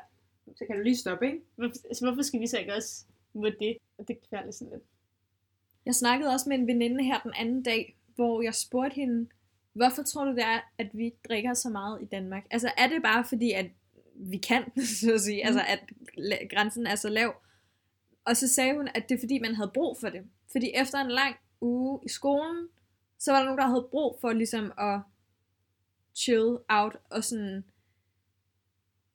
Så 0.57 0.63
kan 0.67 0.77
du 0.77 0.83
lige 0.83 0.97
stoppe, 0.97 1.25
ikke? 1.25 1.39
hvorfor, 1.55 1.75
altså, 1.89 2.05
hvorfor 2.05 2.21
skal 2.21 2.39
vi 2.39 2.47
så 2.47 2.57
ikke 2.57 2.73
også 2.73 3.05
må 3.33 3.45
det? 3.45 3.77
Og 3.97 4.07
det 4.07 4.17
kvæler 4.29 4.45
lidt 4.45 4.55
sådan 4.55 4.73
lidt. 4.73 4.83
Jeg 5.85 5.95
snakkede 5.95 6.29
også 6.31 6.49
med 6.49 6.57
en 6.57 6.67
veninde 6.67 7.03
her 7.03 7.19
den 7.19 7.31
anden 7.35 7.63
dag, 7.63 7.97
hvor 8.15 8.41
jeg 8.41 8.55
spurgte 8.55 8.95
hende, 8.95 9.27
hvorfor 9.73 10.03
tror 10.03 10.25
du 10.25 10.31
det 10.31 10.43
er, 10.43 10.59
at 10.77 10.87
vi 10.93 11.13
drikker 11.29 11.53
så 11.53 11.69
meget 11.69 12.01
i 12.01 12.05
Danmark? 12.05 12.43
Altså 12.51 12.71
er 12.77 12.87
det 12.87 13.01
bare 13.03 13.25
fordi, 13.29 13.51
at 13.51 13.65
vi 14.15 14.37
kan, 14.37 14.63
så 15.01 15.13
at 15.13 15.21
sige, 15.21 15.45
altså 15.45 15.61
at 15.67 15.79
grænsen 16.49 16.87
er 16.87 16.95
så 16.95 17.09
lav? 17.09 17.33
Og 18.25 18.37
så 18.37 18.47
sagde 18.47 18.75
hun, 18.75 18.87
at 18.95 19.09
det 19.09 19.15
er 19.15 19.19
fordi, 19.19 19.39
man 19.39 19.55
havde 19.55 19.71
brug 19.73 19.97
for 19.99 20.09
det. 20.09 20.21
Fordi 20.51 20.71
efter 20.75 20.97
en 20.97 21.11
lang 21.11 21.35
uge 21.61 21.99
i 22.05 22.09
skolen, 22.09 22.67
så 23.19 23.31
var 23.31 23.37
der 23.39 23.45
nogen, 23.45 23.59
der 23.59 23.67
havde 23.67 23.87
brug 23.91 24.17
for 24.21 24.33
ligesom 24.33 24.71
at 24.77 24.99
chill 26.15 26.57
out 26.69 26.97
og 27.09 27.23
sådan, 27.23 27.63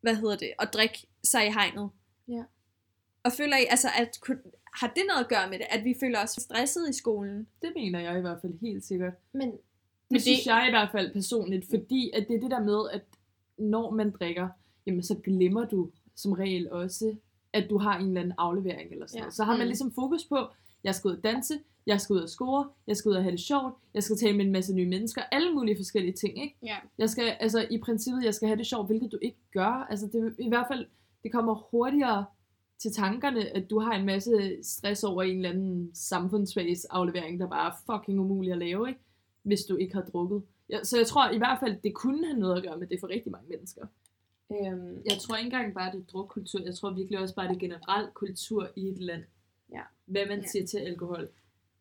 hvad 0.01 0.15
hedder 0.17 0.37
det, 0.37 0.53
og 0.59 0.67
drikke 0.73 1.07
sig 1.25 1.47
i 1.47 1.51
hegnet. 1.51 1.91
Ja. 2.29 2.43
Og 3.23 3.33
føler 3.33 3.57
I, 3.57 3.65
altså, 3.71 3.89
at, 3.99 4.21
har 4.81 4.87
det 4.97 5.03
noget 5.09 5.21
at 5.25 5.29
gøre 5.29 5.51
med 5.51 5.59
det, 5.59 5.67
at 5.71 5.85
vi 5.85 5.95
føler 6.01 6.23
os 6.23 6.31
stresset 6.31 6.89
i 6.91 6.93
skolen? 6.93 7.47
Det 7.63 7.73
mener 7.77 8.01
jeg 8.01 8.19
i 8.19 8.21
hvert 8.21 8.41
fald 8.41 8.61
helt 8.61 8.85
sikkert. 8.85 9.13
Men 9.33 9.51
Det 9.51 9.59
Men 10.11 10.21
synes 10.21 10.39
det- 10.39 10.47
jeg 10.47 10.65
i 10.69 10.71
hvert 10.71 10.89
fald 10.93 11.13
personligt, 11.13 11.67
fordi 11.71 12.11
at 12.15 12.29
det 12.29 12.37
er 12.37 12.41
det 12.41 12.51
der 12.51 12.61
med, 12.61 12.91
at 12.93 13.03
når 13.59 13.91
man 13.91 14.11
drikker, 14.11 14.49
jamen 14.87 15.03
så 15.03 15.15
glemmer 15.25 15.65
du 15.65 15.91
som 16.23 16.33
regel 16.33 16.73
også, 16.73 17.17
at 17.53 17.71
du 17.71 17.79
har 17.79 17.99
en 17.99 18.07
eller 18.07 18.21
anden 18.21 18.35
aflevering 18.39 18.93
eller 18.93 19.07
sådan 19.07 19.19
Ja. 19.19 19.23
noget. 19.23 19.35
Så 19.35 19.45
har 19.45 19.53
man 19.57 19.67
Mm. 19.67 19.69
ligesom 19.69 19.93
fokus 19.93 20.25
på, 20.25 20.39
jeg 20.85 20.95
skal 20.95 21.09
ud 21.09 21.17
og 21.17 21.25
danse, 21.25 21.55
jeg 21.87 22.01
skal 22.01 22.15
ud 22.15 22.21
og 22.21 22.29
score, 22.29 22.69
jeg 22.87 22.97
skal 22.97 23.09
ud 23.09 23.15
og 23.15 23.23
have 23.23 23.33
det 23.33 23.41
sjovt, 23.41 23.75
jeg 23.95 24.03
skal 24.03 24.17
tale 24.17 24.37
med 24.37 24.45
en 24.45 24.53
masse 24.53 24.75
nye 24.75 24.87
mennesker, 24.89 25.23
alle 25.33 25.53
mulige 25.55 25.77
forskellige 25.77 26.13
ting, 26.13 26.43
ikke? 26.43 26.57
Ja. 26.63 26.77
Jeg 26.99 27.11
skal, 27.11 27.25
altså 27.41 27.67
i 27.71 27.79
princippet, 27.79 28.25
jeg 28.25 28.35
skal 28.35 28.49
have 28.49 28.59
det 28.59 28.67
sjovt, 28.67 28.87
hvilket 28.87 29.13
du 29.13 29.19
ikke 29.23 29.39
gør. 29.53 29.87
Altså 29.91 30.07
det 30.13 30.35
i 30.39 30.49
hvert 30.49 30.67
fald, 30.71 30.87
det 31.23 31.33
kommer 31.33 31.55
hurtigere 31.71 32.25
til 32.79 32.93
tankerne, 32.93 33.57
at 33.57 33.71
du 33.71 33.79
har 33.81 33.93
en 33.93 34.07
masse 34.07 34.57
stress 34.63 35.05
over 35.05 35.23
en 35.23 35.37
eller 35.37 35.51
anden 35.51 35.91
samfundsfags 35.95 36.85
aflevering, 36.85 37.41
der 37.41 37.47
bare 37.49 37.71
er 37.71 37.75
fucking 37.99 38.21
umulig 38.21 38.53
at 38.53 38.59
lave, 38.59 38.89
ikke? 38.89 39.01
Hvis 39.43 39.65
du 39.65 39.77
ikke 39.77 39.95
har 39.95 40.03
drukket. 40.03 40.43
Ja, 40.71 40.85
så 40.85 40.97
jeg 40.97 41.07
tror 41.07 41.31
i 41.31 41.39
hvert 41.39 41.59
fald, 41.61 41.77
det 41.85 41.95
kunne 41.95 42.27
have 42.27 42.39
noget 42.39 42.57
at 42.57 42.63
gøre 42.63 42.79
med 42.79 42.87
det 42.87 42.97
for 43.01 43.09
rigtig 43.09 43.33
mange 43.33 43.49
mennesker. 43.49 43.87
Øhm, 44.51 45.03
Jeg 45.11 45.19
tror 45.21 45.37
ikke 45.37 45.47
engang 45.47 45.75
bare, 45.75 45.93
det 45.93 46.01
er 46.01 46.05
drukkultur. 46.13 46.61
Jeg 46.61 46.75
tror 46.75 46.91
virkelig 46.91 47.19
også 47.19 47.35
bare, 47.35 47.49
det 47.49 47.55
er 47.55 47.59
generel 47.61 48.07
kultur 48.15 48.71
i 48.77 48.89
et 48.89 48.99
land. 48.99 49.23
Ja. 49.73 49.83
Hvad 50.07 50.27
man 50.27 50.41
Ja. 50.41 50.47
siger 50.47 50.67
til 50.67 50.79
alkohol, 50.79 51.29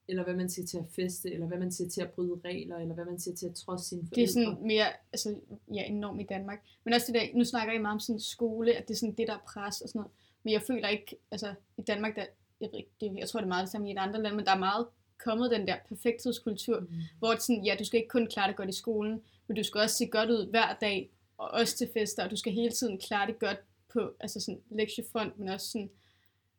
eller 0.07 0.23
hvad 0.23 0.33
man 0.33 0.49
siger 0.49 0.65
til 0.65 0.77
at 0.77 0.85
feste, 0.95 1.33
eller 1.33 1.47
hvad 1.47 1.57
man 1.57 1.71
siger 1.71 1.89
til 1.89 2.01
at 2.01 2.11
bryde 2.11 2.39
regler, 2.45 2.77
eller 2.77 2.95
hvad 2.95 3.05
man 3.05 3.19
siger 3.19 3.35
til 3.35 3.45
at 3.47 3.55
trodse 3.55 3.85
sine 3.85 4.01
forældre. 4.01 4.15
Det 4.15 4.23
er 4.23 4.27
sådan 4.33 4.57
mere, 4.67 4.85
altså, 5.13 5.35
ja, 5.73 5.83
enormt 5.83 6.21
i 6.21 6.25
Danmark. 6.29 6.59
Men 6.83 6.93
også 6.93 7.11
det 7.11 7.21
der, 7.21 7.37
nu 7.37 7.43
snakker 7.43 7.73
I 7.73 7.77
meget 7.77 7.93
om 7.93 7.99
sådan 7.99 8.19
skole, 8.19 8.73
at 8.73 8.87
det 8.87 8.93
er 8.93 8.97
sådan 8.97 9.15
det, 9.15 9.27
der 9.27 9.33
er 9.33 9.43
pres 9.53 9.81
og 9.81 9.89
sådan 9.89 9.99
noget. 9.99 10.11
Men 10.43 10.53
jeg 10.53 10.61
føler 10.61 10.87
ikke, 10.87 11.15
altså 11.31 11.53
i 11.77 11.81
Danmark, 11.81 12.15
der, 12.15 12.25
jeg, 12.61 12.69
ved 12.71 12.79
ikke, 12.79 12.91
det, 13.01 13.17
jeg 13.17 13.29
tror 13.29 13.39
det 13.39 13.45
er 13.45 13.47
meget 13.47 13.61
det 13.63 13.71
samme 13.71 13.89
i 13.89 13.91
et 13.91 13.97
andet 13.97 14.21
land, 14.21 14.35
men 14.35 14.45
der 14.45 14.51
er 14.51 14.57
meget 14.59 14.85
kommet 15.25 15.51
den 15.51 15.67
der 15.67 15.75
perfekthedskultur, 15.89 16.79
Mm. 16.79 16.87
hvor 17.19 17.31
det 17.31 17.41
sådan, 17.41 17.65
ja, 17.65 17.75
du 17.79 17.83
skal 17.85 17.97
ikke 17.97 18.09
kun 18.09 18.27
klare 18.27 18.47
det 18.47 18.55
godt 18.55 18.69
i 18.69 18.77
skolen, 18.77 19.21
men 19.47 19.57
du 19.57 19.63
skal 19.63 19.81
også 19.81 19.95
se 19.97 20.05
godt 20.07 20.29
ud 20.29 20.49
hver 20.49 20.77
dag, 20.81 21.11
og 21.39 21.51
også 21.51 21.77
til 21.77 21.89
fester, 21.93 22.23
og 22.23 22.31
du 22.31 22.35
skal 22.35 22.53
hele 22.53 22.71
tiden 22.71 22.99
klare 22.99 23.27
det 23.27 23.39
godt 23.39 23.59
på, 23.93 24.13
altså 24.19 24.39
sådan 24.39 24.61
lektiefront, 24.71 25.39
men 25.39 25.49
også 25.49 25.67
sådan, 25.71 25.89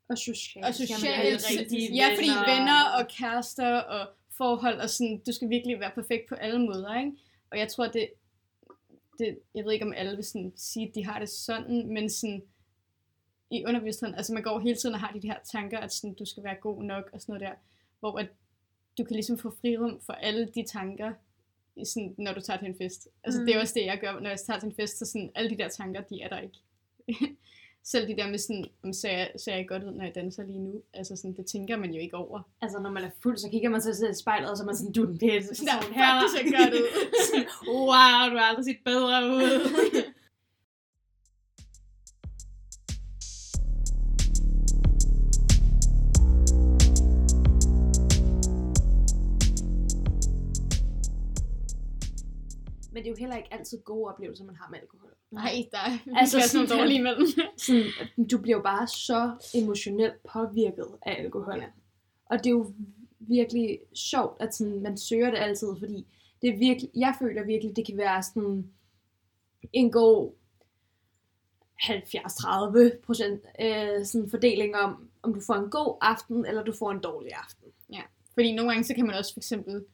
og 0.09 0.19
socialt. 0.19 0.67
og 0.67 0.75
socialt, 0.75 1.45
rigtige 1.59 1.95
ja, 1.95 2.09
fordi 2.17 2.29
venner 2.29 2.85
og 2.99 3.09
kærester 3.09 3.77
og 3.77 4.09
forhold, 4.37 4.81
og 4.81 4.91
sådan, 4.91 5.23
du 5.27 5.33
skal 5.33 5.49
virkelig 5.51 5.81
være 5.81 5.91
perfekt 5.95 6.29
på 6.29 6.35
alle 6.35 6.67
måder, 6.67 6.99
ikke? 6.99 7.13
Og 7.51 7.59
jeg 7.59 7.69
tror, 7.69 7.87
det, 7.87 8.09
det 9.19 9.39
jeg 9.55 9.65
ved 9.65 9.73
ikke, 9.73 9.85
om 9.85 9.93
alle 9.93 10.17
vil 10.17 10.25
sådan 10.25 10.53
sige, 10.57 10.89
at 10.89 10.95
de 10.95 11.05
har 11.05 11.19
det 11.19 11.29
sådan, 11.29 11.87
men 11.87 12.11
sådan, 12.11 12.43
i 13.51 13.65
underbevidstheden, 13.65 14.15
altså 14.15 14.33
man 14.35 14.43
går 14.43 14.59
hele 14.59 14.77
tiden 14.77 14.95
og 14.95 15.01
har 15.01 15.13
de 15.13 15.29
her 15.29 15.39
tanker, 15.53 15.79
at 15.79 15.93
sådan, 15.93 16.15
du 16.15 16.25
skal 16.25 16.45
være 16.45 16.55
god 16.55 16.83
nok 16.83 17.11
og 17.13 17.21
sådan 17.21 17.33
noget 17.33 17.49
der, 17.49 17.55
hvor 18.01 18.19
at 18.19 18.29
du 18.99 19.05
kan 19.05 19.15
ligesom 19.15 19.39
få 19.39 19.51
frirum 19.61 20.01
for 20.01 20.13
alle 20.13 20.47
de 20.55 20.65
tanker, 20.67 21.13
sådan, 21.87 22.15
når 22.19 22.33
du 22.35 22.41
tager 22.41 22.59
til 22.59 22.69
en 22.69 22.77
fest. 22.83 23.09
Altså 23.25 23.41
mm. 23.41 23.47
det 23.47 23.55
er 23.55 23.59
Mm. 23.59 23.63
også 23.63 23.75
det, 23.77 23.85
jeg 23.87 23.99
gør, 24.01 24.21
når 24.21 24.31
jeg 24.31 24.39
tager 24.47 24.59
til 24.61 24.67
en 24.67 24.75
fest, 24.81 24.99
så 24.99 25.05
sådan, 25.05 25.31
alle 25.35 25.51
de 25.51 25.59
der 25.59 25.69
tanker, 25.69 26.01
de 26.01 26.21
er 26.23 26.29
der 26.29 26.39
ikke. 26.41 26.59
Selv 27.85 28.09
de 28.09 28.17
der 28.17 28.29
med 28.31 28.39
sådan, 28.39 28.65
om 28.85 28.93
ser 28.93 29.11
jeg, 29.19 29.31
ser 29.37 29.55
jeg 29.57 29.69
godt 29.69 29.85
ud, 29.85 29.91
når 29.93 30.05
jeg 30.05 30.15
danser 30.15 30.43
lige 30.47 30.59
nu? 30.59 30.83
Altså 30.95 31.17
sådan, 31.17 31.37
det 31.37 31.47
tænker 31.47 31.77
man 31.77 31.91
jo 31.95 32.01
ikke 32.01 32.17
over. 32.17 32.41
Altså, 32.63 32.79
når 32.79 32.91
man 32.91 33.05
er 33.05 33.11
fuld, 33.23 33.37
så 33.37 33.49
kigger 33.51 33.69
man 33.71 33.81
sig 33.83 33.97
selv 33.97 34.11
i 34.11 34.15
spejlet, 34.15 34.51
og 34.51 34.57
så 34.57 34.63
er 34.63 34.67
man 34.67 34.77
sådan, 34.77 34.93
du 34.93 35.03
er 35.03 35.07
den 35.07 35.19
bedste. 35.19 35.55
Sådan 35.55 35.67
der, 35.69 35.81
person 35.81 35.95
fuck, 35.95 36.23
det 36.23 36.31
ser 36.53 36.59
godt 36.59 36.75
ud. 36.75 36.87
Sådan, 37.27 37.47
wow, 37.69 38.23
du 38.33 38.37
har 38.41 38.49
aldrig 38.51 38.65
set 38.65 38.79
bedre 38.85 39.19
ud. 39.37 40.13
Men 53.01 53.05
det 53.05 53.11
er 53.11 53.15
jo 53.17 53.21
heller 53.21 53.37
ikke 53.37 53.55
altid 53.55 53.79
gode 53.79 54.09
oplevelser, 54.11 54.45
man 54.45 54.57
har 54.57 54.71
med 54.71 54.79
alkohol. 54.79 55.11
Nej, 55.31 55.69
der 55.73 55.79
er 55.79 56.19
Altså 56.21 56.41
sådan 56.41 56.69
nogle 56.69 56.81
dårlige 56.81 56.99
imellem. 56.99 57.27
Sådan, 57.57 58.29
du 58.31 58.39
bliver 58.39 58.57
jo 58.57 58.63
bare 58.63 58.89
så 58.89 59.37
emotionelt 59.55 60.23
påvirket 60.33 60.87
af 61.03 61.17
alkohol. 61.25 61.59
Ja. 61.59 61.67
Og 62.27 62.39
det 62.39 62.47
er 62.47 62.51
jo 62.51 62.73
virkelig 63.19 63.79
sjovt, 63.95 64.43
at 64.43 64.55
sådan, 64.55 64.83
man 64.83 64.99
søger 64.99 65.31
det 65.31 65.39
altid, 65.39 65.69
fordi 65.79 66.07
det 66.43 66.51
er 66.51 66.59
virkelig, 66.59 66.91
jeg 66.95 67.15
føler 67.19 67.45
virkelig, 67.45 67.77
det 67.77 67.87
kan 67.87 67.97
være 67.97 68.23
sådan 68.23 68.71
en 69.73 69.93
god 69.93 70.33
70-30 71.83 73.01
procent 73.03 73.41
øh, 73.61 74.07
sådan 74.07 74.31
fordeling 74.31 74.77
om, 74.77 75.09
om 75.23 75.35
du 75.35 75.41
får 75.41 75.55
en 75.55 75.71
god 75.71 75.99
aften, 76.01 76.47
eller 76.47 76.63
du 76.65 76.73
får 76.73 76.91
en 76.91 77.01
dårlig 77.01 77.33
aften. 77.33 77.69
Fordi 78.35 78.53
nogle 78.53 78.71
gange, 78.71 78.85
så 78.85 78.95
kan 78.95 79.07
man 79.07 79.15
også 79.15 79.33
for 79.33 79.41
eksempel, 79.41 79.85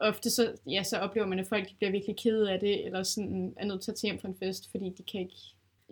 ofte 0.00 0.30
så, 0.30 0.52
ja, 0.66 0.82
så 0.82 0.96
oplever 0.98 1.26
man, 1.26 1.38
at 1.38 1.46
folk 1.46 1.68
de 1.68 1.74
bliver 1.74 1.90
virkelig 1.90 2.16
kede 2.16 2.52
af 2.52 2.60
det, 2.60 2.86
eller 2.86 3.02
sådan 3.02 3.54
er 3.56 3.66
nødt 3.66 3.80
til 3.82 3.90
at 3.90 3.96
tage 3.96 4.12
hjem 4.12 4.20
på 4.20 4.26
en 4.26 4.36
fest, 4.36 4.70
fordi 4.70 4.88
de 4.98 5.02
kan 5.02 5.20
ikke, 5.20 5.36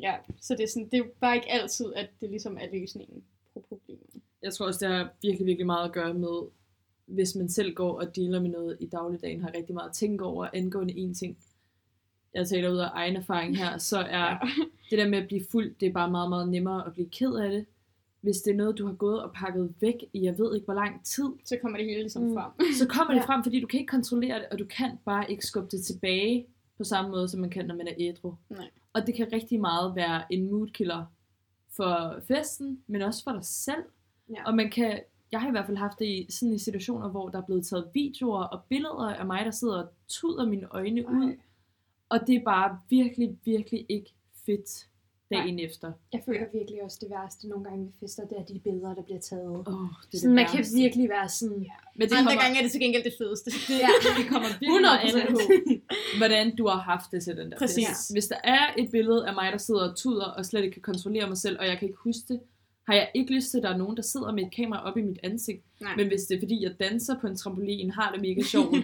ja, 0.01 0.15
så 0.41 0.55
det 0.55 0.63
er, 0.63 0.69
sådan, 0.69 0.85
det 0.85 0.95
er 0.95 0.99
jo 0.99 1.11
bare 1.21 1.37
ikke 1.37 1.51
altid, 1.53 1.93
at 1.97 2.11
det 2.21 2.31
ligesom 2.31 2.59
er 2.61 2.67
løsningen 2.73 3.25
på 3.55 3.65
problemet. 3.69 4.07
Jeg 4.43 4.53
tror 4.55 4.67
også, 4.67 4.87
det 4.87 4.95
har 4.95 5.09
virkelig, 5.23 5.47
virkelig 5.47 5.67
meget 5.67 5.85
at 5.85 5.93
gøre 5.93 6.15
med, 6.15 6.49
hvis 7.07 7.35
man 7.35 7.49
selv 7.49 7.75
går 7.75 8.01
og 8.01 8.17
dealer 8.17 8.41
med 8.41 8.51
noget 8.51 8.77
i 8.81 8.87
dagligdagen, 8.87 9.41
har 9.41 9.53
rigtig 9.57 9.75
meget 9.75 9.89
at 9.89 9.95
tænke 9.95 10.25
over 10.25 10.49
angående 10.53 10.97
en 10.99 11.15
ting. 11.15 11.39
Jeg 12.35 12.49
taler 12.49 12.71
ud 12.71 12.79
af 12.79 12.89
egen 12.93 13.17
erfaring 13.17 13.57
her, 13.59 13.79
så 13.79 13.99
er 13.99 14.25
Ja. 14.31 14.39
det 14.91 14.99
der 14.99 15.09
med 15.09 15.19
at 15.19 15.27
blive 15.27 15.45
fuld, 15.51 15.75
det 15.81 15.89
er 15.89 15.93
bare 15.93 16.11
meget, 16.11 16.29
meget 16.29 16.49
nemmere 16.49 16.87
at 16.87 16.93
blive 16.93 17.09
ked 17.11 17.35
af 17.35 17.51
det. 17.51 17.67
Hvis 18.21 18.37
det 18.37 18.51
er 18.51 18.57
noget, 18.57 18.79
du 18.79 18.87
har 18.87 18.95
gået 18.95 19.23
og 19.23 19.33
pakket 19.33 19.75
væk 19.81 19.95
i, 20.13 20.23
jeg 20.25 20.39
ved 20.39 20.55
ikke 20.55 20.65
hvor 20.65 20.75
lang 20.75 21.05
tid, 21.05 21.25
Så 21.45 21.57
kommer 21.63 21.79
det 21.79 21.87
hele 21.87 22.01
ligesom 22.01 22.23
Mm. 22.23 22.35
frem. 22.35 22.73
så 22.73 22.89
kommer 22.89 23.15
det 23.15 23.21
Ja. 23.23 23.27
frem, 23.27 23.43
fordi 23.43 23.61
du 23.61 23.67
kan 23.67 23.81
ikke 23.81 23.91
kontrollere 23.91 24.39
det, 24.39 24.47
og 24.51 24.59
du 24.59 24.65
kan 24.65 24.91
bare 25.05 25.31
ikke 25.31 25.47
skubbe 25.47 25.69
det 25.71 25.85
tilbage 25.85 26.47
på 26.77 26.85
samme 26.85 27.11
måde, 27.11 27.29
som 27.29 27.41
man 27.41 27.51
kan, 27.51 27.67
når 27.67 27.75
man 27.75 27.89
er 27.89 27.95
ædru. 27.99 28.35
Nej. 28.51 28.71
Og 28.93 29.07
det 29.07 29.15
kan 29.15 29.33
rigtig 29.33 29.61
meget 29.61 29.97
være 29.97 30.33
en 30.33 30.51
moodkiller 30.51 31.05
for 31.71 32.21
festen, 32.29 32.83
men 32.87 33.03
også 33.03 33.25
for 33.25 33.33
dig 33.33 33.45
selv. 33.45 33.83
Ja. 34.31 34.45
Og 34.47 34.55
man 34.55 34.71
kan 34.71 35.01
jeg 35.33 35.41
har 35.41 35.49
i 35.49 35.51
hvert 35.51 35.67
fald 35.67 35.77
haft 35.77 35.99
det 35.99 36.05
i 36.07 36.27
sådan 36.31 36.53
i 36.55 36.59
situationer, 36.59 37.09
hvor 37.09 37.29
der 37.29 37.39
er 37.39 37.43
blevet 37.47 37.67
taget 37.67 37.89
videoer 37.95 38.43
og 38.45 38.61
billeder 38.69 39.15
af 39.15 39.27
mig, 39.27 39.45
der 39.45 39.51
sidder 39.51 39.83
og 39.83 39.89
tuder 40.09 40.47
mine 40.47 40.67
øjne 40.71 41.09
ud. 41.09 41.37
Og 42.09 42.27
det 42.27 42.35
er 42.35 42.45
bare 42.45 42.79
virkelig, 42.91 43.39
virkelig 43.45 43.87
ikke 43.89 44.15
fedt 44.47 44.89
dagen 45.33 45.59
efter. 45.59 45.93
Jeg 46.13 46.21
føler 46.27 46.47
virkelig 46.59 46.83
også 46.83 46.99
det 47.01 47.11
værste 47.11 47.49
nogle 47.49 47.65
gange 47.69 47.85
ved 47.85 47.93
fester, 48.01 48.23
det 48.31 48.37
er 48.39 48.45
de 48.45 48.61
billeder, 48.65 48.95
der 48.95 49.03
bliver 49.03 49.21
taget. 49.21 49.59
Oh, 49.67 49.89
det 50.11 50.15
er 50.15 50.21
Sådan, 50.21 50.37
det 50.37 50.39
man 50.41 50.47
kan 50.55 50.65
virkelig 50.83 51.09
være 51.09 51.29
sådan, 51.29 51.59
Men 51.99 52.09
det 52.09 52.17
Andre 52.17 52.17
kommer, 52.19 52.43
gange 52.43 52.59
er 52.59 52.63
det 52.63 52.73
til 52.73 52.81
gengæld 52.81 53.05
det 53.05 53.15
fedeste. 53.19 53.49
ja, 53.85 53.93
det 54.19 54.27
kommer 54.33 54.49
virkelig 54.61 54.81
meget 54.89 55.01
an 55.05 55.11
100%. 55.27 55.33
på, 55.35 55.39
hvordan 56.21 56.57
du 56.57 56.65
har 56.73 56.81
haft 56.93 57.09
det 57.13 57.21
til 57.25 57.37
den 57.37 57.51
der 57.51 57.59
Præcis. 57.59 57.89
fest. 57.89 58.13
Hvis 58.15 58.27
der 58.33 58.41
er 58.45 58.65
et 58.79 58.89
billede 58.91 59.21
af 59.29 59.35
mig, 59.35 59.53
der 59.53 59.59
sidder 59.59 59.85
og 59.91 59.97
tuder 59.97 60.25
og 60.39 60.45
slet 60.47 60.63
ikke 60.65 60.75
kan 60.75 60.83
kontrollere 60.83 61.27
mig 61.29 61.39
selv, 61.39 61.57
og 61.61 61.67
jeg 61.67 61.79
kan 61.79 61.89
ikke 61.89 62.01
huske 62.05 62.25
det, 62.29 62.41
har 62.89 62.95
jeg 62.95 63.11
ikke 63.15 63.35
lyst 63.35 63.51
til, 63.51 63.59
at 63.59 63.63
der 63.63 63.71
er 63.71 63.77
nogen, 63.77 63.97
der 63.97 64.03
sidder 64.03 64.33
med 64.33 64.43
et 64.45 64.53
kamera 64.57 64.91
op 64.91 64.97
i 64.97 65.03
mit 65.03 65.19
ansigt. 65.23 65.63
Nej. 65.81 65.97
Men 65.97 66.07
hvis 66.07 66.23
det 66.23 66.35
er 66.35 66.41
fordi, 66.41 66.63
jeg 66.63 66.73
danser 66.81 67.15
på 67.21 67.27
en 67.27 67.37
trampolin, 67.37 67.91
har 67.91 68.13
det 68.13 68.21
mega 68.21 68.43
sjovt, 68.43 68.77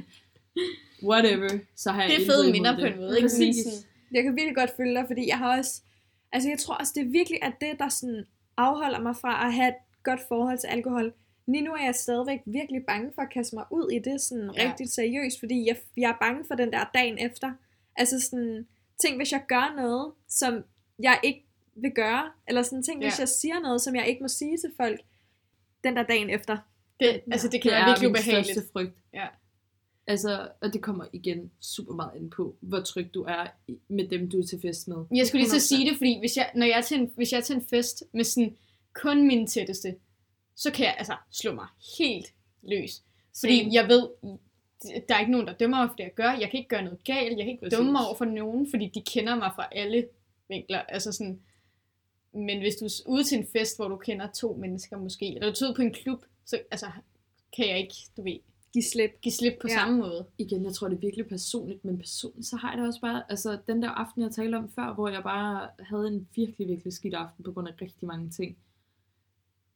whatever, 1.11 1.49
så 1.77 1.91
har 1.91 2.03
jeg 2.03 2.11
Det 2.11 2.23
er 2.23 2.31
fede 2.31 2.53
minder 2.53 2.79
på 2.79 2.85
en 2.87 2.97
måde, 2.97 3.17
ikke? 3.17 3.29
Præcis. 3.29 3.57
Jeg 4.13 4.23
kan 4.23 4.37
virkelig 4.37 4.57
godt 4.57 4.71
følge 4.77 4.95
dig, 4.95 5.05
fordi 5.07 5.29
jeg 5.29 5.39
har 5.39 5.59
også... 5.59 5.83
Altså, 6.35 6.49
jeg 6.49 6.59
tror 6.59 6.75
også, 6.75 6.93
det 6.97 7.03
er 7.07 7.11
virkelig, 7.11 7.39
at 7.43 7.53
det, 7.61 7.79
der 7.79 7.89
sådan 7.89 8.25
afholder 8.57 9.01
mig 9.01 9.17
fra 9.17 9.47
at 9.47 9.53
have 9.55 9.69
et 9.69 9.75
godt 10.03 10.21
forhold 10.29 10.59
til 10.59 10.67
alkohol. 10.67 11.15
Lige 11.47 11.63
nu 11.65 11.73
er 11.73 11.85
jeg 11.85 11.95
stadigvæk 11.95 12.41
virkelig 12.47 12.83
bange 12.87 13.13
for 13.15 13.23
at 13.23 13.31
kaste 13.33 13.57
mig 13.57 13.65
ud 13.71 13.91
i 13.91 13.99
det 13.99 14.21
sådan 14.21 14.51
Ja. 14.57 14.63
ja. 14.63 14.69
rigtig 14.71 14.89
seriøst, 14.93 15.39
fordi 15.39 15.67
jeg, 15.69 15.77
jeg 15.97 16.11
er 16.11 16.17
bange 16.21 16.45
for 16.49 16.55
den 16.55 16.73
der 16.73 16.91
dagen 16.95 17.19
efter. 17.19 17.53
Altså 17.97 18.21
sådan, 18.21 18.67
tænk 19.03 19.17
hvis 19.17 19.33
jeg 19.33 19.43
gør 19.49 19.75
noget, 19.77 20.13
som 20.29 20.65
jeg 20.99 21.21
ikke 21.23 21.45
vil 21.77 21.93
gøre, 21.95 22.25
eller 22.49 22.63
sådan 22.63 22.83
tænk 22.83 23.03
hvis 23.03 23.19
Ja. 23.19 23.23
jeg 23.23 23.29
siger 23.29 23.61
noget, 23.61 23.81
som 23.81 23.97
jeg 23.97 24.07
ikke 24.09 24.23
må 24.23 24.29
sige 24.29 24.57
til 24.59 24.73
folk 24.77 25.01
den 25.85 25.97
der 25.97 26.03
dagen 26.03 26.31
efter. 26.31 26.59
Det, 27.01 27.21
altså, 27.33 27.49
det 27.49 27.63
kan 27.63 27.71
Det 27.73 27.79
være 27.79 27.87
virkelig 27.89 28.11
ubehageligt. 28.11 28.73
frygt. 28.73 28.95
Ja. 29.15 29.27
Altså, 30.07 30.49
og 30.61 30.73
det 30.73 30.83
kommer 30.83 31.05
igen 31.13 31.51
super 31.61 31.95
meget 31.95 32.17
ind 32.17 32.31
på, 32.31 32.57
hvor 32.61 32.81
tryg 32.81 33.15
du 33.15 33.23
er 33.23 33.47
med 33.89 34.09
dem, 34.09 34.31
du 34.31 34.39
er 34.39 34.47
til 34.47 34.61
fest 34.61 34.89
med. 34.89 35.05
Jeg 35.15 35.27
skulle 35.27 35.43
lige 35.43 35.51
så 35.51 35.57
100%. 35.57 35.59
sige 35.61 35.91
det, 35.91 35.97
fordi 35.97 36.19
hvis 36.19 36.37
jeg, 36.37 36.51
når 36.55 36.67
jeg 36.67 36.79
er 36.79 36.83
til 36.83 37.01
en, 37.01 37.13
hvis 37.17 37.33
jeg 37.33 37.39
er 37.39 37.43
til 37.43 37.57
en 37.57 37.67
fest 37.71 38.05
med 38.13 38.25
sådan 38.25 38.57
kun 38.95 39.27
mine 39.27 39.47
tætteste, 39.47 39.97
så 40.57 40.71
kan 40.71 40.87
jeg 40.87 40.95
altså 40.99 41.17
slå 41.31 41.55
mig 41.55 41.67
helt 41.99 42.33
løs. 42.63 43.03
Fordi 43.41 43.59
Same. 43.59 43.75
jeg 43.75 43.89
ved, 43.89 44.09
der 45.09 45.15
er 45.15 45.21
ikke 45.21 45.33
nogen, 45.33 45.47
der 45.47 45.53
dømmer 45.53 45.79
mig 45.79 45.89
for 45.89 45.97
det, 45.97 46.05
jeg 46.05 46.15
gør. 46.15 46.31
Jeg 46.31 46.51
kan 46.51 46.59
ikke 46.59 46.69
gøre 46.69 46.83
noget 46.83 47.05
galt. 47.05 47.39
Jeg 47.39 47.45
kan 47.45 47.49
ikke 47.49 47.63
Præcis. 47.63 47.77
dumme 47.77 47.93
mig 47.93 48.07
over 48.07 48.17
for 48.17 48.25
nogen, 48.25 48.71
fordi 48.71 48.87
de 48.95 49.03
kender 49.03 49.37
mig 49.37 49.51
fra 49.57 49.69
alle 49.73 50.09
vinkler. 50.49 50.79
Altså 50.79 51.13
sådan, 51.13 51.41
men 52.33 52.59
hvis 52.59 52.77
du 52.77 52.85
er 52.85 53.03
ude 53.07 53.25
til 53.25 53.39
en 53.39 53.47
fest, 53.47 53.77
hvor 53.77 53.89
du 53.89 53.97
kender 53.97 54.27
to 54.33 54.55
mennesker 54.55 54.97
måske, 54.97 55.27
eller 55.35 55.53
du 55.53 55.65
er 55.65 55.69
ude 55.69 55.77
på 55.77 55.83
en 55.83 55.93
klub, 55.93 56.25
så 56.45 56.61
altså, 56.71 56.87
kan 57.57 57.69
jeg 57.69 57.79
ikke, 57.79 57.95
du 58.17 58.23
ved, 58.23 58.39
Giv 58.75 58.83
slip. 58.83 59.11
give 59.23 59.33
slip 59.33 59.53
på 59.61 59.69
Ja. 59.71 59.75
samme 59.75 59.99
måde. 59.99 60.27
Igen, 60.39 60.65
jeg 60.65 60.73
tror, 60.75 60.89
det 60.89 60.97
er 60.97 61.01
virkelig 61.01 61.27
personligt, 61.29 61.85
men 61.85 61.99
personligt, 61.99 62.47
så 62.47 62.57
har 62.57 62.71
jeg 62.71 62.79
det 62.79 62.87
også 62.87 63.01
bare, 63.01 63.23
altså 63.29 63.59
den 63.67 63.83
der 63.83 63.91
aften, 63.91 64.23
jeg 64.23 64.31
talte 64.33 64.57
om 64.57 64.69
før, 64.69 64.95
hvor 64.95 65.09
jeg 65.09 65.23
bare 65.23 65.69
havde 65.81 66.09
en 66.09 66.29
virkelig, 66.37 66.69
virkelig 66.69 66.93
skidt 66.93 67.15
aften 67.15 67.45
på 67.45 67.53
grund 67.53 67.69
af 67.69 67.73
rigtig 67.83 68.07
mange 68.09 68.31
ting. 68.31 68.57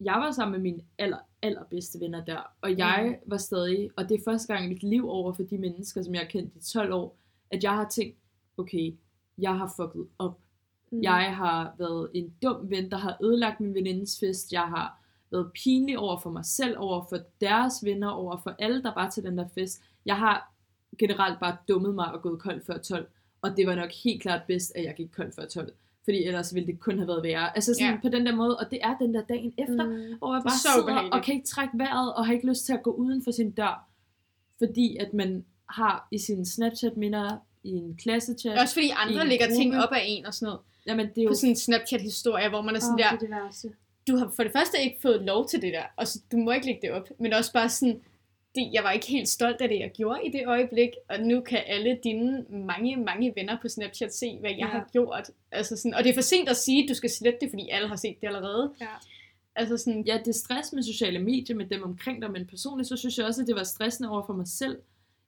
Jeg 0.01 0.15
var 0.15 0.31
sammen 0.31 0.53
med 0.53 0.71
mine 0.71 0.83
aller, 0.99 1.19
allerbedste 1.43 2.01
venner 2.01 2.25
der, 2.25 2.41
og 2.61 2.79
jeg 2.79 3.19
var 3.27 3.37
stadig, 3.37 3.91
og 3.97 4.09
det 4.09 4.15
er 4.15 4.25
første 4.25 4.53
gang 4.53 4.65
i 4.65 4.69
mit 4.69 4.83
liv 4.83 5.09
over 5.11 5.33
for 5.33 5.43
de 5.43 5.59
mennesker, 5.59 6.03
som 6.03 6.15
jeg 6.15 6.23
har 6.23 6.29
kendt 6.29 6.55
i 6.57 6.61
12 6.73 6.93
år, 6.93 7.17
at 7.51 7.63
jeg 7.65 7.73
har 7.75 7.89
tænkt, 7.89 8.17
okay, 8.57 8.95
jeg 9.39 9.59
har 9.59 9.73
fucket 9.77 10.09
op. 10.19 10.39
Mm. 10.93 11.03
Jeg 11.03 11.37
har 11.37 11.75
været 11.79 12.11
en 12.15 12.35
dum 12.43 12.71
ven, 12.71 12.91
der 12.91 12.97
har 12.97 13.17
ødelagt 13.23 13.61
min 13.61 13.75
venindes 13.75 14.21
fest. 14.21 14.53
Jeg 14.53 14.63
har 14.63 15.03
været 15.31 15.51
pinlig 15.65 15.99
over 15.99 16.19
for 16.19 16.31
mig 16.31 16.45
selv, 16.45 16.75
over 16.79 17.05
for 17.09 17.19
deres 17.41 17.75
venner, 17.85 18.09
over 18.11 18.41
for 18.43 18.55
alle, 18.59 18.83
der 18.83 18.95
var 18.95 19.11
til 19.11 19.23
den 19.23 19.39
der 19.39 19.49
fest. 19.55 19.83
Jeg 20.07 20.17
har 20.17 20.53
generelt 20.99 21.41
bare 21.41 21.57
dummet 21.69 21.95
mig 21.95 22.13
og 22.13 22.23
gået 22.23 22.41
kold 22.41 22.61
før 22.67 22.79
12. 22.79 23.09
Og 23.43 23.57
det 23.57 23.67
var 23.67 23.75
nok 23.75 23.91
helt 24.05 24.23
klart 24.23 24.41
bedst, 24.47 24.73
at 24.75 24.85
jeg 24.85 24.95
gik 24.95 25.09
kold 25.17 25.33
før 25.33 25.45
12. 25.47 25.73
Fordi 26.05 26.25
ellers 26.25 26.55
ville 26.55 26.67
det 26.67 26.81
kun 26.81 26.99
have 26.99 27.09
været 27.09 27.23
værre. 27.23 27.57
Altså 27.57 27.75
sådan 27.75 27.95
Ja. 27.95 27.99
på 28.03 28.09
den 28.09 28.27
der 28.27 28.35
måde, 28.35 28.59
og 28.59 28.71
det 28.71 28.79
er 28.83 28.97
den 28.99 29.15
der 29.15 29.23
dagen 29.23 29.55
efter, 29.59 29.85
Mm. 29.87 30.19
hvor 30.19 30.35
jeg 30.35 30.43
bare 30.43 30.51
så 30.53 30.69
sidder 30.73 30.83
ubehageligt. 30.83 31.15
og 31.15 31.23
kan 31.23 31.35
ikke 31.35 31.47
trække 31.47 31.79
vejret, 31.79 32.15
og 32.15 32.27
har 32.27 32.33
ikke 32.33 32.47
lyst 32.49 32.67
til 32.67 32.73
at 32.73 32.83
gå 32.83 32.91
uden 32.91 33.25
for 33.25 33.31
sin 33.31 33.51
dør. 33.51 33.89
Fordi 34.59 34.97
at 34.97 35.15
man 35.15 35.45
har 35.69 36.09
i 36.11 36.19
sine 36.19 36.47
Snapchat-minder, 36.47 37.37
i 37.63 37.71
en 37.71 37.97
klassetjat, 37.97 38.59
Også 38.59 38.75
fordi 38.75 38.91
andre 38.97 39.29
lægger 39.29 39.47
ting 39.47 39.77
op 39.77 39.93
af 39.93 40.03
en 40.07 40.27
og 40.27 40.35
sådan 40.35 40.47
noget. 40.47 40.61
jamen 40.87 41.07
det 41.09 41.19
er 41.19 41.23
jo 41.23 41.29
På 41.29 41.35
sådan 41.35 41.51
en 41.51 41.57
Snapchat-historie, 41.57 42.49
hvor 42.49 42.63
man 42.63 42.77
er 42.77 42.81
sådan 42.81 42.95
Åh, 42.95 42.99
der, 42.99 43.11
det 43.11 43.17
er 43.17 43.37
det 43.37 43.45
værste. 43.45 43.69
Du 44.09 44.17
har 44.17 44.33
for 44.37 44.43
det 44.43 44.53
første 44.53 44.79
ikke 44.83 44.99
fået 45.03 45.23
lov 45.23 45.49
til 45.49 45.63
det 45.63 45.73
der, 45.73 45.83
og 45.97 46.07
så, 46.07 46.21
du 46.33 46.37
må 46.37 46.51
ikke 46.53 46.67
lægge 46.67 46.81
det 46.83 46.91
op, 46.91 47.09
men 47.19 47.33
også 47.33 47.53
bare 47.53 47.69
sådan, 47.69 48.01
det, 48.55 48.71
jeg 48.73 48.85
var 48.85 48.91
ikke 48.91 49.07
helt 49.07 49.29
stolt 49.29 49.61
af 49.61 49.69
det, 49.69 49.79
jeg 49.79 49.91
gjorde 49.97 50.21
i 50.25 50.31
det 50.31 50.47
øjeblik, 50.47 50.89
og 51.09 51.21
nu 51.21 51.41
kan 51.41 51.63
alle 51.67 51.99
dine 52.05 52.45
mange, 52.51 52.97
mange 52.97 53.33
venner 53.37 53.59
på 53.63 53.69
Snapchat 53.69 54.15
se, 54.15 54.37
hvad 54.41 54.51
jeg 54.51 54.59
Ja. 54.59 54.67
har 54.67 54.89
gjort. 54.93 55.31
Altså 55.53 55.77
sådan, 55.77 55.95
og 55.95 56.05
det 56.05 56.11
er 56.11 56.15
for 56.15 56.21
sent 56.23 56.49
at 56.49 56.57
sige, 56.57 56.83
at 56.83 56.89
du 56.89 56.95
skal 56.95 57.11
slette 57.11 57.39
det, 57.41 57.51
fordi 57.51 57.69
alle 57.73 57.89
har 57.89 57.97
set 57.97 58.17
det 58.21 58.27
allerede. 58.27 58.73
Ja. 58.81 58.87
Altså 59.57 59.77
sådan, 59.77 60.03
ja, 60.07 60.19
det 60.19 60.29
er 60.29 60.33
stress 60.33 60.73
med 60.73 60.83
sociale 60.83 61.19
medier, 61.19 61.57
med 61.57 61.67
dem 61.67 61.83
omkring 61.83 62.23
dig, 62.23 62.31
men 62.31 62.47
personligt 62.47 62.89
så 62.89 62.97
synes 62.97 63.19
jeg 63.19 63.27
også, 63.27 63.41
at 63.43 63.47
det 63.47 63.57
var 63.57 63.63
stressende 63.63 64.11
over 64.11 64.27
for 64.27 64.33
mig 64.33 64.49
selv. 64.49 64.79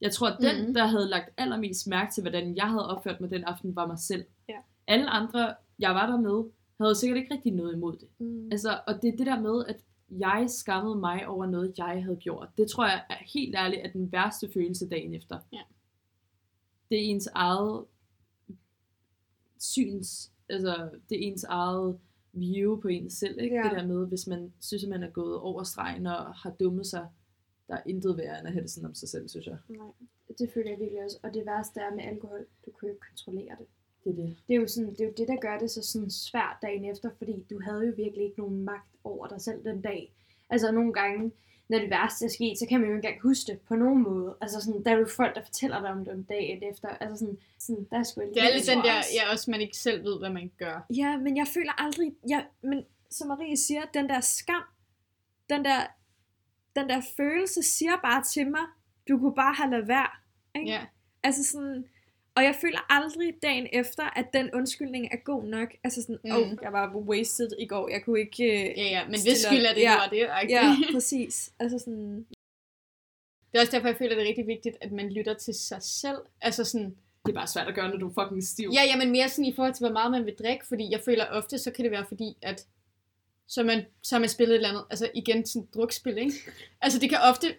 Jeg 0.01 0.13
tror, 0.13 0.27
at 0.29 0.37
den, 0.41 0.65
Mhm. 0.65 0.75
der 0.75 0.87
havde 0.87 1.09
lagt 1.09 1.31
allermest 1.39 1.87
mærke 1.87 2.13
til, 2.13 2.21
hvordan 2.21 2.57
jeg 2.57 2.67
havde 2.69 2.89
opført 2.97 3.21
mig 3.21 3.31
den 3.31 3.45
aften, 3.45 3.77
var 3.77 3.87
mig 3.87 3.99
selv. 3.99 4.25
Ja. 4.49 4.55
Alle 4.87 5.11
andre, 5.11 5.55
jeg 5.79 5.91
var 5.91 6.07
der 6.07 6.17
med, 6.21 6.45
havde 6.87 6.95
sikkert 6.95 7.19
ikke 7.19 7.35
rigtig 7.35 7.53
noget 7.53 7.75
imod 7.75 7.97
det. 7.97 8.09
Mm. 8.19 8.49
Altså, 8.53 8.81
og 8.87 9.03
det 9.03 9.13
er 9.13 9.17
det 9.17 9.27
der 9.27 9.41
med, 9.41 9.65
at 9.69 9.85
jeg 10.11 10.47
skammede 10.49 10.97
mig 10.97 11.29
over 11.29 11.47
noget, 11.47 11.79
jeg 11.79 12.03
havde 12.03 12.17
gjort. 12.17 12.49
Det 12.59 12.71
tror 12.71 12.87
jeg 12.87 13.05
er 13.11 13.25
helt 13.35 13.55
ærligt 13.57 13.83
er 13.87 13.91
den 13.91 14.13
værste 14.13 14.49
følelse 14.53 14.89
dagen 14.89 15.15
efter. 15.15 15.39
Ja. 15.53 15.63
Det 16.89 16.99
er 16.99 17.03
ens 17.03 17.27
eget 17.27 17.85
syns, 19.59 20.33
altså 20.49 20.91
det 21.09 21.25
er 21.25 21.31
ens 21.31 21.45
eget 21.45 21.99
view 22.33 22.81
på 22.81 22.89
en 22.89 23.11
selv, 23.11 23.41
ikke? 23.41 23.57
Ja. 23.57 23.63
Det 23.63 23.71
der 23.71 23.87
med, 23.87 24.07
hvis 24.07 24.27
man 24.27 24.53
synes, 24.61 24.85
at 24.85 24.91
man 24.91 25.03
er 25.03 25.11
gået 25.11 25.39
over 25.39 25.63
stregen 25.63 26.07
og 26.07 26.35
har 26.35 26.51
dummet 26.51 26.87
sig, 26.87 27.09
der 27.69 27.75
er 27.75 27.83
intet 27.87 28.17
værre 28.17 28.39
end 28.39 28.47
at 28.47 28.53
have 28.53 28.63
det 28.63 28.71
sådan 28.71 28.89
om 28.89 28.95
sig 28.95 29.09
selv, 29.09 29.29
synes 29.29 29.47
jeg. 29.47 29.59
Nej, 29.69 29.93
det 30.39 30.51
føler 30.55 30.71
jeg 30.71 30.79
virkelig 30.81 31.05
også. 31.05 31.19
Og 31.23 31.35
det 31.35 31.47
værste 31.47 31.81
er 31.81 31.95
med 31.95 32.05
alkohol, 32.05 32.47
du 32.67 32.71
kan 32.71 32.89
jo 32.89 32.95
ikke 32.95 33.07
kontrollere 33.09 33.57
det. 33.59 33.67
Det 34.05 34.11
er 34.11 34.15
det. 34.17 34.37
Det 34.49 34.55
er 34.57 34.61
jo, 34.61 34.67
sådan, 34.69 34.91
det, 34.91 35.01
er 35.01 35.05
jo 35.05 35.13
det, 35.17 35.29
der 35.29 35.37
gør 35.41 35.59
det 35.59 35.71
så 35.71 35.83
sådan 35.83 36.11
svært 36.11 36.57
dagen 36.63 36.85
efter, 36.85 37.11
fordi 37.19 37.45
du 37.51 37.61
havde 37.63 37.87
jo 37.87 37.93
virkelig 37.97 38.25
ikke 38.25 38.39
nogen 38.39 38.65
magt 38.65 38.89
over 39.05 39.27
dig 39.27 39.41
selv 39.41 39.65
den 39.65 39.81
dag. 39.81 40.13
Altså 40.51 40.73
nogle 40.73 40.93
gange, 40.93 41.33
når 41.69 41.79
det 41.79 41.91
værste 41.91 42.25
er 42.25 42.29
sket, 42.29 42.59
så 42.59 42.67
kan 42.69 42.81
man 42.81 42.89
jo 42.89 42.97
ikke 42.97 43.07
engang 43.09 43.23
huske 43.23 43.53
det 43.53 43.61
på 43.61 43.75
nogen 43.75 44.03
måde. 44.03 44.37
Altså 44.41 44.61
sådan, 44.61 44.85
der 44.85 44.91
er 44.91 44.97
jo 44.97 45.07
folk, 45.17 45.35
der 45.35 45.45
fortæller 45.45 45.81
dig 45.81 45.91
om 45.91 45.99
det 46.05 46.09
om 46.15 46.25
dagen 46.25 46.63
efter. 46.71 46.89
Altså 46.89 47.17
sådan, 47.19 47.39
sådan 47.59 47.87
der 47.91 47.99
er 47.99 48.03
sgu 48.03 48.21
det 48.21 48.29
er 48.43 48.55
lidt 48.55 48.67
den 48.69 48.79
der, 48.79 48.99
også- 48.99 49.11
ja, 49.15 49.33
også 49.33 49.51
man 49.51 49.61
ikke 49.61 49.77
selv 49.77 50.05
ved, 50.05 50.19
hvad 50.19 50.31
man 50.31 50.51
gør. 50.59 50.87
Ja, 50.97 51.17
men 51.17 51.37
jeg 51.37 51.47
føler 51.55 51.73
aldrig, 51.83 52.15
ja, 52.29 52.45
men 52.63 52.85
som 53.11 53.29
Marie 53.29 53.57
siger, 53.57 53.83
den 53.95 54.09
der 54.09 54.21
skam, 54.21 54.63
den 55.51 55.65
der, 55.65 55.87
den 56.77 56.89
der 56.89 57.01
følelse 57.17 57.63
siger 57.63 57.93
bare 58.03 58.25
til 58.25 58.51
mig, 58.51 58.67
du 59.09 59.19
kunne 59.19 59.35
bare 59.35 59.55
have 59.55 59.71
lavet 59.71 59.89
være. 59.89 60.11
Ikke? 60.55 60.71
Ja. 60.71 60.87
Altså 61.23 61.45
sådan, 61.45 61.85
og 62.37 62.43
jeg 62.45 62.55
føler 62.61 62.93
aldrig 62.93 63.35
dagen 63.43 63.67
efter, 63.73 64.19
at 64.19 64.27
den 64.33 64.51
undskyldning 64.55 65.09
er 65.13 65.17
god 65.25 65.45
nok. 65.45 65.69
Altså 65.85 66.03
sådan, 66.03 66.19
Mm. 66.25 66.31
åh, 66.31 66.37
oh, 66.39 66.49
jeg 66.63 66.73
var 66.73 66.97
wasted 66.97 67.51
i 67.59 67.67
går, 67.67 67.89
jeg 67.89 68.03
kunne 68.05 68.21
ikke... 68.21 68.45
Øh, 68.45 68.79
Ja, 68.79 68.83
ja, 68.85 69.05
men 69.05 69.21
hvis 69.23 69.39
skyld 69.39 69.65
er 69.65 69.75
det, 69.75 69.81
ja. 69.83 69.95
var 69.97 70.07
det. 70.07 70.17
ikke? 70.43 70.55
ja, 70.55 70.77
præcis. 70.95 71.53
Altså 71.59 71.79
sådan, 71.79 72.27
Det 73.53 73.57
er 73.57 73.61
også 73.61 73.73
derfor, 73.73 73.89
jeg 73.89 73.97
føler, 73.97 74.15
det 74.15 74.23
er 74.25 74.29
rigtig 74.29 74.47
vigtigt, 74.47 74.77
at 74.81 74.93
man 74.93 75.13
lytter 75.13 75.35
til 75.35 75.55
sig 75.55 75.83
selv. 75.83 76.19
Altså 76.41 76.65
sådan, 76.65 76.97
Det 77.27 77.31
er 77.33 77.35
bare 77.41 77.47
svært 77.47 77.69
at 77.69 77.75
gøre, 77.75 77.89
når 77.91 77.97
du 77.97 78.09
er 78.09 78.25
fucking 78.25 78.45
stiv. 78.45 78.71
Ja, 78.75 78.83
ja, 78.85 78.97
men 78.97 79.11
mere 79.11 79.29
sådan 79.29 79.45
i 79.45 79.53
forhold 79.55 79.75
til, 79.75 79.83
hvor 79.87 79.93
meget 79.93 80.11
man 80.11 80.27
vil 80.27 80.35
drikke, 80.39 80.67
fordi 80.67 80.91
jeg 80.91 81.01
føler 81.05 81.25
ofte, 81.27 81.59
så 81.59 81.71
kan 81.71 81.83
det 81.85 81.93
være 81.93 82.05
fordi, 82.09 82.37
at 82.43 82.67
så, 83.49 83.63
man, 83.63 83.83
så 84.03 84.19
man 84.19 84.29
spillet 84.29 84.55
et 84.55 84.57
eller 84.57 84.69
andet, 84.69 84.85
altså 84.91 85.11
igen 85.15 85.47
sådan 85.47 85.63
et 85.69 85.75
drukspil, 85.75 86.19
ikke? 86.19 86.33
Altså 86.81 86.99
det 86.99 87.09
kan 87.11 87.19
ofte, 87.31 87.55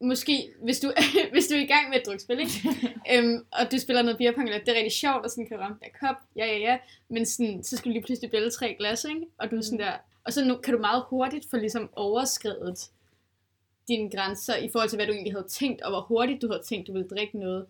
måske, 0.00 0.50
hvis 0.62 0.80
du, 0.80 0.92
hvis 1.32 1.46
du 1.46 1.54
er 1.54 1.58
i 1.60 1.66
gang 1.66 1.88
med 1.88 1.98
et 1.98 2.06
drukspil, 2.06 2.38
ikke? 2.40 2.52
øhm, 3.12 3.44
og 3.52 3.72
du 3.72 3.78
spiller 3.78 4.02
noget 4.02 4.18
beerpong, 4.18 4.48
eller 4.48 4.60
det 4.60 4.68
er 4.68 4.74
rigtig 4.74 4.92
sjovt, 4.92 5.24
og 5.24 5.30
sådan 5.30 5.46
kan 5.46 5.58
ramme 5.60 5.76
der 5.80 6.06
kop, 6.06 6.16
ja, 6.36 6.46
ja, 6.46 6.58
ja, 6.58 6.78
men 7.08 7.26
sådan, 7.26 7.62
så 7.64 7.76
skal 7.76 7.88
du 7.88 7.92
lige 7.92 8.02
pludselig 8.04 8.30
bælge 8.30 8.50
tre 8.50 8.74
glas, 8.78 9.04
ikke? 9.04 9.26
Og 9.38 9.50
du 9.50 9.56
er 9.56 9.60
sådan 9.60 9.78
der, 9.78 9.92
og 10.24 10.32
så 10.32 10.44
nu 10.44 10.56
kan 10.56 10.74
du 10.74 10.80
meget 10.80 11.04
hurtigt 11.10 11.50
få 11.50 11.56
ligesom 11.56 11.90
overskrevet 11.96 12.78
dine 13.88 14.10
grænser 14.10 14.56
i 14.56 14.68
forhold 14.68 14.88
til, 14.88 14.96
hvad 14.96 15.06
du 15.06 15.12
egentlig 15.12 15.32
havde 15.32 15.46
tænkt, 15.48 15.82
og 15.82 15.90
hvor 15.90 16.00
hurtigt 16.00 16.42
du 16.42 16.48
havde 16.48 16.62
tænkt, 16.62 16.86
du 16.86 16.92
ville 16.92 17.08
drikke 17.08 17.38
noget. 17.38 17.66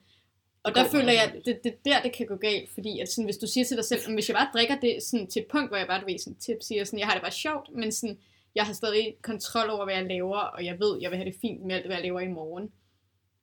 Og 0.63 0.75
der 0.75 0.89
føler 0.89 1.13
jeg, 1.13 1.25
hurtigt. 1.35 1.45
det, 1.47 1.65
det 1.65 1.85
der, 1.85 2.03
det 2.03 2.13
kan 2.13 2.27
gå 2.27 2.37
galt, 2.37 2.71
fordi 2.75 3.01
at 3.01 3.09
sådan, 3.09 3.25
hvis 3.25 3.37
du 3.37 3.47
siger 3.47 3.65
til 3.65 3.77
dig 3.77 3.85
selv, 3.85 4.01
"Men 4.07 4.15
hvis 4.15 4.29
jeg 4.29 4.37
bare 4.37 4.49
drikker 4.55 4.81
det 4.81 5.03
sådan, 5.03 5.27
til 5.27 5.41
et 5.41 5.47
punkt, 5.47 5.71
hvor 5.71 5.77
jeg 5.77 5.87
bare, 5.87 6.01
du 6.01 6.07
ved, 6.07 6.19
sådan, 6.19 6.35
tip, 6.37 6.57
siger 6.61 6.85
sådan, 6.85 6.99
jeg 6.99 7.07
har 7.07 7.15
det 7.15 7.23
bare 7.23 7.33
sjovt, 7.33 7.69
men 7.75 7.93
sådan, 7.93 8.19
jeg 8.59 8.67
har 8.67 8.73
stadig 8.73 9.17
kontrol 9.23 9.71
over, 9.71 9.85
hvad 9.85 9.95
jeg 9.95 10.07
laver, 10.07 10.39
og 10.39 10.65
jeg 10.65 10.81
ved, 10.81 11.01
jeg 11.01 11.11
vil 11.11 11.19
have 11.19 11.31
det 11.31 11.41
fint 11.41 11.65
med 11.65 11.75
alt, 11.75 11.87
hvad 11.87 11.97
jeg 11.97 12.03
laver 12.03 12.21
i 12.21 12.29
morgen. 12.29 12.73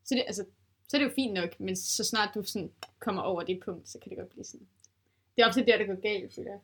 Så 0.04 0.16
det, 0.16 0.24
altså, 0.28 0.46
så 0.88 0.98
er 0.98 1.02
det 1.02 1.10
jo 1.10 1.14
fint 1.16 1.34
nok, 1.34 1.60
men 1.60 1.76
så 1.76 2.04
snart 2.04 2.36
du 2.36 2.44
sådan 2.44 2.72
kommer 3.00 3.22
over 3.22 3.44
det 3.44 3.60
punkt, 3.66 3.90
så 3.90 4.00
kan 4.00 4.10
det 4.10 4.18
godt 4.18 4.30
blive 4.30 4.44
sådan. 4.44 4.68
Det 5.36 5.42
er 5.42 5.48
ofte 5.48 5.66
der, 5.66 5.78
det 5.78 5.88
går 5.88 6.02
galt, 6.02 6.34
føler 6.34 6.52
jeg. 6.52 6.60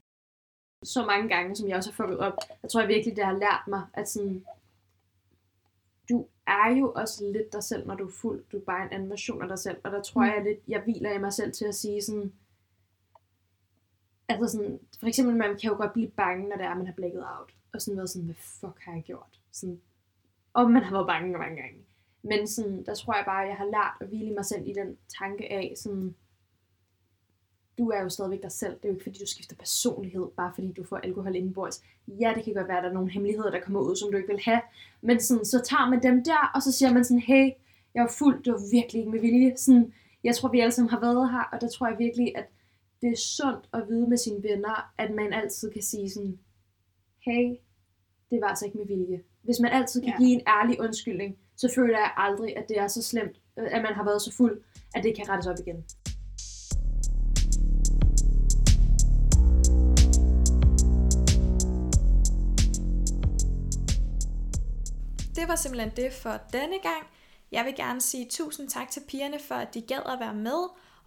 så 0.84 1.06
mange 1.06 1.30
gange, 1.30 1.56
som 1.56 1.70
jeg 1.70 1.78
også 1.78 1.92
har 1.92 1.96
fucket 1.96 2.20
op. 2.20 2.34
Jeg 2.64 2.70
tror 2.70 2.86
virkelig, 2.86 3.16
det 3.16 3.26
har 3.26 3.34
lært 3.34 3.64
mig, 3.68 3.88
at 3.94 4.10
sådan, 4.10 4.46
du 6.10 6.28
er 6.48 6.76
jo 6.80 6.94
også 6.96 7.32
lidt 7.34 7.54
dig 7.54 7.64
selv, 7.64 7.88
når 7.88 7.96
du 7.96 8.08
er 8.08 8.12
fuld. 8.22 8.44
Du 8.52 8.58
er 8.58 8.62
bare 8.62 8.86
en 8.86 8.94
anden 8.94 9.10
version 9.10 9.42
af 9.42 9.48
dig 9.48 9.60
selv. 9.60 9.78
Og 9.84 9.92
der 9.92 10.02
tror 10.02 10.24
jeg 10.24 10.44
lidt, 10.44 10.60
jeg 10.68 10.82
hviler 10.82 11.14
i 11.14 11.18
mig 11.18 11.34
selv 11.34 11.52
til 11.52 11.66
at 11.66 11.76
sige 11.76 12.02
sådan, 12.02 12.34
altså 14.30 14.48
sådan, 14.58 14.80
for 15.00 15.08
eksempel, 15.08 15.36
man 15.36 15.58
kan 15.58 15.70
jo 15.70 15.78
godt 15.78 15.94
blive 15.94 16.10
bange, 16.10 16.50
når 16.50 16.56
det 16.56 16.66
er, 16.66 16.76
man 16.76 16.86
har 16.86 16.94
blækket 16.94 17.24
out. 17.40 17.54
Og 17.74 17.82
sådan 17.82 17.98
været 17.98 18.10
sådan, 18.10 18.26
hvad 18.26 18.36
fuck 18.36 18.80
har 18.80 18.94
jeg 18.94 19.04
gjort? 19.04 19.40
Sådan, 19.52 19.82
og 20.54 20.72
man 20.72 20.84
har 20.84 20.92
været 20.92 21.08
bange 21.08 21.38
mange 21.38 21.56
gange. 21.56 21.80
Men 22.24 22.48
sådan, 22.48 22.86
der 22.86 22.96
tror 22.96 23.16
jeg 23.16 23.26
bare, 23.26 23.44
at 23.44 23.50
jeg 23.50 23.58
har 23.58 23.66
lært 23.66 23.98
at 24.02 24.08
hvile 24.08 24.34
mig 24.34 24.46
selv 24.46 24.68
i 24.68 24.74
den 24.74 24.98
tanke 25.20 25.52
af, 25.52 25.74
sådan, 25.76 26.16
du 27.78 27.90
er 27.90 28.02
jo 28.02 28.10
stadigvæk 28.10 28.42
dig 28.42 28.52
selv. 28.52 28.74
Det 28.76 28.86
er 28.86 28.90
jo 28.90 28.94
ikke 28.94 29.04
fordi, 29.04 29.20
du 29.20 29.28
skifter 29.28 29.56
personlighed, 29.56 30.28
bare 30.38 30.52
fordi 30.56 30.72
du 30.72 30.84
får 30.84 30.98
alkohol 30.98 31.36
indenbords. 31.36 31.84
Ja, 32.08 32.34
det 32.36 32.44
kan 32.44 32.54
godt 32.54 32.68
være, 32.68 32.78
at 32.78 32.84
der 32.84 32.90
er 32.90 32.94
nogle 32.94 33.12
hemmeligheder, 33.12 33.52
der 33.52 33.62
kommer 33.62 33.80
ud, 33.80 33.96
som 33.96 34.12
du 34.12 34.18
ikke 34.18 34.30
vil 34.30 34.42
have. 34.46 34.62
Men 35.02 35.20
sådan, 35.20 35.46
så 35.46 35.62
tager 35.62 35.90
man 35.90 36.04
dem 36.04 36.24
der, 36.24 36.52
og 36.56 36.62
så 36.62 36.72
siger 36.72 36.94
man 36.94 37.06
sådan, 37.06 37.22
hey, 37.22 37.52
jeg 37.94 38.04
var 38.04 38.14
fuld, 38.20 38.44
det 38.44 38.54
var 38.54 38.62
virkelig 38.72 39.00
ikke 39.00 39.12
med 39.12 39.20
vilje. 39.20 39.58
Sådan, 39.58 39.94
jeg 40.24 40.36
tror, 40.36 40.50
vi 40.50 40.60
alle 40.60 40.72
sammen 40.72 40.90
har 40.90 41.00
været 41.00 41.32
her, 41.32 41.44
og 41.52 41.62
der 41.62 41.68
tror 41.68 41.88
jeg 41.88 42.00
virkelig, 42.00 42.38
at 42.38 42.46
det 43.02 43.12
er 43.12 43.18
sundt 43.18 43.70
at 43.74 43.88
vide 43.90 44.08
med 44.08 44.18
sine 44.18 44.44
venner, 44.44 44.94
at 44.98 45.14
man 45.14 45.34
altid 45.34 45.72
kan 45.72 45.82
sige 45.82 46.10
sådan, 46.10 46.40
hey, 47.26 47.56
det 48.32 48.42
var 48.42 48.48
altså 48.48 48.66
ikke 48.66 48.78
med 48.78 48.88
vilje. 48.88 49.22
Hvis 49.44 49.60
man 49.60 49.72
altid 49.72 50.02
kan 50.02 50.10
ja. 50.10 50.18
give 50.18 50.32
en 50.32 50.42
ærlig 50.48 50.82
undskyldning, 50.82 51.38
så 51.56 51.72
føler 51.76 51.98
jeg 51.98 52.12
aldrig, 52.18 52.58
at 52.58 52.70
det 52.70 52.80
er 52.80 52.88
så 52.88 53.04
slemt, 53.04 53.42
at 53.56 53.82
man 53.82 53.94
har 53.94 54.04
været 54.04 54.22
så 54.22 54.34
fuld, 54.38 54.62
at 54.96 55.04
det 55.04 55.16
kan 55.16 55.30
rettes 55.30 55.48
op 55.48 55.56
igen. 55.60 55.84
Det 65.36 65.48
var 65.48 65.56
simpelthen 65.56 65.92
det 65.96 66.14
for 66.14 66.34
denne 66.54 66.80
gang. 66.84 67.04
Jeg 67.52 67.66
vil 67.66 67.76
gerne 67.76 68.02
sige 68.02 68.28
tusind 68.30 68.70
tak 68.70 68.90
til 68.90 69.02
pigerne 69.08 69.40
for, 69.48 69.56
at 69.56 69.74
de 69.74 69.82
gad 69.82 70.14
at 70.14 70.20
være 70.20 70.36
med, 70.36 70.62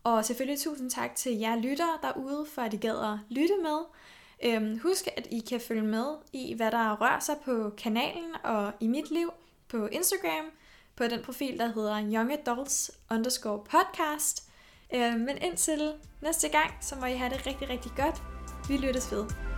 og 0.04 0.24
selvfølgelig 0.24 0.60
tusind 0.60 0.90
tak 0.90 1.14
til 1.14 1.38
jer 1.38 1.56
lyttere 1.56 1.98
derude, 2.02 2.46
for 2.54 2.62
at 2.62 2.74
I 2.74 2.76
gad 2.76 3.12
at 3.12 3.18
lytte 3.30 3.54
med. 3.62 3.78
Øhm, 4.42 4.78
husk, 4.78 5.08
at 5.16 5.26
I 5.30 5.38
kan 5.48 5.60
følge 5.60 5.82
med 5.82 6.06
i, 6.32 6.54
hvad 6.54 6.70
der 6.70 6.96
rører 7.00 7.20
sig 7.20 7.36
på 7.44 7.70
kanalen 7.78 8.34
og 8.44 8.72
i 8.80 8.86
mit 8.86 9.10
liv 9.10 9.32
på 9.68 9.86
Instagram, 9.86 10.44
på 10.96 11.04
den 11.04 11.22
profil, 11.22 11.58
der 11.58 11.66
hedder 11.66 12.12
Young 12.12 12.32
Adults 12.32 12.90
underscore 13.10 13.64
podcast. 13.70 14.50
Øhm, 14.94 15.20
men 15.20 15.38
indtil 15.42 15.92
næste 16.22 16.48
gang, 16.48 16.70
så 16.80 16.96
må 16.96 17.06
I 17.06 17.14
have 17.14 17.30
det 17.30 17.46
rigtig, 17.46 17.68
rigtig 17.68 17.92
godt. 17.96 18.22
Vi 18.68 18.76
lyttes 18.76 19.12
ved. 19.12 19.53